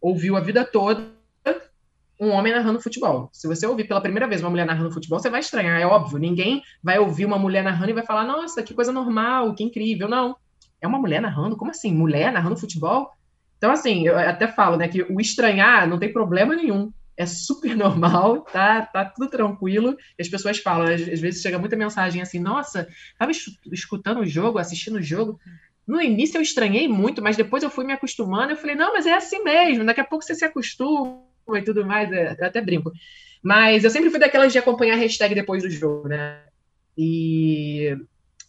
ouviu 0.00 0.36
a 0.36 0.40
vida 0.40 0.64
toda 0.64 1.15
um 2.18 2.30
homem 2.30 2.52
narrando 2.52 2.80
futebol. 2.80 3.28
Se 3.32 3.46
você 3.46 3.66
ouvir 3.66 3.84
pela 3.84 4.00
primeira 4.00 4.26
vez 4.26 4.40
uma 4.40 4.50
mulher 4.50 4.66
narrando 4.66 4.92
futebol, 4.92 5.18
você 5.18 5.28
vai 5.28 5.40
estranhar, 5.40 5.80
é 5.80 5.86
óbvio. 5.86 6.18
Ninguém 6.18 6.62
vai 6.82 6.98
ouvir 6.98 7.26
uma 7.26 7.38
mulher 7.38 7.62
narrando 7.62 7.90
e 7.90 7.94
vai 7.94 8.04
falar, 8.04 8.24
nossa, 8.24 8.62
que 8.62 8.74
coisa 8.74 8.90
normal, 8.90 9.54
que 9.54 9.62
incrível. 9.62 10.08
Não. 10.08 10.36
É 10.80 10.86
uma 10.86 10.98
mulher 10.98 11.20
narrando? 11.20 11.56
Como 11.56 11.70
assim? 11.70 11.92
Mulher 11.92 12.32
narrando 12.32 12.56
futebol? 12.56 13.10
Então, 13.58 13.70
assim, 13.70 14.06
eu 14.06 14.18
até 14.18 14.48
falo, 14.48 14.76
né, 14.76 14.88
que 14.88 15.02
o 15.02 15.20
estranhar 15.20 15.88
não 15.88 15.98
tem 15.98 16.12
problema 16.12 16.54
nenhum. 16.54 16.92
É 17.16 17.26
super 17.26 17.74
normal, 17.76 18.42
tá, 18.42 18.82
tá 18.86 19.04
tudo 19.04 19.30
tranquilo. 19.30 19.96
E 20.18 20.22
as 20.22 20.28
pessoas 20.28 20.58
falam, 20.58 20.86
às, 20.86 21.00
às 21.02 21.20
vezes 21.20 21.42
chega 21.42 21.58
muita 21.58 21.76
mensagem 21.76 22.22
assim, 22.22 22.38
nossa, 22.38 22.88
estava 23.12 23.30
escutando 23.72 24.20
o 24.20 24.26
jogo, 24.26 24.58
assistindo 24.58 24.96
o 24.96 25.02
jogo. 25.02 25.38
No 25.86 26.00
início 26.00 26.38
eu 26.38 26.42
estranhei 26.42 26.88
muito, 26.88 27.22
mas 27.22 27.36
depois 27.36 27.62
eu 27.62 27.70
fui 27.70 27.84
me 27.84 27.92
acostumando. 27.92 28.52
Eu 28.52 28.56
falei, 28.56 28.74
não, 28.74 28.92
mas 28.92 29.06
é 29.06 29.14
assim 29.14 29.42
mesmo. 29.44 29.84
Daqui 29.84 30.00
a 30.00 30.04
pouco 30.04 30.24
você 30.24 30.34
se 30.34 30.44
acostuma 30.44 31.25
e 31.54 31.62
tudo 31.62 31.84
mais, 31.84 32.10
é, 32.10 32.34
eu 32.38 32.46
até 32.46 32.60
brinco. 32.60 32.90
Mas 33.42 33.84
eu 33.84 33.90
sempre 33.90 34.10
fui 34.10 34.18
daquelas 34.18 34.52
de 34.52 34.58
acompanhar 34.58 34.94
a 34.94 34.98
hashtag 34.98 35.34
depois 35.34 35.62
do 35.62 35.70
jogo, 35.70 36.08
né? 36.08 36.40
E 36.96 37.96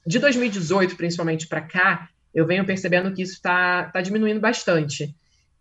de 0.06 0.20
2018, 0.20 0.96
principalmente 0.96 1.48
para 1.48 1.62
cá, 1.62 2.10
eu 2.34 2.46
venho 2.46 2.66
percebendo 2.66 3.14
que 3.14 3.22
isso 3.22 3.34
está 3.34 3.86
tá 3.86 4.02
diminuindo 4.02 4.40
bastante. 4.40 5.14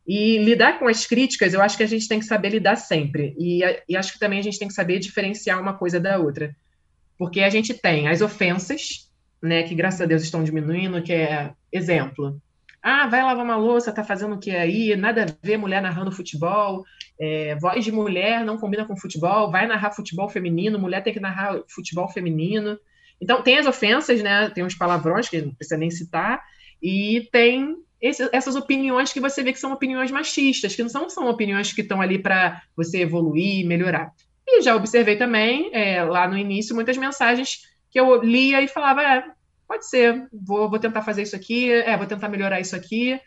E 0.07 0.39
lidar 0.39 0.79
com 0.79 0.87
as 0.87 1.05
críticas, 1.05 1.53
eu 1.53 1.61
acho 1.61 1.77
que 1.77 1.83
a 1.83 1.89
gente 1.89 2.07
tem 2.07 2.21
que 2.21 2.25
saber 2.27 2.51
lidar 2.51 2.77
sempre. 2.77 3.35
E, 3.39 3.61
e 3.89 3.97
acho 3.97 4.13
que 4.13 4.21
também 4.21 4.39
a 4.39 4.43
gente 4.43 4.59
tem 4.59 4.69
que 4.69 4.75
saber 4.75 5.01
diferenciar 5.01 5.61
uma 5.61 5.75
coisa 5.75 5.99
da 5.99 6.19
outra. 6.19 6.55
Porque 7.19 7.41
a 7.41 7.51
gente 7.51 7.75
tem 7.75 8.07
as 8.07 8.21
ofensas, 8.21 9.11
né, 9.43 9.65
que 9.65 9.75
graças 9.75 10.01
a 10.01 10.07
Deus 10.07 10.23
estão 10.23 10.45
diminuindo, 10.45 11.03
que 11.03 11.13
é 11.13 11.51
exemplo. 11.73 12.41
Ah, 12.81 13.09
vai 13.09 13.21
lavar 13.23 13.45
uma 13.45 13.57
louça, 13.57 13.93
tá 13.93 14.05
fazendo 14.05 14.37
o 14.37 14.39
que 14.39 14.51
aí? 14.53 14.95
Nada 14.95 15.25
a 15.25 15.47
ver 15.47 15.57
mulher 15.57 15.83
narrando 15.83 16.13
futebol. 16.13 16.85
É, 17.19 17.57
voz 17.57 17.85
de 17.85 17.91
mulher 17.91 18.45
não 18.45 18.59
combina 18.59 18.85
com 18.85 18.97
futebol. 18.97 19.51
Vai 19.51 19.67
narrar 19.67 19.93
futebol 19.93 20.29
feminino, 20.29 20.79
mulher 20.79 21.03
tem 21.03 21.13
que 21.13 21.21
narrar 21.21 21.61
futebol 21.69 22.09
feminino. 22.09 22.79
Então, 23.21 23.43
tem 23.43 23.59
as 23.59 23.67
ofensas, 23.67 24.23
né? 24.23 24.51
Tem 24.51 24.65
os 24.65 24.75
palavrões 24.75 25.29
que 25.29 25.41
não 25.41 25.55
precisa 25.55 25.79
nem 25.79 25.91
citar. 25.91 26.43
E 26.83 27.29
tem 27.33 27.77
esse, 28.01 28.29
essas 28.33 28.55
opiniões 28.55 29.13
que 29.13 29.21
você 29.21 29.43
vê 29.43 29.53
que 29.53 29.59
são 29.59 29.73
opiniões 29.73 30.11
machistas, 30.11 30.75
que 30.75 30.83
não 30.83 30.91
são, 30.91 31.09
são 31.09 31.29
opiniões 31.29 31.73
que 31.73 31.81
estão 31.81 32.01
ali 32.01 32.19
para 32.19 32.63
você 32.77 33.01
evoluir, 33.01 33.67
melhorar. 33.67 34.13
E 34.47 34.63
já 34.63 34.77
observei 34.77 35.17
também, 35.17 35.71
é, 35.73 36.05
lá 36.05 36.29
no 36.29 36.37
início, 36.37 36.75
muitas 36.75 36.97
mensagens 36.97 37.63
que 37.91 37.99
eu 37.99 38.23
lia 38.23 38.63
e 38.63 38.69
falava: 38.69 39.03
é, 39.03 39.25
pode 39.67 39.89
ser, 39.89 40.29
vou, 40.33 40.69
vou 40.69 40.79
tentar 40.79 41.03
fazer 41.03 41.23
isso 41.23 41.35
aqui, 41.35 41.71
é, 41.73 41.97
vou 41.97 42.07
tentar 42.07 42.29
melhorar 42.29 42.61
isso 42.61 42.77
aqui. 42.77 43.19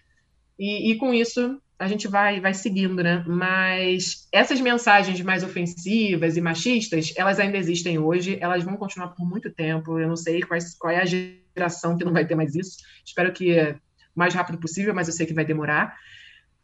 E, 0.57 0.91
e 0.91 0.95
com 0.97 1.13
isso 1.13 1.59
a 1.79 1.87
gente 1.87 2.09
vai, 2.09 2.41
vai 2.41 2.53
seguindo, 2.53 3.01
né? 3.01 3.23
Mas 3.25 4.27
essas 4.33 4.59
mensagens 4.59 5.21
mais 5.21 5.43
ofensivas 5.43 6.35
e 6.35 6.41
machistas, 6.41 7.13
elas 7.15 7.39
ainda 7.39 7.57
existem 7.57 7.97
hoje, 7.97 8.37
elas 8.41 8.63
vão 8.63 8.75
continuar 8.75 9.07
por 9.09 9.25
muito 9.25 9.49
tempo. 9.49 9.97
Eu 9.97 10.09
não 10.09 10.17
sei 10.17 10.41
qual, 10.41 10.59
qual 10.77 10.93
é 10.93 11.01
a 11.01 11.05
geração 11.05 11.97
que 11.97 12.03
não 12.03 12.11
vai 12.11 12.25
ter 12.25 12.35
mais 12.35 12.53
isso. 12.53 12.79
Espero 13.05 13.31
que 13.31 13.57
o 13.57 13.75
mais 14.13 14.33
rápido 14.33 14.57
possível, 14.57 14.93
mas 14.93 15.07
eu 15.07 15.13
sei 15.13 15.25
que 15.25 15.33
vai 15.33 15.45
demorar. 15.45 15.95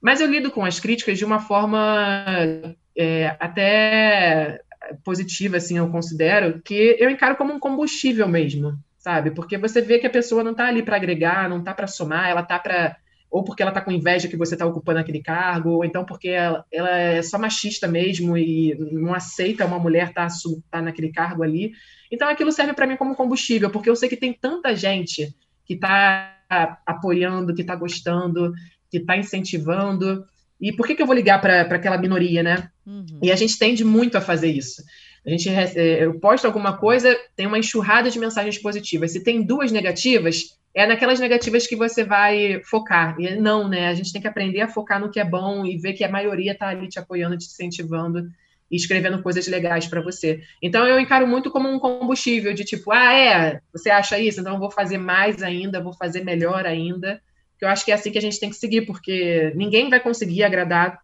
Mas 0.01 0.19
eu 0.19 0.27
lido 0.27 0.51
com 0.51 0.65
as 0.65 0.81
críticas 0.81 1.17
de 1.17 1.23
uma 1.23 1.39
forma 1.39 2.75
é, 2.95 3.37
até 3.39 4.59
positiva, 5.03 5.57
assim, 5.57 5.77
eu 5.77 5.89
considero, 5.89 6.61
que 6.61 6.97
eu 6.99 7.09
encaro 7.09 7.37
como 7.37 7.53
um 7.53 7.59
combustível 7.59 8.27
mesmo, 8.27 8.77
sabe? 8.97 9.31
Porque 9.31 9.57
você 9.57 9.81
vê 9.81 9.97
que 9.97 10.05
a 10.05 10.11
pessoa 10.11 10.43
não 10.43 10.51
está 10.51 10.67
ali 10.67 10.83
para 10.83 10.97
agregar, 10.97 11.49
não 11.49 11.59
está 11.59 11.73
para 11.73 11.87
somar, 11.87 12.29
ela 12.29 12.41
está 12.41 12.59
para 12.59 12.97
ou 13.29 13.43
porque 13.43 13.61
ela 13.61 13.71
está 13.71 13.81
com 13.81 13.91
inveja 13.91 14.27
que 14.27 14.37
você 14.37 14.55
está 14.55 14.65
ocupando 14.65 14.99
aquele 14.99 15.21
cargo, 15.21 15.71
ou 15.71 15.85
então 15.85 16.05
porque 16.05 16.29
ela, 16.29 16.65
ela, 16.71 16.89
é 16.89 17.21
só 17.21 17.37
machista 17.37 17.87
mesmo 17.87 18.37
e 18.37 18.75
não 18.91 19.13
aceita 19.13 19.65
uma 19.65 19.79
mulher 19.79 20.09
estar 20.09 20.27
tá, 20.27 20.35
tá 20.71 20.81
naquele 20.81 21.11
cargo 21.11 21.43
ali. 21.43 21.73
Então 22.11 22.29
aquilo 22.29 22.51
serve 22.51 22.73
para 22.73 22.87
mim 22.87 22.95
como 22.95 23.15
combustível, 23.15 23.69
porque 23.69 23.89
eu 23.89 23.95
sei 23.95 24.07
que 24.07 24.17
tem 24.17 24.31
tanta 24.33 24.75
gente 24.75 25.35
que 25.65 25.73
está 25.73 26.37
apoiando, 26.85 27.53
que 27.53 27.61
está 27.61 27.75
gostando, 27.75 28.53
que 28.89 28.97
está 28.97 29.17
incentivando. 29.17 30.25
E 30.61 30.71
por 30.71 30.87
que, 30.87 30.95
que 30.95 31.01
eu 31.01 31.07
vou 31.07 31.15
ligar 31.15 31.41
para 31.41 31.61
aquela 31.61 31.97
minoria, 31.97 32.41
né? 32.41 32.69
Uhum. 32.85 33.19
E 33.21 33.31
a 33.31 33.35
gente 33.35 33.57
tende 33.57 33.83
muito 33.83 34.17
a 34.17 34.21
fazer 34.21 34.51
isso. 34.51 34.81
A 35.25 35.29
gente, 35.29 35.49
é, 35.49 36.05
eu 36.05 36.19
posto 36.19 36.45
alguma 36.45 36.77
coisa, 36.77 37.17
tem 37.35 37.47
uma 37.47 37.57
enxurrada 37.57 38.09
de 38.11 38.19
mensagens 38.19 38.59
positivas. 38.59 39.11
Se 39.11 39.23
tem 39.23 39.41
duas 39.41 39.71
negativas, 39.71 40.55
é 40.75 40.85
naquelas 40.85 41.21
negativas 41.21 41.65
que 41.65 41.75
você 41.75 42.03
vai 42.03 42.61
focar. 42.65 43.15
E 43.17 43.33
não, 43.37 43.69
né? 43.69 43.87
A 43.87 43.93
gente 43.93 44.11
tem 44.11 44.21
que 44.21 44.27
aprender 44.27 44.59
a 44.59 44.67
focar 44.67 44.99
no 44.99 45.09
que 45.09 45.21
é 45.21 45.23
bom 45.23 45.65
e 45.65 45.77
ver 45.77 45.93
que 45.93 46.03
a 46.03 46.11
maioria 46.11 46.51
está 46.51 46.67
ali 46.67 46.89
te 46.89 46.99
apoiando, 46.99 47.37
te 47.37 47.45
incentivando 47.45 48.29
e 48.69 48.75
escrevendo 48.75 49.23
coisas 49.23 49.47
legais 49.47 49.87
para 49.87 50.01
você. 50.01 50.41
Então 50.61 50.85
eu 50.85 50.99
encaro 50.99 51.25
muito 51.25 51.49
como 51.49 51.69
um 51.69 51.79
combustível 51.79 52.53
de 52.53 52.65
tipo, 52.65 52.91
ah, 52.91 53.13
é, 53.13 53.61
você 53.71 53.89
acha 53.89 54.19
isso? 54.19 54.41
Então 54.41 54.55
eu 54.55 54.59
vou 54.59 54.69
fazer 54.69 54.97
mais 54.97 55.41
ainda, 55.41 55.81
vou 55.81 55.93
fazer 55.93 56.25
melhor 56.25 56.65
ainda. 56.65 57.21
Que 57.57 57.63
eu 57.63 57.69
acho 57.69 57.85
que 57.85 57.91
é 57.93 57.95
assim 57.95 58.11
que 58.11 58.17
a 58.17 58.21
gente 58.21 58.37
tem 58.37 58.49
que 58.49 58.57
seguir, 58.57 58.81
porque 58.81 59.53
ninguém 59.55 59.89
vai 59.89 60.01
conseguir 60.01 60.43
agradar 60.43 60.99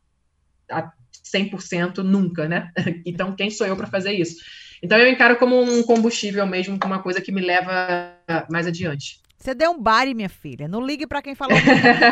a 0.69 0.91
100% 1.34 1.99
nunca, 1.99 2.45
né? 2.45 2.71
Então 3.05 3.34
quem 3.38 3.49
sou 3.49 3.65
eu 3.65 3.77
para 3.77 3.88
fazer 3.88 4.12
isso? 4.12 4.36
Então 4.84 4.97
eu 4.97 5.07
encaro 5.07 5.38
como 5.38 5.62
um 5.62 5.81
combustível 5.81 6.45
mesmo, 6.45 6.77
como 6.77 6.93
uma 6.93 7.01
coisa 7.01 7.21
que 7.21 7.31
me 7.31 7.39
leva 7.39 8.17
mais 8.49 8.67
adiante. 8.67 9.20
Você 9.41 9.56
deu 9.56 9.71
um 9.71 9.82
baile, 9.82 10.13
minha 10.13 10.30
filha. 10.30 10.67
Não 10.67 10.86
ligue 10.86 11.08
para 11.08 11.19
quem 11.19 11.34
falou. 11.34 11.58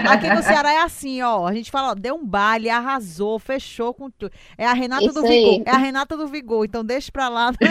Aqui 0.10 0.28
no 0.34 0.42
Ceará 0.42 0.74
é 0.74 0.82
assim, 0.82 1.22
ó. 1.22 1.46
A 1.46 1.54
gente 1.54 1.70
fala, 1.70 1.92
ó, 1.92 1.96
deu 1.96 2.16
um 2.16 2.26
baile, 2.26 2.72
arrasou, 2.72 3.38
fechou 3.38 3.94
com 3.94 4.10
tudo. 4.10 4.32
É 4.58 4.66
a 4.66 4.74
Renata 4.74 5.06
Isso 5.06 5.14
do 5.14 5.22
Vigor. 5.22 5.54
Aí. 5.54 5.64
É 5.64 5.70
a 5.70 5.78
Renata 5.78 6.18
do 6.18 6.28
Vigor. 6.28 6.66
Então 6.66 6.84
deixa 6.84 7.12
pra 7.12 7.30
lá. 7.30 7.52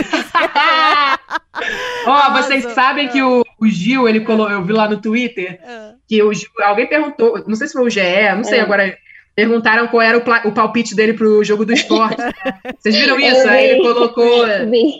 Ó, 2.06 2.28
oh, 2.28 2.32
vocês 2.34 2.66
sabem 2.66 3.08
que 3.08 3.20
o, 3.20 3.44
o, 3.60 3.66
Gil, 3.66 4.08
ele 4.08 4.20
colocou, 4.20 4.52
eu 4.52 4.62
vi 4.64 4.72
lá 4.72 4.88
no 4.88 5.00
Twitter, 5.00 5.60
é. 5.60 5.94
que 6.06 6.22
o 6.22 6.32
Gil, 6.32 6.48
alguém 6.62 6.86
perguntou, 6.86 7.42
não 7.44 7.56
sei 7.56 7.66
se 7.66 7.72
foi 7.72 7.82
o 7.84 7.90
GE, 7.90 8.00
não 8.36 8.44
sei 8.44 8.60
é. 8.60 8.62
agora. 8.62 8.96
Perguntaram 9.34 9.86
qual 9.86 10.02
era 10.02 10.18
o, 10.18 10.48
o, 10.48 10.52
palpite 10.52 10.96
dele 10.96 11.12
pro 11.14 11.44
jogo 11.44 11.64
do 11.64 11.72
esporte. 11.72 12.16
Vocês 12.78 12.96
viram 12.96 13.20
isso? 13.20 13.48
Aí 13.48 13.70
ele 13.70 13.82
colocou 13.82 14.44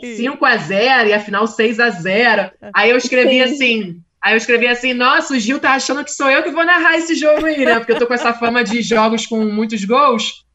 5 0.01 0.45
a 0.45 0.55
0 0.55 1.09
e 1.09 1.13
afinal 1.13 1.45
6 1.45 1.77
a 1.77 1.89
0 1.89 2.49
Aí 2.73 2.89
eu 2.89 2.95
escrevi 2.95 3.33
Sim. 3.33 3.41
assim 3.41 4.01
Aí 4.21 4.33
eu 4.33 4.37
escrevi 4.37 4.67
assim, 4.67 4.93
nossa, 4.93 5.33
o 5.33 5.39
Gil 5.39 5.59
tá 5.59 5.71
achando 5.71 6.03
que 6.03 6.11
sou 6.11 6.29
eu 6.29 6.43
que 6.43 6.51
vou 6.51 6.65
narrar 6.65 6.97
esse 6.97 7.15
jogo 7.15 7.45
aí, 7.45 7.63
né? 7.63 7.79
Porque 7.79 7.93
eu 7.93 7.99
tô 7.99 8.05
com 8.05 8.13
essa 8.13 8.33
fama 8.33 8.63
de 8.63 8.81
jogos 8.81 9.25
com 9.25 9.45
muitos 9.45 9.85
gols. 9.85 10.45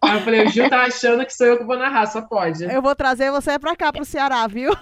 Aí 0.00 0.14
eu 0.14 0.20
falei, 0.22 0.46
o 0.46 0.48
Gil 0.48 0.68
tá 0.70 0.82
achando 0.82 1.24
que 1.26 1.34
sou 1.34 1.46
eu 1.46 1.58
que 1.58 1.64
vou 1.64 1.76
narrar, 1.76 2.06
só 2.06 2.22
pode. 2.22 2.64
Eu 2.64 2.80
vou 2.80 2.94
trazer 2.94 3.30
você 3.30 3.58
pra 3.58 3.76
cá, 3.76 3.92
pro 3.92 4.04
Ceará, 4.04 4.46
viu? 4.46 4.72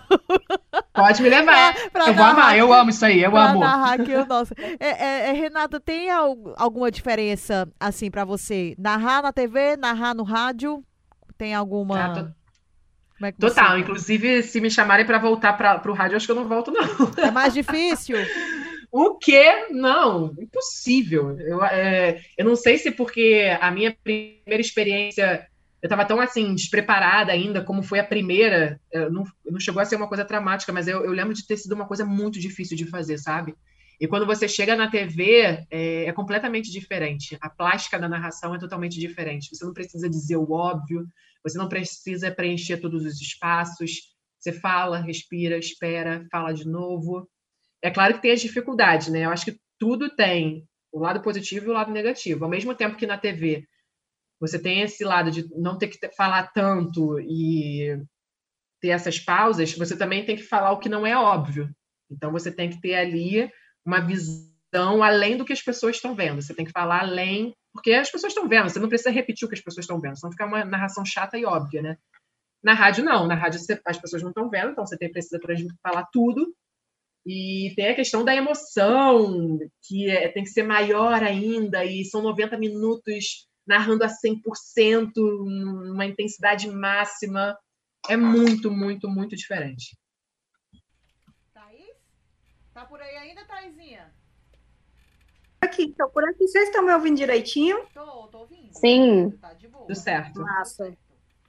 Pode 0.92 1.22
me 1.22 1.28
levar. 1.28 1.74
Pra, 1.74 1.90
pra 1.90 2.06
eu 2.08 2.14
vou 2.14 2.24
amar, 2.24 2.56
eu 2.56 2.72
amo 2.72 2.90
isso 2.90 3.04
aí, 3.04 3.22
eu 3.22 3.36
amo. 3.36 3.60
narrar 3.60 4.00
aqui 4.00 4.14
o 4.14 4.26
nosso. 4.26 4.54
É, 4.78 5.04
é, 5.04 5.30
é, 5.30 5.32
Renata, 5.32 5.80
tem 5.80 6.10
alguma 6.10 6.90
diferença, 6.90 7.68
assim, 7.80 8.10
pra 8.10 8.24
você? 8.24 8.74
Narrar 8.78 9.22
na 9.22 9.32
TV, 9.32 9.76
narrar 9.76 10.14
no 10.14 10.22
rádio? 10.22 10.84
Tem 11.36 11.54
alguma... 11.54 12.04
Ah, 12.04 12.12
tô... 12.12 12.28
É 13.22 13.32
Total, 13.32 13.72
você... 13.72 13.80
inclusive 13.80 14.42
se 14.42 14.60
me 14.60 14.70
chamarem 14.70 15.06
para 15.06 15.18
voltar 15.18 15.54
para 15.54 15.90
o 15.90 15.94
rádio, 15.94 16.16
acho 16.16 16.26
que 16.26 16.32
eu 16.32 16.36
não 16.36 16.48
volto, 16.48 16.70
não. 16.70 16.84
É 17.16 17.30
mais 17.30 17.54
difícil? 17.54 18.16
o 18.92 19.14
quê? 19.14 19.68
Não, 19.70 20.34
impossível. 20.38 21.38
Eu, 21.40 21.64
é, 21.64 22.20
eu 22.36 22.44
não 22.44 22.56
sei 22.56 22.78
se 22.78 22.90
porque 22.90 23.56
a 23.60 23.70
minha 23.70 23.96
primeira 24.04 24.60
experiência, 24.60 25.46
eu 25.82 25.86
estava 25.86 26.04
tão 26.04 26.20
assim, 26.20 26.54
despreparada 26.54 27.32
ainda, 27.32 27.62
como 27.62 27.82
foi 27.82 27.98
a 27.98 28.04
primeira, 28.04 28.80
não, 29.10 29.24
não 29.44 29.60
chegou 29.60 29.80
a 29.80 29.84
ser 29.84 29.96
uma 29.96 30.08
coisa 30.08 30.24
traumática, 30.24 30.72
mas 30.72 30.86
eu, 30.86 31.04
eu 31.04 31.12
lembro 31.12 31.34
de 31.34 31.46
ter 31.46 31.56
sido 31.56 31.74
uma 31.74 31.86
coisa 31.86 32.04
muito 32.04 32.38
difícil 32.38 32.76
de 32.76 32.86
fazer, 32.86 33.18
sabe? 33.18 33.54
E 34.00 34.06
quando 34.06 34.26
você 34.26 34.46
chega 34.46 34.76
na 34.76 34.90
TV, 34.90 35.64
é, 35.70 36.04
é, 36.04 36.12
completamente 36.12 36.70
diferente. 36.70 37.36
A 37.40 37.48
plástica 37.48 37.98
da 37.98 38.08
narração 38.08 38.54
é 38.54 38.58
totalmente 38.58 38.98
diferente. 39.00 39.48
Você 39.54 39.64
não 39.64 39.72
precisa 39.72 40.08
dizer 40.08 40.36
o 40.36 40.52
óbvio, 40.52 41.06
você 41.46 41.56
não 41.56 41.68
precisa 41.68 42.30
preencher 42.30 42.78
todos 42.78 43.04
os 43.04 43.20
espaços. 43.20 44.14
Você 44.38 44.52
fala, 44.52 44.98
respira, 44.98 45.56
espera, 45.56 46.26
fala 46.30 46.52
de 46.52 46.66
novo. 46.66 47.28
É 47.80 47.88
claro 47.88 48.14
que 48.14 48.22
tem 48.22 48.32
as 48.32 48.40
dificuldades, 48.40 49.08
né? 49.08 49.24
Eu 49.24 49.30
acho 49.30 49.44
que 49.44 49.60
tudo 49.78 50.14
tem 50.14 50.66
o 50.90 50.98
lado 50.98 51.22
positivo 51.22 51.66
e 51.66 51.68
o 51.68 51.72
lado 51.72 51.92
negativo. 51.92 52.44
Ao 52.44 52.50
mesmo 52.50 52.74
tempo 52.74 52.96
que 52.96 53.06
na 53.06 53.16
TV 53.16 53.64
você 54.40 54.58
tem 54.58 54.80
esse 54.80 55.04
lado 55.04 55.30
de 55.30 55.48
não 55.54 55.78
ter 55.78 55.86
que 55.86 55.98
falar 56.16 56.52
tanto 56.52 57.20
e 57.20 57.96
ter 58.80 58.88
essas 58.88 59.20
pausas, 59.20 59.72
você 59.72 59.96
também 59.96 60.26
tem 60.26 60.36
que 60.36 60.42
falar 60.42 60.72
o 60.72 60.78
que 60.80 60.88
não 60.88 61.06
é 61.06 61.16
óbvio. 61.16 61.70
Então 62.10 62.32
você 62.32 62.50
tem 62.50 62.70
que 62.70 62.80
ter 62.80 62.94
ali 62.96 63.48
uma 63.84 64.00
visão 64.00 64.55
além 64.76 65.36
do 65.36 65.44
que 65.44 65.52
as 65.52 65.62
pessoas 65.62 65.96
estão 65.96 66.14
vendo. 66.14 66.42
Você 66.42 66.54
tem 66.54 66.64
que 66.64 66.72
falar 66.72 67.00
além 67.00 67.54
porque 67.76 67.92
as 67.92 68.10
pessoas 68.10 68.32
estão 68.32 68.48
vendo, 68.48 68.70
você 68.70 68.78
não 68.78 68.88
precisa 68.88 69.10
repetir 69.10 69.44
o 69.44 69.48
que 69.48 69.54
as 69.54 69.60
pessoas 69.60 69.84
estão 69.84 70.00
vendo, 70.00 70.16
senão 70.16 70.32
fica 70.32 70.46
uma 70.46 70.64
narração 70.64 71.04
chata 71.04 71.36
e 71.36 71.44
óbvia, 71.44 71.82
né? 71.82 71.98
Na 72.62 72.72
rádio, 72.72 73.04
não. 73.04 73.26
Na 73.26 73.34
rádio, 73.34 73.60
você, 73.60 73.80
as 73.84 73.98
pessoas 73.98 74.22
não 74.22 74.30
estão 74.30 74.48
vendo, 74.48 74.70
então 74.70 74.84
você 74.84 74.96
tem, 74.96 75.12
precisa 75.12 75.38
falar 75.82 76.08
tudo. 76.10 76.54
E 77.24 77.72
tem 77.76 77.88
a 77.88 77.94
questão 77.94 78.24
da 78.24 78.34
emoção, 78.34 79.58
que 79.82 80.08
é, 80.08 80.28
tem 80.28 80.42
que 80.42 80.50
ser 80.50 80.62
maior 80.62 81.22
ainda, 81.22 81.84
e 81.84 82.04
são 82.04 82.22
90 82.22 82.56
minutos 82.56 83.46
narrando 83.66 84.04
a 84.04 84.08
100%, 84.08 85.10
uma 85.92 86.06
intensidade 86.06 86.70
máxima. 86.70 87.58
É 88.08 88.16
muito, 88.16 88.70
muito, 88.70 89.08
muito 89.08 89.36
diferente. 89.36 89.96
Thaís? 91.52 91.94
Tá 92.72 92.86
por 92.86 93.00
aí 93.02 93.16
ainda, 93.16 93.44
Thaisinha? 93.44 94.15
Aqui, 95.66 95.94
tô 95.96 96.08
por 96.08 96.24
aqui. 96.24 96.46
Vocês 96.46 96.68
estão 96.68 96.82
me 96.82 96.92
ouvindo 96.92 97.16
direitinho? 97.16 97.84
Tô, 97.92 98.28
tô 98.28 98.38
ouvindo. 98.38 98.70
Sim. 98.72 99.30
Tá 99.40 99.52
de 99.52 99.68
boa. 99.68 99.86
Tudo 99.86 99.96
certo. 99.96 100.40
Massa. 100.40 100.96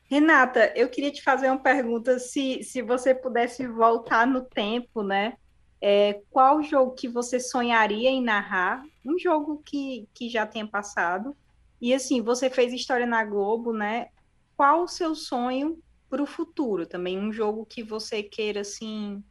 Renata, 0.10 0.71
eu 0.75 0.89
queria 0.89 1.12
te 1.12 1.21
fazer 1.21 1.47
uma 1.47 1.60
pergunta, 1.60 2.17
se, 2.17 2.63
se 2.63 2.82
você 2.82 3.13
pudesse 3.13 3.67
voltar 3.67 4.25
no 4.25 4.41
tempo, 4.41 5.03
né? 5.03 5.38
É, 5.82 6.21
qual 6.32 6.63
jogo 6.63 6.93
que 6.93 7.08
você 7.08 7.39
sonharia 7.39 8.10
em 8.10 8.23
narrar? 8.23 8.84
Um 9.06 9.17
jogo 9.19 9.62
que, 9.65 10.08
que 10.13 10.30
já 10.30 10.45
tenha 10.45 10.65
passado. 10.65 11.36
E 11.80 11.93
assim, 11.93 12.21
você 12.21 12.49
fez 12.49 12.73
história 12.73 13.06
na 13.06 13.23
Globo, 13.23 13.73
né? 13.73 14.08
Qual 14.56 14.84
o 14.84 14.88
seu 14.88 15.13
sonho 15.13 15.77
para 16.10 16.23
o 16.23 16.25
futuro 16.25 16.88
também? 16.88 17.19
Um 17.19 17.32
jogo 17.32 17.65
que 17.65 17.84
você 17.84 18.23
queira, 18.23 18.62
assim, 18.62 19.23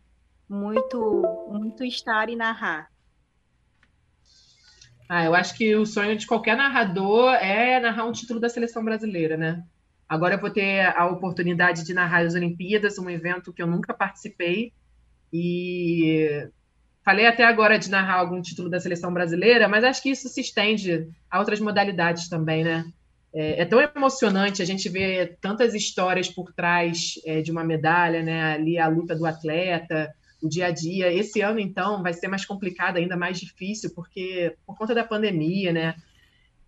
muito, 0.49 1.23
muito 1.49 1.85
estar 1.85 2.29
e 2.29 2.37
narrar. 2.37 2.91
Ah, 5.09 5.25
eu 5.25 5.35
acho 5.35 5.57
que 5.57 5.75
o 5.77 5.87
sonho 5.87 6.17
de 6.17 6.27
qualquer 6.27 6.57
narrador 6.57 7.35
é 7.35 7.79
narrar 7.79 8.05
um 8.05 8.13
título 8.13 8.41
da 8.41 8.49
seleção 8.49 8.85
brasileira, 8.85 9.37
né? 9.37 9.63
Agora 10.09 10.35
eu 10.35 10.41
vou 10.41 10.51
ter 10.51 10.87
a 10.97 11.07
oportunidade 11.07 11.85
de 11.85 11.95
narrar 11.95 12.25
as 12.25 12.35
Olimpíadas, 12.35 12.99
um 12.99 13.11
evento 13.11 13.53
que 13.53 13.63
eu 13.63 13.67
nunca 13.67 13.95
participei. 13.95 14.73
E 15.33 16.49
falei 17.05 17.27
até 17.27 17.45
agora 17.45 17.79
de 17.79 17.91
narrar 17.91 18.15
algum 18.15 18.41
título 18.41 18.69
da 18.69 18.81
seleção 18.81 19.13
brasileira, 19.13 19.69
mas 19.69 19.85
acho 19.85 20.03
que 20.03 20.11
isso 20.11 20.29
se 20.29 20.41
estende 20.41 21.09
a 21.31 21.39
outras 21.39 21.61
modalidades 21.61 22.29
também, 22.29 22.65
né? 22.65 22.85
É, 23.33 23.63
é 23.63 23.65
tão 23.65 23.81
emocionante 23.81 24.63
a 24.63 24.65
gente 24.65 24.89
ver 24.89 25.37
tantas 25.41 25.75
histórias 25.75 26.29
por 26.29 26.53
trás 26.53 27.15
é, 27.25 27.43
de 27.43 27.51
uma 27.53 27.63
medalha, 27.63 28.23
né? 28.23 28.55
Ali 28.55 28.79
a 28.79 28.89
luta 28.89 29.15
do 29.15 29.27
atleta, 29.27 30.13
o 30.47 30.49
dia 30.49 30.67
a 30.67 30.71
dia. 30.71 31.13
Esse 31.13 31.41
ano, 31.41 31.61
então, 31.61 32.03
vai 32.03 32.13
ser 32.13 32.29
mais 32.29 32.45
complicado, 32.45 32.97
ainda 32.97 33.17
mais 33.17 33.39
difícil, 33.39 33.93
porque 33.95 34.57
por 34.65 34.77
conta 34.77 34.95
da 34.95 35.05
pandemia, 35.05 35.73
né? 35.73 35.95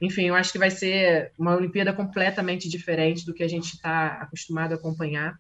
Enfim, 0.00 0.26
eu 0.26 0.34
acho 0.34 0.52
que 0.52 0.58
vai 0.58 0.70
ser 0.70 1.32
uma 1.38 1.56
Olimpíada 1.56 1.92
completamente 1.92 2.68
diferente 2.68 3.26
do 3.26 3.34
que 3.34 3.42
a 3.42 3.48
gente 3.48 3.74
está 3.74 4.18
acostumado 4.20 4.72
a 4.72 4.76
acompanhar. 4.76 5.38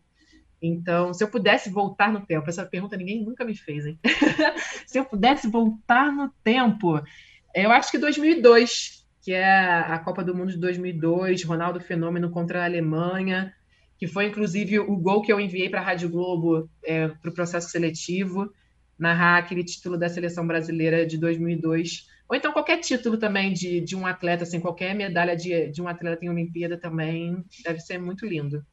Então, 0.60 1.14
se 1.14 1.22
eu 1.22 1.28
pudesse 1.28 1.70
voltar 1.70 2.12
no 2.12 2.26
tempo, 2.26 2.48
essa 2.48 2.66
pergunta 2.66 2.96
ninguém 2.96 3.24
nunca 3.24 3.44
me 3.44 3.54
fez, 3.54 3.86
hein? 3.86 3.98
se 4.86 4.98
eu 4.98 5.04
pudesse 5.04 5.48
voltar 5.48 6.10
no 6.12 6.28
tempo, 6.42 7.00
eu 7.54 7.70
acho 7.70 7.90
que 7.92 7.98
2002, 7.98 9.06
que 9.22 9.32
é 9.32 9.46
a 9.46 9.98
Copa 10.00 10.24
do 10.24 10.34
Mundo 10.34 10.50
de 10.50 10.58
2002, 10.58 11.44
Ronaldo 11.44 11.78
Fenômeno 11.78 12.30
contra 12.30 12.62
a 12.62 12.64
Alemanha, 12.64 13.54
que 13.98 14.06
foi 14.06 14.26
inclusive 14.26 14.78
o 14.78 14.96
gol 14.96 15.22
que 15.22 15.32
eu 15.32 15.40
enviei 15.40 15.68
para 15.68 15.80
a 15.80 15.84
Rádio 15.84 16.08
Globo 16.08 16.70
é, 16.84 17.08
para 17.08 17.30
o 17.30 17.34
processo 17.34 17.68
seletivo, 17.68 18.50
narrar 18.98 19.38
aquele 19.38 19.64
título 19.64 19.98
da 19.98 20.08
seleção 20.08 20.46
brasileira 20.46 21.04
de 21.04 21.18
2002. 21.18 22.06
Ou 22.28 22.36
então 22.36 22.52
qualquer 22.52 22.78
título 22.78 23.16
também 23.18 23.52
de, 23.52 23.80
de 23.80 23.96
um 23.96 24.06
atleta, 24.06 24.44
assim, 24.44 24.60
qualquer 24.60 24.94
medalha 24.94 25.36
de, 25.36 25.68
de 25.70 25.82
um 25.82 25.88
atleta 25.88 26.24
em 26.24 26.28
Olimpíada 26.28 26.76
também 26.78 27.44
deve 27.64 27.80
ser 27.80 27.98
muito 27.98 28.24
lindo. 28.24 28.64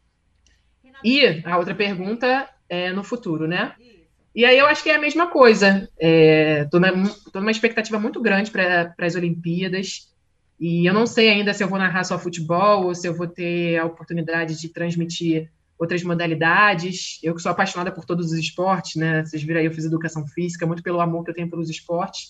E 1.03 1.41
a 1.43 1.57
outra 1.57 1.73
pergunta 1.73 2.49
é 2.69 2.91
no 2.91 3.03
futuro, 3.03 3.47
né? 3.47 3.75
E 4.33 4.43
aí 4.43 4.57
eu 4.57 4.65
acho 4.65 4.83
que 4.83 4.89
é 4.89 4.95
a 4.95 4.99
mesma 4.99 5.27
coisa. 5.27 5.89
Estou 5.97 6.83
é, 6.83 6.91
numa 7.33 7.51
expectativa 7.51 7.97
muito 7.97 8.21
grande 8.21 8.51
para 8.51 8.93
as 8.99 9.15
Olimpíadas. 9.15 10.13
E 10.59 10.85
eu 10.87 10.93
não 10.93 11.05
sei 11.05 11.29
ainda 11.29 11.53
se 11.53 11.63
eu 11.63 11.67
vou 11.67 11.77
narrar 11.77 12.03
só 12.03 12.17
futebol 12.17 12.85
ou 12.85 12.95
se 12.95 13.07
eu 13.07 13.13
vou 13.13 13.27
ter 13.27 13.77
a 13.77 13.85
oportunidade 13.85 14.59
de 14.59 14.69
transmitir 14.69 15.51
outras 15.77 16.01
modalidades. 16.03 17.19
Eu 17.21 17.35
que 17.35 17.41
sou 17.41 17.51
apaixonada 17.51 17.91
por 17.91 18.05
todos 18.05 18.27
os 18.27 18.39
esportes, 18.39 18.95
né? 18.95 19.25
Vocês 19.25 19.43
viram 19.43 19.59
aí, 19.59 19.65
eu 19.65 19.73
fiz 19.73 19.85
educação 19.85 20.25
física, 20.27 20.65
muito 20.65 20.83
pelo 20.83 21.01
amor 21.01 21.23
que 21.23 21.31
eu 21.31 21.35
tenho 21.35 21.49
pelos 21.49 21.69
esportes. 21.69 22.29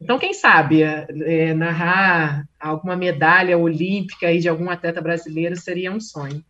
Então, 0.00 0.18
quem 0.18 0.34
sabe, 0.34 0.82
é, 0.82 1.54
narrar 1.54 2.44
alguma 2.58 2.96
medalha 2.96 3.56
olímpica 3.56 4.26
aí 4.26 4.40
de 4.40 4.48
algum 4.48 4.68
atleta 4.68 5.00
brasileiro 5.00 5.54
seria 5.54 5.92
um 5.92 6.00
sonho. 6.00 6.44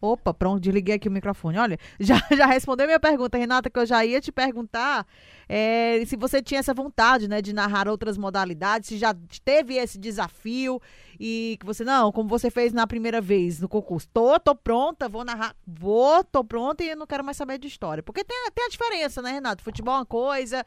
Opa, 0.00 0.32
pronto, 0.32 0.60
desliguei 0.60 0.94
aqui 0.94 1.08
o 1.08 1.12
microfone. 1.12 1.58
Olha, 1.58 1.78
já, 1.98 2.14
já 2.34 2.46
respondeu 2.46 2.86
minha 2.86 3.00
pergunta, 3.00 3.36
Renata, 3.36 3.68
que 3.68 3.78
eu 3.78 3.84
já 3.84 4.04
ia 4.04 4.20
te 4.20 4.32
perguntar 4.32 5.06
é, 5.52 6.04
se 6.06 6.14
você 6.14 6.40
tinha 6.40 6.60
essa 6.60 6.72
vontade, 6.72 7.26
né, 7.26 7.42
de 7.42 7.52
narrar 7.52 7.88
outras 7.88 8.16
modalidades, 8.16 8.88
se 8.88 8.96
já 8.96 9.12
teve 9.44 9.74
esse 9.74 9.98
desafio 9.98 10.80
e 11.18 11.56
que 11.58 11.66
você, 11.66 11.82
não, 11.82 12.12
como 12.12 12.28
você 12.28 12.52
fez 12.52 12.72
na 12.72 12.86
primeira 12.86 13.20
vez 13.20 13.60
no 13.60 13.68
concurso, 13.68 14.06
tô, 14.14 14.38
tô 14.38 14.54
pronta, 14.54 15.08
vou 15.08 15.24
narrar, 15.24 15.56
vou, 15.66 16.22
tô 16.22 16.44
pronta 16.44 16.84
e 16.84 16.94
não 16.94 17.04
quero 17.04 17.24
mais 17.24 17.36
saber 17.36 17.58
de 17.58 17.66
história. 17.66 18.00
Porque 18.00 18.22
tem, 18.22 18.36
tem 18.54 18.66
a 18.66 18.68
diferença, 18.68 19.20
né, 19.20 19.32
Renato? 19.32 19.64
Futebol 19.64 19.94
é 19.94 19.98
uma 19.98 20.06
coisa, 20.06 20.64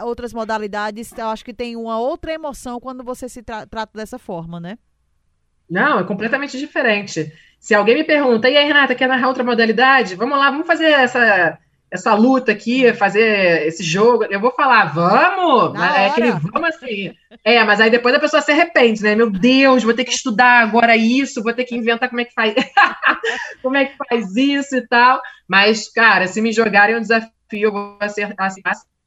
outras 0.00 0.32
modalidades, 0.32 1.12
eu 1.12 1.26
acho 1.26 1.44
que 1.44 1.52
tem 1.52 1.76
uma 1.76 2.00
outra 2.00 2.32
emoção 2.32 2.80
quando 2.80 3.04
você 3.04 3.28
se 3.28 3.42
tra 3.42 3.66
trata 3.66 3.98
dessa 3.98 4.18
forma, 4.18 4.58
né? 4.58 4.78
Não, 5.68 6.00
é 6.00 6.04
completamente 6.04 6.58
diferente. 6.58 7.30
Se 7.60 7.74
alguém 7.74 7.96
me 7.96 8.04
pergunta, 8.04 8.48
e 8.48 8.56
aí, 8.56 8.66
Renata, 8.66 8.94
quer 8.94 9.08
narrar 9.08 9.28
outra 9.28 9.44
modalidade? 9.44 10.14
Vamos 10.14 10.38
lá, 10.38 10.50
vamos 10.50 10.66
fazer 10.66 10.86
essa, 10.86 11.58
essa 11.92 12.14
luta 12.14 12.50
aqui, 12.50 12.90
fazer 12.94 13.66
esse 13.66 13.84
jogo. 13.84 14.24
Eu 14.24 14.40
vou 14.40 14.50
falar, 14.50 14.86
vamos! 14.86 15.74
Na 15.74 16.00
é 16.00 16.06
aquele 16.08 16.30
vamos 16.30 16.70
assim. 16.70 17.14
É, 17.44 17.62
mas 17.64 17.82
aí 17.82 17.90
depois 17.90 18.14
a 18.14 18.18
pessoa 18.18 18.40
se 18.40 18.50
arrepende, 18.50 19.02
né? 19.02 19.14
Meu 19.14 19.30
Deus, 19.30 19.84
vou 19.84 19.92
ter 19.92 20.04
que 20.04 20.14
estudar 20.14 20.62
agora 20.62 20.96
isso, 20.96 21.42
vou 21.42 21.52
ter 21.52 21.64
que 21.64 21.76
inventar 21.76 22.08
como 22.08 22.22
é 22.22 22.24
que 22.24 22.32
faz, 22.32 22.54
como 23.62 23.76
é 23.76 23.84
que 23.84 23.96
faz 24.08 24.34
isso 24.34 24.74
e 24.74 24.88
tal. 24.88 25.20
Mas, 25.46 25.92
cara, 25.92 26.26
se 26.26 26.40
me 26.40 26.50
jogarem 26.50 26.96
um 26.96 27.00
desafio, 27.00 27.30
eu 27.52 27.72
vou 27.72 27.98
acertar 28.00 28.50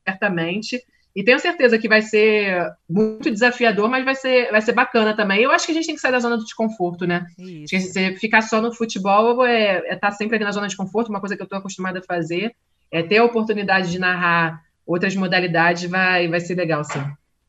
certamente. 0.08 0.80
E 1.16 1.24
tenho 1.24 1.40
certeza 1.40 1.80
que 1.80 1.88
vai 1.88 2.04
ser 2.04 2.70
muito 2.88 3.32
desafiador, 3.32 3.90
mas 3.90 4.06
vai 4.06 4.14
ser, 4.14 4.52
vai 4.52 4.62
ser 4.62 4.74
bacana 4.74 5.16
também. 5.16 5.42
Eu 5.42 5.52
acho 5.52 5.66
que 5.66 5.72
a 5.72 5.76
gente 5.76 5.88
tem 5.88 5.96
que 5.96 6.02
sair 6.02 6.12
da 6.12 6.20
zona 6.20 6.38
do 6.38 6.44
desconforto, 6.44 7.08
né? 7.08 7.26
Isso. 7.40 7.94
Se 7.94 8.16
ficar 8.18 8.42
só 8.42 8.62
no 8.62 8.72
futebol 8.72 9.44
é 9.44 9.78
estar 9.78 9.88
é 9.88 9.96
tá 9.96 10.12
sempre 10.12 10.36
ali 10.36 10.46
na 10.46 10.52
zona 10.52 10.68
de 10.68 10.78
conforto, 10.78 11.10
uma 11.10 11.22
coisa 11.22 11.36
que 11.36 11.42
eu 11.42 11.46
estou 11.46 11.58
acostumada 11.58 12.00
a 12.00 12.04
fazer. 12.04 12.54
É 12.92 13.04
ter 13.04 13.18
a 13.18 13.26
oportunidade 13.26 13.92
de 13.92 14.00
narrar 14.00 14.64
outras 14.86 15.16
modalidades 15.16 15.90
vai, 15.90 16.28
vai 16.28 16.40
ser 16.40 16.56
legal, 16.56 16.84
sim. 16.84 17.02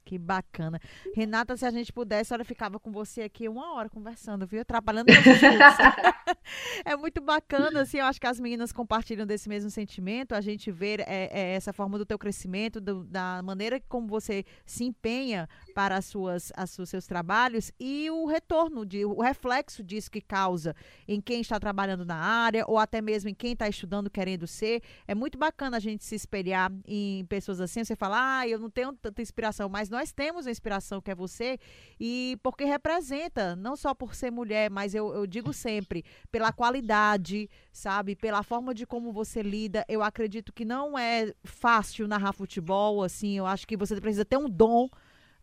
Que 0.07 0.17
bacana. 0.17 0.81
Renata, 1.17 1.57
se 1.57 1.67
a 1.67 1.71
gente 1.73 1.93
pudesse, 1.93 2.23
a 2.23 2.25
senhora 2.27 2.45
ficava 2.45 2.79
com 2.79 2.93
você 2.93 3.23
aqui 3.23 3.49
uma 3.49 3.75
hora 3.75 3.91
conversando, 3.91 4.47
viu? 4.47 4.61
Atrapalhando 4.61 5.09
É 6.87 6.95
muito 6.95 7.21
bacana, 7.21 7.81
assim, 7.81 7.99
eu 7.99 8.05
acho 8.05 8.21
que 8.21 8.27
as 8.29 8.39
meninas 8.39 8.71
compartilham 8.71 9.27
desse 9.27 9.49
mesmo 9.49 9.69
sentimento, 9.69 10.33
a 10.33 10.41
gente 10.41 10.71
ver 10.71 11.01
é, 11.01 11.29
é, 11.33 11.55
essa 11.55 11.73
forma 11.73 11.99
do 11.99 12.07
teu 12.07 12.17
crescimento, 12.21 12.81
do, 12.81 13.03
da 13.03 13.43
maneira 13.43 13.83
como 13.89 14.07
você 14.07 14.45
se 14.65 14.85
empenha 14.85 15.49
para 15.77 15.99
as 15.99 16.07
suas, 16.07 16.51
as, 16.57 16.79
os 16.79 16.89
seus 16.89 17.07
trabalhos 17.07 17.71
e 17.79 18.09
o 18.09 18.25
retorno, 18.25 18.87
de, 18.87 19.05
o 19.05 19.21
reflexo 19.21 19.85
disso 19.85 20.11
que 20.11 20.23
causa 20.23 20.75
em 21.07 21.21
quem 21.21 21.43
está 21.43 21.61
trabalhando 21.61 22.03
na 22.03 22.17
área 22.17 22.65
ou 22.67 22.79
até 22.79 23.03
mesmo 23.03 23.29
em 23.29 23.35
quem 23.35 23.53
está 23.53 23.69
estudando 23.69 24.09
querendo 24.09 24.47
ser. 24.47 24.83
É 25.07 25.15
muito 25.15 25.37
bacana 25.37 25.77
a 25.77 25.81
gente 25.81 26.03
se 26.03 26.15
espelhar 26.15 26.73
em 26.87 27.27
pessoas 27.27 27.61
assim, 27.61 27.85
você 27.85 27.95
fala, 27.95 28.39
ah, 28.39 28.49
eu 28.49 28.59
não 28.59 28.71
tenho 28.71 28.91
tanta 28.95 29.21
inspiração, 29.21 29.69
mas 29.69 29.91
nós 29.91 30.13
temos 30.13 30.47
a 30.47 30.51
inspiração 30.51 30.99
que 30.99 31.11
é 31.11 31.15
você, 31.15 31.59
e 32.01 32.39
porque 32.43 32.65
representa, 32.65 33.55
não 33.55 33.77
só 33.77 33.93
por 33.93 34.15
ser 34.15 34.31
mulher, 34.31 34.71
mas 34.71 34.95
eu, 34.95 35.13
eu 35.13 35.27
digo 35.27 35.53
sempre, 35.53 36.07
pela 36.33 36.53
qualidade, 36.53 37.51
sabe? 37.71 38.17
Pela 38.17 38.43
forma 38.43 38.73
de 38.73 38.87
como 38.87 39.13
você 39.13 39.43
lida. 39.43 39.85
Eu 39.91 40.03
acredito 40.03 40.55
que 40.55 40.65
não 40.65 40.99
é 40.99 41.35
fácil 41.45 42.09
narrar 42.09 42.33
futebol, 42.33 43.03
assim, 43.03 43.37
eu 43.37 43.45
acho 43.45 43.67
que 43.67 43.77
você 43.77 44.01
precisa 44.01 44.25
ter 44.25 44.39
um 44.39 44.49
dom 44.49 44.89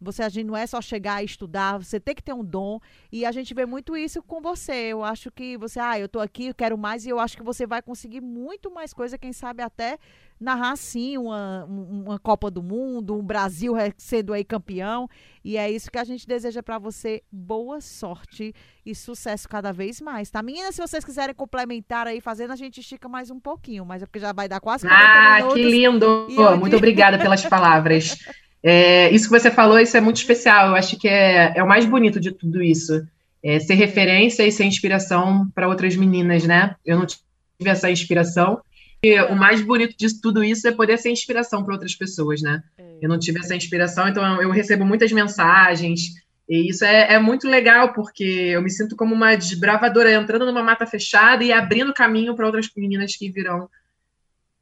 você 0.03 0.23
a 0.23 0.29
gente 0.29 0.45
não 0.45 0.57
é 0.57 0.67
só 0.67 0.81
chegar 0.81 1.21
e 1.21 1.25
estudar, 1.25 1.77
você 1.77 1.99
tem 1.99 2.13
que 2.13 2.21
ter 2.21 2.33
um 2.33 2.43
dom. 2.43 2.79
E 3.11 3.25
a 3.25 3.31
gente 3.31 3.53
vê 3.53 3.65
muito 3.65 3.95
isso 3.95 4.21
com 4.21 4.41
você. 4.41 4.73
Eu 4.73 5.03
acho 5.03 5.31
que 5.31 5.57
você, 5.57 5.79
ah, 5.79 5.99
eu 5.99 6.07
tô 6.09 6.19
aqui, 6.19 6.47
eu 6.47 6.55
quero 6.55 6.77
mais, 6.77 7.05
e 7.05 7.09
eu 7.09 7.19
acho 7.19 7.37
que 7.37 7.43
você 7.43 7.65
vai 7.65 7.81
conseguir 7.81 8.21
muito 8.21 8.71
mais 8.71 8.93
coisa, 8.93 9.17
quem 9.17 9.33
sabe 9.33 9.63
até 9.63 9.97
narrar 10.43 10.75
sim 10.75 11.17
uma, 11.17 11.65
uma 11.65 12.19
Copa 12.19 12.51
do 12.51 12.61
Mundo, 12.61 13.15
um 13.15 13.23
Brasil 13.23 13.73
sendo 13.97 14.33
aí 14.33 14.43
campeão. 14.43 15.09
E 15.43 15.57
é 15.57 15.71
isso 15.71 15.89
que 15.89 15.97
a 15.97 16.03
gente 16.03 16.27
deseja 16.27 16.61
para 16.61 16.77
você. 16.77 17.21
Boa 17.31 17.79
sorte 17.81 18.53
e 18.85 18.93
sucesso 18.93 19.47
cada 19.47 19.71
vez 19.71 20.01
mais, 20.01 20.29
tá? 20.29 20.43
Meninas, 20.43 20.75
se 20.75 20.81
vocês 20.81 21.05
quiserem 21.05 21.33
complementar 21.33 22.07
aí 22.07 22.19
fazendo, 22.19 22.51
a 22.51 22.55
gente 22.55 22.81
estica 22.81 23.07
mais 23.07 23.31
um 23.31 23.39
pouquinho, 23.39 23.85
mas 23.85 24.03
é 24.03 24.05
porque 24.05 24.19
já 24.19 24.33
vai 24.33 24.47
dar 24.47 24.59
quase 24.59 24.85
40 24.87 25.05
ah, 25.05 25.35
minutos. 25.35 25.55
que 25.55 25.63
lindo! 25.63 26.27
Muito 26.59 26.75
obrigada 26.75 27.17
pelas 27.17 27.43
palavras. 27.47 28.17
É, 28.63 29.11
isso 29.11 29.25
que 29.25 29.37
você 29.37 29.51
falou, 29.51 29.77
isso 29.77 29.97
é 29.97 30.01
muito 30.01 30.17
especial. 30.17 30.69
Eu 30.69 30.75
acho 30.75 30.97
que 30.97 31.07
é, 31.07 31.53
é 31.55 31.61
o 31.61 31.67
mais 31.67 31.85
bonito 31.85 32.19
de 32.19 32.31
tudo 32.31 32.63
isso. 32.63 33.05
É 33.43 33.59
ser 33.59 33.73
referência 33.73 34.47
e 34.47 34.51
ser 34.51 34.63
inspiração 34.63 35.49
para 35.53 35.67
outras 35.67 35.97
meninas, 35.97 36.45
né? 36.45 36.75
Eu 36.85 36.97
não 36.97 37.05
tive 37.05 37.19
essa 37.65 37.91
inspiração. 37.91 38.61
E 39.03 39.19
o 39.23 39.35
mais 39.35 39.61
bonito 39.61 39.97
de 39.97 40.21
tudo 40.21 40.41
isso 40.41 40.65
é 40.65 40.71
poder 40.71 40.97
ser 40.97 41.11
inspiração 41.11 41.61
para 41.61 41.73
outras 41.73 41.93
pessoas, 41.93 42.41
né? 42.41 42.63
Eu 43.01 43.09
não 43.09 43.19
tive 43.19 43.39
essa 43.39 43.53
inspiração, 43.53 44.07
então 44.07 44.41
eu 44.41 44.49
recebo 44.49 44.85
muitas 44.85 45.11
mensagens. 45.11 46.13
E 46.47 46.69
isso 46.69 46.85
é, 46.85 47.15
é 47.15 47.19
muito 47.19 47.49
legal, 47.49 47.91
porque 47.91 48.23
eu 48.23 48.61
me 48.61 48.69
sinto 48.69 48.95
como 48.95 49.13
uma 49.13 49.35
desbravadora 49.35 50.13
entrando 50.13 50.45
numa 50.45 50.63
mata 50.63 50.85
fechada 50.85 51.43
e 51.43 51.51
abrindo 51.51 51.93
caminho 51.93 52.33
para 52.33 52.45
outras 52.45 52.69
meninas 52.77 53.17
que 53.17 53.29
virão. 53.29 53.69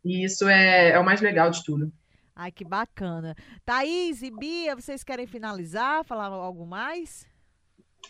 E 0.04 0.26
isso 0.26 0.48
é, 0.48 0.90
é 0.90 1.00
o 1.00 1.06
mais 1.06 1.22
legal 1.22 1.52
de 1.52 1.64
tudo. 1.64 1.92
Ai, 2.42 2.52
que 2.52 2.66
bacana. 2.66 3.36
Thaís 3.64 4.24
e 4.24 4.32
Bia, 4.32 4.76
vocês 4.76 5.04
querem 5.04 5.28
finalizar, 5.28 6.04
falar 6.04 6.26
algo 6.26 6.66
mais? 6.66 7.24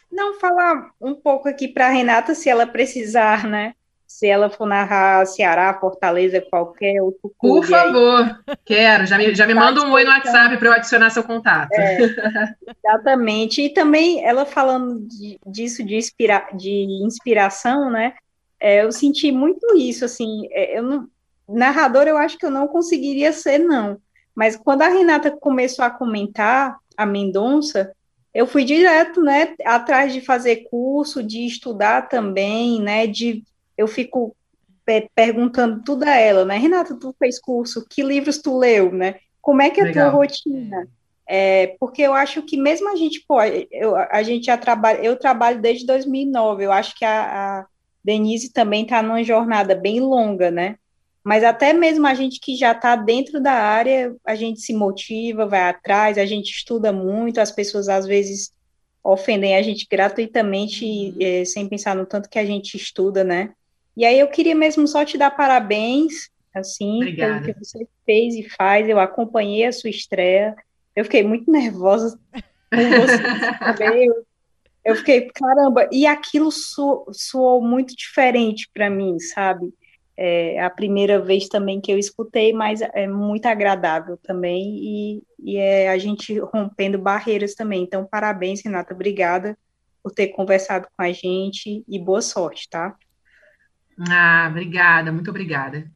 Não, 0.09 0.39
falar 0.39 0.89
um 1.01 1.13
pouco 1.13 1.49
aqui 1.49 1.67
para 1.67 1.87
a 1.87 1.89
Renata, 1.89 2.33
se 2.33 2.49
ela 2.49 2.65
precisar, 2.65 3.45
né? 3.45 3.73
Se 4.07 4.25
ela 4.25 4.49
for 4.49 4.65
narrar 4.65 5.25
Ceará, 5.25 5.77
Fortaleza, 5.77 6.39
qualquer 6.49 7.01
outro 7.01 7.29
clube. 7.37 7.67
Por 7.67 7.69
favor, 7.69 8.41
aí. 8.47 8.55
quero. 8.63 9.05
Já 9.05 9.17
me, 9.17 9.35
já 9.35 9.45
me 9.45 9.53
manda 9.53 9.85
um 9.85 9.91
oi 9.91 10.05
no 10.05 10.11
WhatsApp 10.11 10.55
para 10.55 10.67
eu 10.69 10.73
adicionar 10.73 11.09
seu 11.09 11.25
contato. 11.25 11.73
É, 11.73 11.97
exatamente. 12.85 13.61
E 13.61 13.73
também 13.73 14.25
ela 14.25 14.45
falando 14.45 15.05
de, 15.09 15.37
disso 15.45 15.83
de, 15.83 15.97
inspira, 15.97 16.47
de 16.53 17.03
inspiração, 17.03 17.89
né? 17.89 18.13
É, 18.61 18.85
eu 18.85 18.93
senti 18.93 19.29
muito 19.29 19.75
isso, 19.75 20.05
assim, 20.05 20.47
é, 20.51 20.77
eu 20.77 20.83
não, 20.83 21.09
narrador 21.49 22.07
eu 22.07 22.17
acho 22.17 22.37
que 22.37 22.45
eu 22.45 22.51
não 22.51 22.65
conseguiria 22.65 23.33
ser, 23.33 23.57
não. 23.57 23.99
Mas 24.35 24.55
quando 24.55 24.81
a 24.81 24.87
Renata 24.87 25.31
começou 25.31 25.83
a 25.83 25.89
comentar 25.89 26.77
a 26.95 27.05
Mendonça, 27.05 27.93
eu 28.33 28.47
fui 28.47 28.63
direto, 28.63 29.21
né, 29.21 29.55
atrás 29.65 30.13
de 30.13 30.21
fazer 30.21 30.67
curso, 30.69 31.21
de 31.21 31.45
estudar 31.45 32.07
também, 32.07 32.81
né, 32.81 33.05
de 33.07 33.43
eu 33.77 33.87
fico 33.87 34.35
perguntando 35.15 35.81
tudo 35.83 36.03
a 36.03 36.15
ela, 36.15 36.45
né, 36.45 36.57
Renata, 36.57 36.95
tu 36.95 37.13
fez 37.19 37.39
curso, 37.39 37.85
que 37.89 38.01
livros 38.01 38.37
tu 38.37 38.57
leu, 38.57 38.91
né, 38.91 39.15
como 39.41 39.61
é 39.61 39.69
que 39.69 39.81
é 39.81 39.89
a 39.89 39.93
tua 39.93 40.09
rotina? 40.09 40.87
É, 41.27 41.75
porque 41.79 42.01
eu 42.01 42.13
acho 42.13 42.41
que 42.43 42.57
mesmo 42.57 42.89
a 42.89 42.95
gente 42.95 43.23
pode, 43.25 43.67
eu, 43.71 43.95
a 43.95 44.21
gente 44.21 44.45
já 44.45 44.57
trabalha, 44.57 45.01
eu 45.01 45.15
trabalho 45.15 45.61
desde 45.61 45.85
2009, 45.85 46.65
eu 46.65 46.71
acho 46.71 46.95
que 46.97 47.05
a, 47.05 47.59
a 47.59 47.65
Denise 48.03 48.51
também 48.51 48.83
está 48.83 49.01
numa 49.01 49.23
jornada 49.23 49.73
bem 49.73 49.99
longa, 49.99 50.51
né? 50.51 50.75
Mas 51.23 51.43
até 51.43 51.71
mesmo 51.71 52.07
a 52.07 52.13
gente 52.13 52.39
que 52.39 52.55
já 52.55 52.71
está 52.71 52.95
dentro 52.95 53.39
da 53.39 53.53
área, 53.53 54.15
a 54.25 54.35
gente 54.35 54.59
se 54.61 54.73
motiva, 54.73 55.45
vai 55.45 55.69
atrás, 55.69 56.17
a 56.17 56.25
gente 56.25 56.49
estuda 56.49 56.91
muito, 56.91 57.39
as 57.39 57.51
pessoas 57.51 57.87
às 57.87 58.07
vezes 58.07 58.51
ofendem 59.03 59.55
a 59.55 59.61
gente 59.61 59.87
gratuitamente, 59.89 60.85
uhum. 60.85 61.17
é, 61.19 61.45
sem 61.45 61.67
pensar 61.67 61.95
no 61.95 62.05
tanto 62.05 62.29
que 62.29 62.39
a 62.39 62.45
gente 62.45 62.75
estuda, 62.75 63.23
né? 63.23 63.53
E 63.95 64.05
aí 64.05 64.19
eu 64.19 64.27
queria 64.27 64.55
mesmo 64.55 64.87
só 64.87 65.03
te 65.03 65.17
dar 65.17 65.31
parabéns, 65.31 66.29
assim, 66.53 66.97
Obrigada. 66.97 67.41
pelo 67.41 67.53
que 67.53 67.65
você 67.65 67.87
fez 68.05 68.35
e 68.35 68.49
faz. 68.49 68.87
Eu 68.87 68.99
acompanhei 68.99 69.65
a 69.65 69.71
sua 69.71 69.89
estreia. 69.89 70.55
Eu 70.95 71.03
fiquei 71.03 71.23
muito 71.23 71.51
nervosa 71.51 72.19
com 72.71 72.89
você 72.89 73.59
também. 73.59 74.05
Eu, 74.05 74.25
eu 74.83 74.95
fiquei, 74.95 75.29
caramba, 75.33 75.89
e 75.91 76.05
aquilo 76.05 76.51
soou 76.51 77.61
muito 77.61 77.95
diferente 77.95 78.69
para 78.73 78.89
mim, 78.89 79.19
sabe? 79.19 79.73
É 80.17 80.61
a 80.61 80.69
primeira 80.69 81.19
vez 81.19 81.47
também 81.47 81.81
que 81.81 81.91
eu 81.91 81.97
escutei, 81.97 82.53
mas 82.53 82.81
é 82.81 83.07
muito 83.07 83.45
agradável 83.45 84.17
também, 84.17 84.61
e, 84.61 85.23
e 85.39 85.57
é 85.57 85.89
a 85.89 85.97
gente 85.97 86.37
rompendo 86.39 86.99
barreiras 86.99 87.55
também. 87.55 87.83
Então, 87.83 88.05
parabéns, 88.05 88.61
Renata, 88.63 88.93
obrigada 88.93 89.57
por 90.03 90.11
ter 90.11 90.27
conversado 90.27 90.87
com 90.95 91.03
a 91.03 91.11
gente 91.11 91.83
e 91.87 91.99
boa 91.99 92.21
sorte, 92.21 92.69
tá? 92.69 92.95
Ah, 94.09 94.47
obrigada, 94.49 95.11
muito 95.11 95.29
obrigada. 95.29 95.89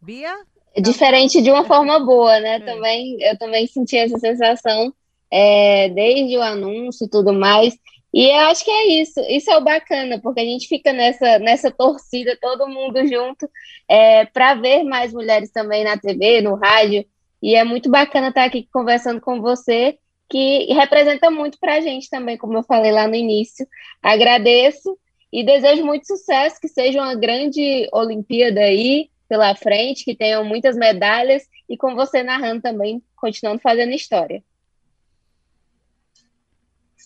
Bia? 0.00 0.34
Diferente 0.80 1.40
de 1.40 1.50
uma 1.50 1.64
forma 1.64 1.98
boa, 1.98 2.38
né? 2.38 2.56
É. 2.56 2.60
Também, 2.60 3.16
eu 3.20 3.38
também 3.38 3.66
senti 3.66 3.96
essa 3.96 4.18
sensação 4.18 4.92
é, 5.30 5.88
desde 5.88 6.36
o 6.36 6.42
anúncio 6.42 7.06
e 7.06 7.10
tudo 7.10 7.32
mais. 7.32 7.74
E 8.16 8.30
eu 8.30 8.46
acho 8.46 8.64
que 8.64 8.70
é 8.70 9.02
isso, 9.02 9.20
isso 9.28 9.50
é 9.50 9.58
o 9.58 9.60
bacana, 9.60 10.18
porque 10.18 10.40
a 10.40 10.44
gente 10.44 10.66
fica 10.68 10.90
nessa, 10.90 11.38
nessa 11.38 11.70
torcida, 11.70 12.34
todo 12.40 12.66
mundo 12.66 13.06
junto, 13.06 13.46
é, 13.86 14.24
para 14.24 14.54
ver 14.54 14.84
mais 14.84 15.12
mulheres 15.12 15.50
também 15.50 15.84
na 15.84 15.98
TV, 15.98 16.40
no 16.40 16.54
rádio. 16.54 17.04
E 17.42 17.54
é 17.54 17.62
muito 17.62 17.90
bacana 17.90 18.28
estar 18.28 18.44
aqui 18.44 18.66
conversando 18.72 19.20
com 19.20 19.42
você, 19.42 19.98
que 20.30 20.64
representa 20.72 21.30
muito 21.30 21.58
para 21.60 21.74
a 21.74 21.80
gente 21.82 22.08
também, 22.08 22.38
como 22.38 22.56
eu 22.56 22.62
falei 22.62 22.90
lá 22.90 23.06
no 23.06 23.14
início. 23.14 23.68
Agradeço 24.02 24.96
e 25.30 25.44
desejo 25.44 25.84
muito 25.84 26.06
sucesso, 26.06 26.58
que 26.58 26.68
seja 26.68 27.02
uma 27.02 27.14
grande 27.14 27.86
Olimpíada 27.92 28.60
aí 28.62 29.10
pela 29.28 29.54
frente, 29.54 30.06
que 30.06 30.16
tenham 30.16 30.42
muitas 30.42 30.74
medalhas 30.74 31.42
e 31.68 31.76
com 31.76 31.94
você 31.94 32.22
narrando 32.22 32.62
também, 32.62 33.02
continuando 33.14 33.60
fazendo 33.60 33.92
história. 33.92 34.42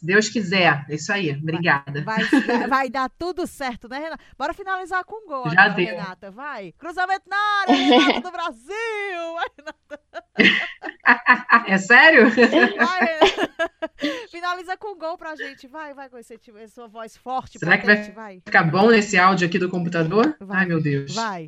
Se 0.01 0.07
Deus 0.07 0.31
quiser, 0.31 0.87
é 0.89 0.95
isso 0.95 1.13
aí. 1.13 1.31
Obrigada. 1.31 2.03
Vai, 2.03 2.25
vai, 2.25 2.67
vai, 2.67 2.89
dar 2.89 3.11
tudo 3.11 3.47
certo, 3.47 3.87
né, 3.87 3.99
Renata? 3.99 4.25
Bora 4.39 4.55
finalizar 4.55 5.05
com 5.05 5.27
um 5.27 5.29
gol, 5.29 5.51
Já 5.51 5.65
agora, 5.65 5.75
deu. 5.75 5.95
Renata. 5.95 6.31
Vai. 6.31 6.73
Cruzamento 6.79 7.29
na 7.29 7.37
área, 7.37 7.75
Renata 7.75 8.21
do 8.23 8.33
Brasil. 8.33 9.35
Vai, 9.35 9.49
Renata. 9.59 10.01
É 11.67 11.77
sério? 11.77 12.31
Vai, 12.31 14.29
Finaliza 14.31 14.77
com 14.77 14.95
um 14.95 14.99
gol 14.99 15.19
pra 15.19 15.37
gente. 15.37 15.67
Vai, 15.67 15.93
vai 15.93 16.09
com 16.09 16.17
esse, 16.17 16.39
sua 16.73 16.87
voz 16.87 17.17
forte. 17.17 17.59
Será 17.59 17.77
que 17.77 17.85
vai, 17.85 18.11
vai 18.13 18.41
ficar 18.41 18.63
bom 18.63 18.91
nesse 18.91 19.19
áudio 19.19 19.47
aqui 19.47 19.59
do 19.59 19.69
computador? 19.69 20.37
Vai. 20.41 20.61
Ai, 20.61 20.67
meu 20.67 20.81
Deus. 20.81 21.15
Vai. 21.15 21.47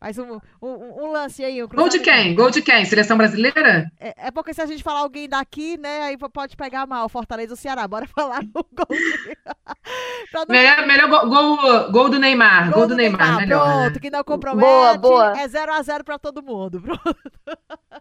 Mais 0.00 0.16
um, 0.16 0.40
um, 0.62 1.04
um, 1.04 1.12
lance 1.12 1.44
aí. 1.44 1.62
Um 1.62 1.68
Gol 1.68 1.90
de 1.90 1.98
quem? 1.98 2.34
Gol 2.34 2.50
de 2.50 2.62
quem? 2.62 2.86
Seleção 2.86 3.18
brasileira? 3.18 3.92
É, 4.00 4.28
é, 4.28 4.30
porque 4.30 4.54
se 4.54 4.62
a 4.62 4.64
gente 4.64 4.82
falar 4.82 5.00
alguém 5.00 5.28
daqui, 5.28 5.76
né, 5.76 6.04
aí 6.04 6.16
pode 6.16 6.56
pegar 6.56 6.86
mal. 6.86 7.06
Fortaleza 7.10 7.52
ou 7.52 7.56
Ceará. 7.56 7.86
Bora 7.86 8.06
falar 8.16 8.42
no 8.42 8.50
gol 8.72 8.86
de... 8.88 9.36
não... 10.32 10.46
Melhor, 10.48 10.86
melhor 10.86 11.06
gol, 11.06 11.28
gol, 11.28 11.90
gol, 11.90 12.08
do 12.08 12.18
Neymar. 12.18 12.70
Gol, 12.70 12.72
gol 12.72 12.86
do, 12.86 12.94
do 12.94 12.96
Neymar, 12.96 13.20
Neymar, 13.20 13.40
melhor. 13.42 13.62
Pronto, 13.62 13.94
né? 13.94 14.00
que 14.00 14.08
não 14.08 14.24
compromete. 14.24 14.66
Boa, 14.66 14.96
boa. 14.96 15.38
É 15.38 15.46
0x0 15.46 16.02
pra 16.02 16.18
todo 16.18 16.42
mundo. 16.42 16.80
Pronto. 16.80 17.16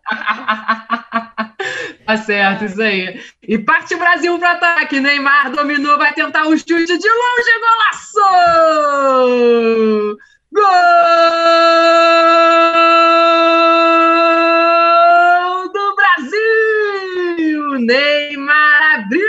tá 2.06 2.16
certo, 2.16 2.64
isso 2.64 2.82
aí. 2.82 3.22
E 3.44 3.58
parte 3.58 3.94
o 3.96 4.00
Brasil 4.00 4.40
pro 4.40 4.48
ataque. 4.48 5.02
Neymar 5.02 5.52
dominou, 5.52 5.98
vai 5.98 6.14
tentar 6.14 6.48
o 6.48 6.58
chute 6.58 6.98
de 6.98 7.10
longe. 7.10 7.60
Golaço! 9.20 10.18
Gol 10.52 10.64
do 15.72 15.96
Brasil! 15.96 17.80
Neymar 17.86 18.96
abrindo 18.96 19.26
o 19.26 19.29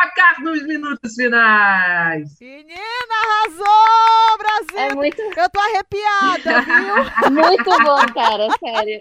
placar 0.00 0.40
nos 0.42 0.62
minutos 0.62 1.14
finais. 1.14 2.38
Menina, 2.40 3.14
arrasou, 3.22 4.38
Brasil! 4.38 4.78
É 4.78 4.94
muito... 4.94 5.20
Eu 5.20 5.50
tô 5.50 5.60
arrepiada, 5.60 6.62
viu? 6.62 7.30
muito 7.30 7.64
bom, 7.64 8.14
cara, 8.14 8.48
sério. 8.58 8.98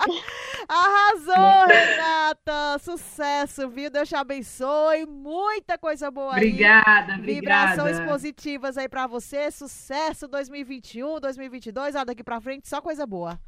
Arrasou, 0.67 1.67
Renata! 1.67 2.79
Sucesso, 2.79 3.69
viu? 3.69 3.89
Deus 3.89 4.09
te 4.09 4.15
abençoe. 4.15 5.05
Muita 5.05 5.77
coisa 5.77 6.11
boa 6.11 6.33
obrigada, 6.33 7.13
aí. 7.13 7.19
Obrigada, 7.19 7.73
Vibrações 7.75 7.99
positivas 8.01 8.77
aí 8.77 8.89
para 8.89 9.07
você. 9.07 9.49
Sucesso 9.51 10.27
2021, 10.27 11.19
2022. 11.19 11.95
Ah, 11.95 12.03
daqui 12.03 12.23
para 12.23 12.41
frente, 12.41 12.67
só 12.67 12.81
coisa 12.81 13.05
boa. 13.05 13.39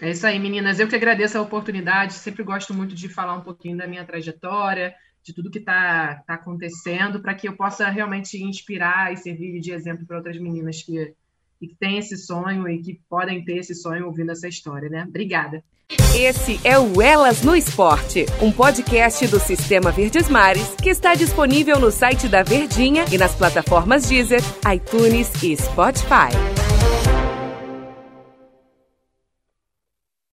É 0.00 0.10
isso 0.10 0.26
aí, 0.26 0.38
meninas. 0.38 0.80
Eu 0.80 0.88
que 0.88 0.96
agradeço 0.96 1.38
a 1.38 1.42
oportunidade. 1.42 2.14
Sempre 2.14 2.42
gosto 2.42 2.74
muito 2.74 2.94
de 2.94 3.08
falar 3.08 3.34
um 3.34 3.40
pouquinho 3.40 3.76
da 3.76 3.86
minha 3.86 4.04
trajetória, 4.04 4.94
de 5.22 5.32
tudo 5.32 5.50
que 5.50 5.58
está 5.58 6.22
tá 6.26 6.34
acontecendo, 6.34 7.20
para 7.20 7.34
que 7.34 7.48
eu 7.48 7.56
possa 7.56 7.88
realmente 7.88 8.42
inspirar 8.42 9.12
e 9.12 9.16
servir 9.16 9.60
de 9.60 9.72
exemplo 9.72 10.06
para 10.06 10.16
outras 10.16 10.38
meninas 10.38 10.82
que 10.82 11.14
que 11.68 11.76
têm 11.76 11.98
esse 11.98 12.16
sonho 12.16 12.68
e 12.68 12.82
que 12.82 13.00
podem 13.08 13.44
ter 13.44 13.58
esse 13.58 13.74
sonho 13.74 14.06
ouvindo 14.06 14.32
essa 14.32 14.48
história, 14.48 14.88
né? 14.88 15.04
Obrigada. 15.08 15.62
Esse 16.16 16.58
é 16.64 16.78
o 16.78 17.00
Elas 17.00 17.42
no 17.42 17.54
Esporte, 17.54 18.26
um 18.40 18.50
podcast 18.50 19.26
do 19.28 19.38
Sistema 19.38 19.90
Verdes 19.92 20.28
Mares 20.28 20.74
que 20.82 20.90
está 20.90 21.14
disponível 21.14 21.78
no 21.78 21.90
site 21.90 22.28
da 22.28 22.42
Verdinha 22.42 23.04
e 23.12 23.18
nas 23.18 23.34
plataformas 23.34 24.08
Deezer, 24.08 24.40
iTunes 24.74 25.30
e 25.42 25.56
Spotify. 25.56 26.32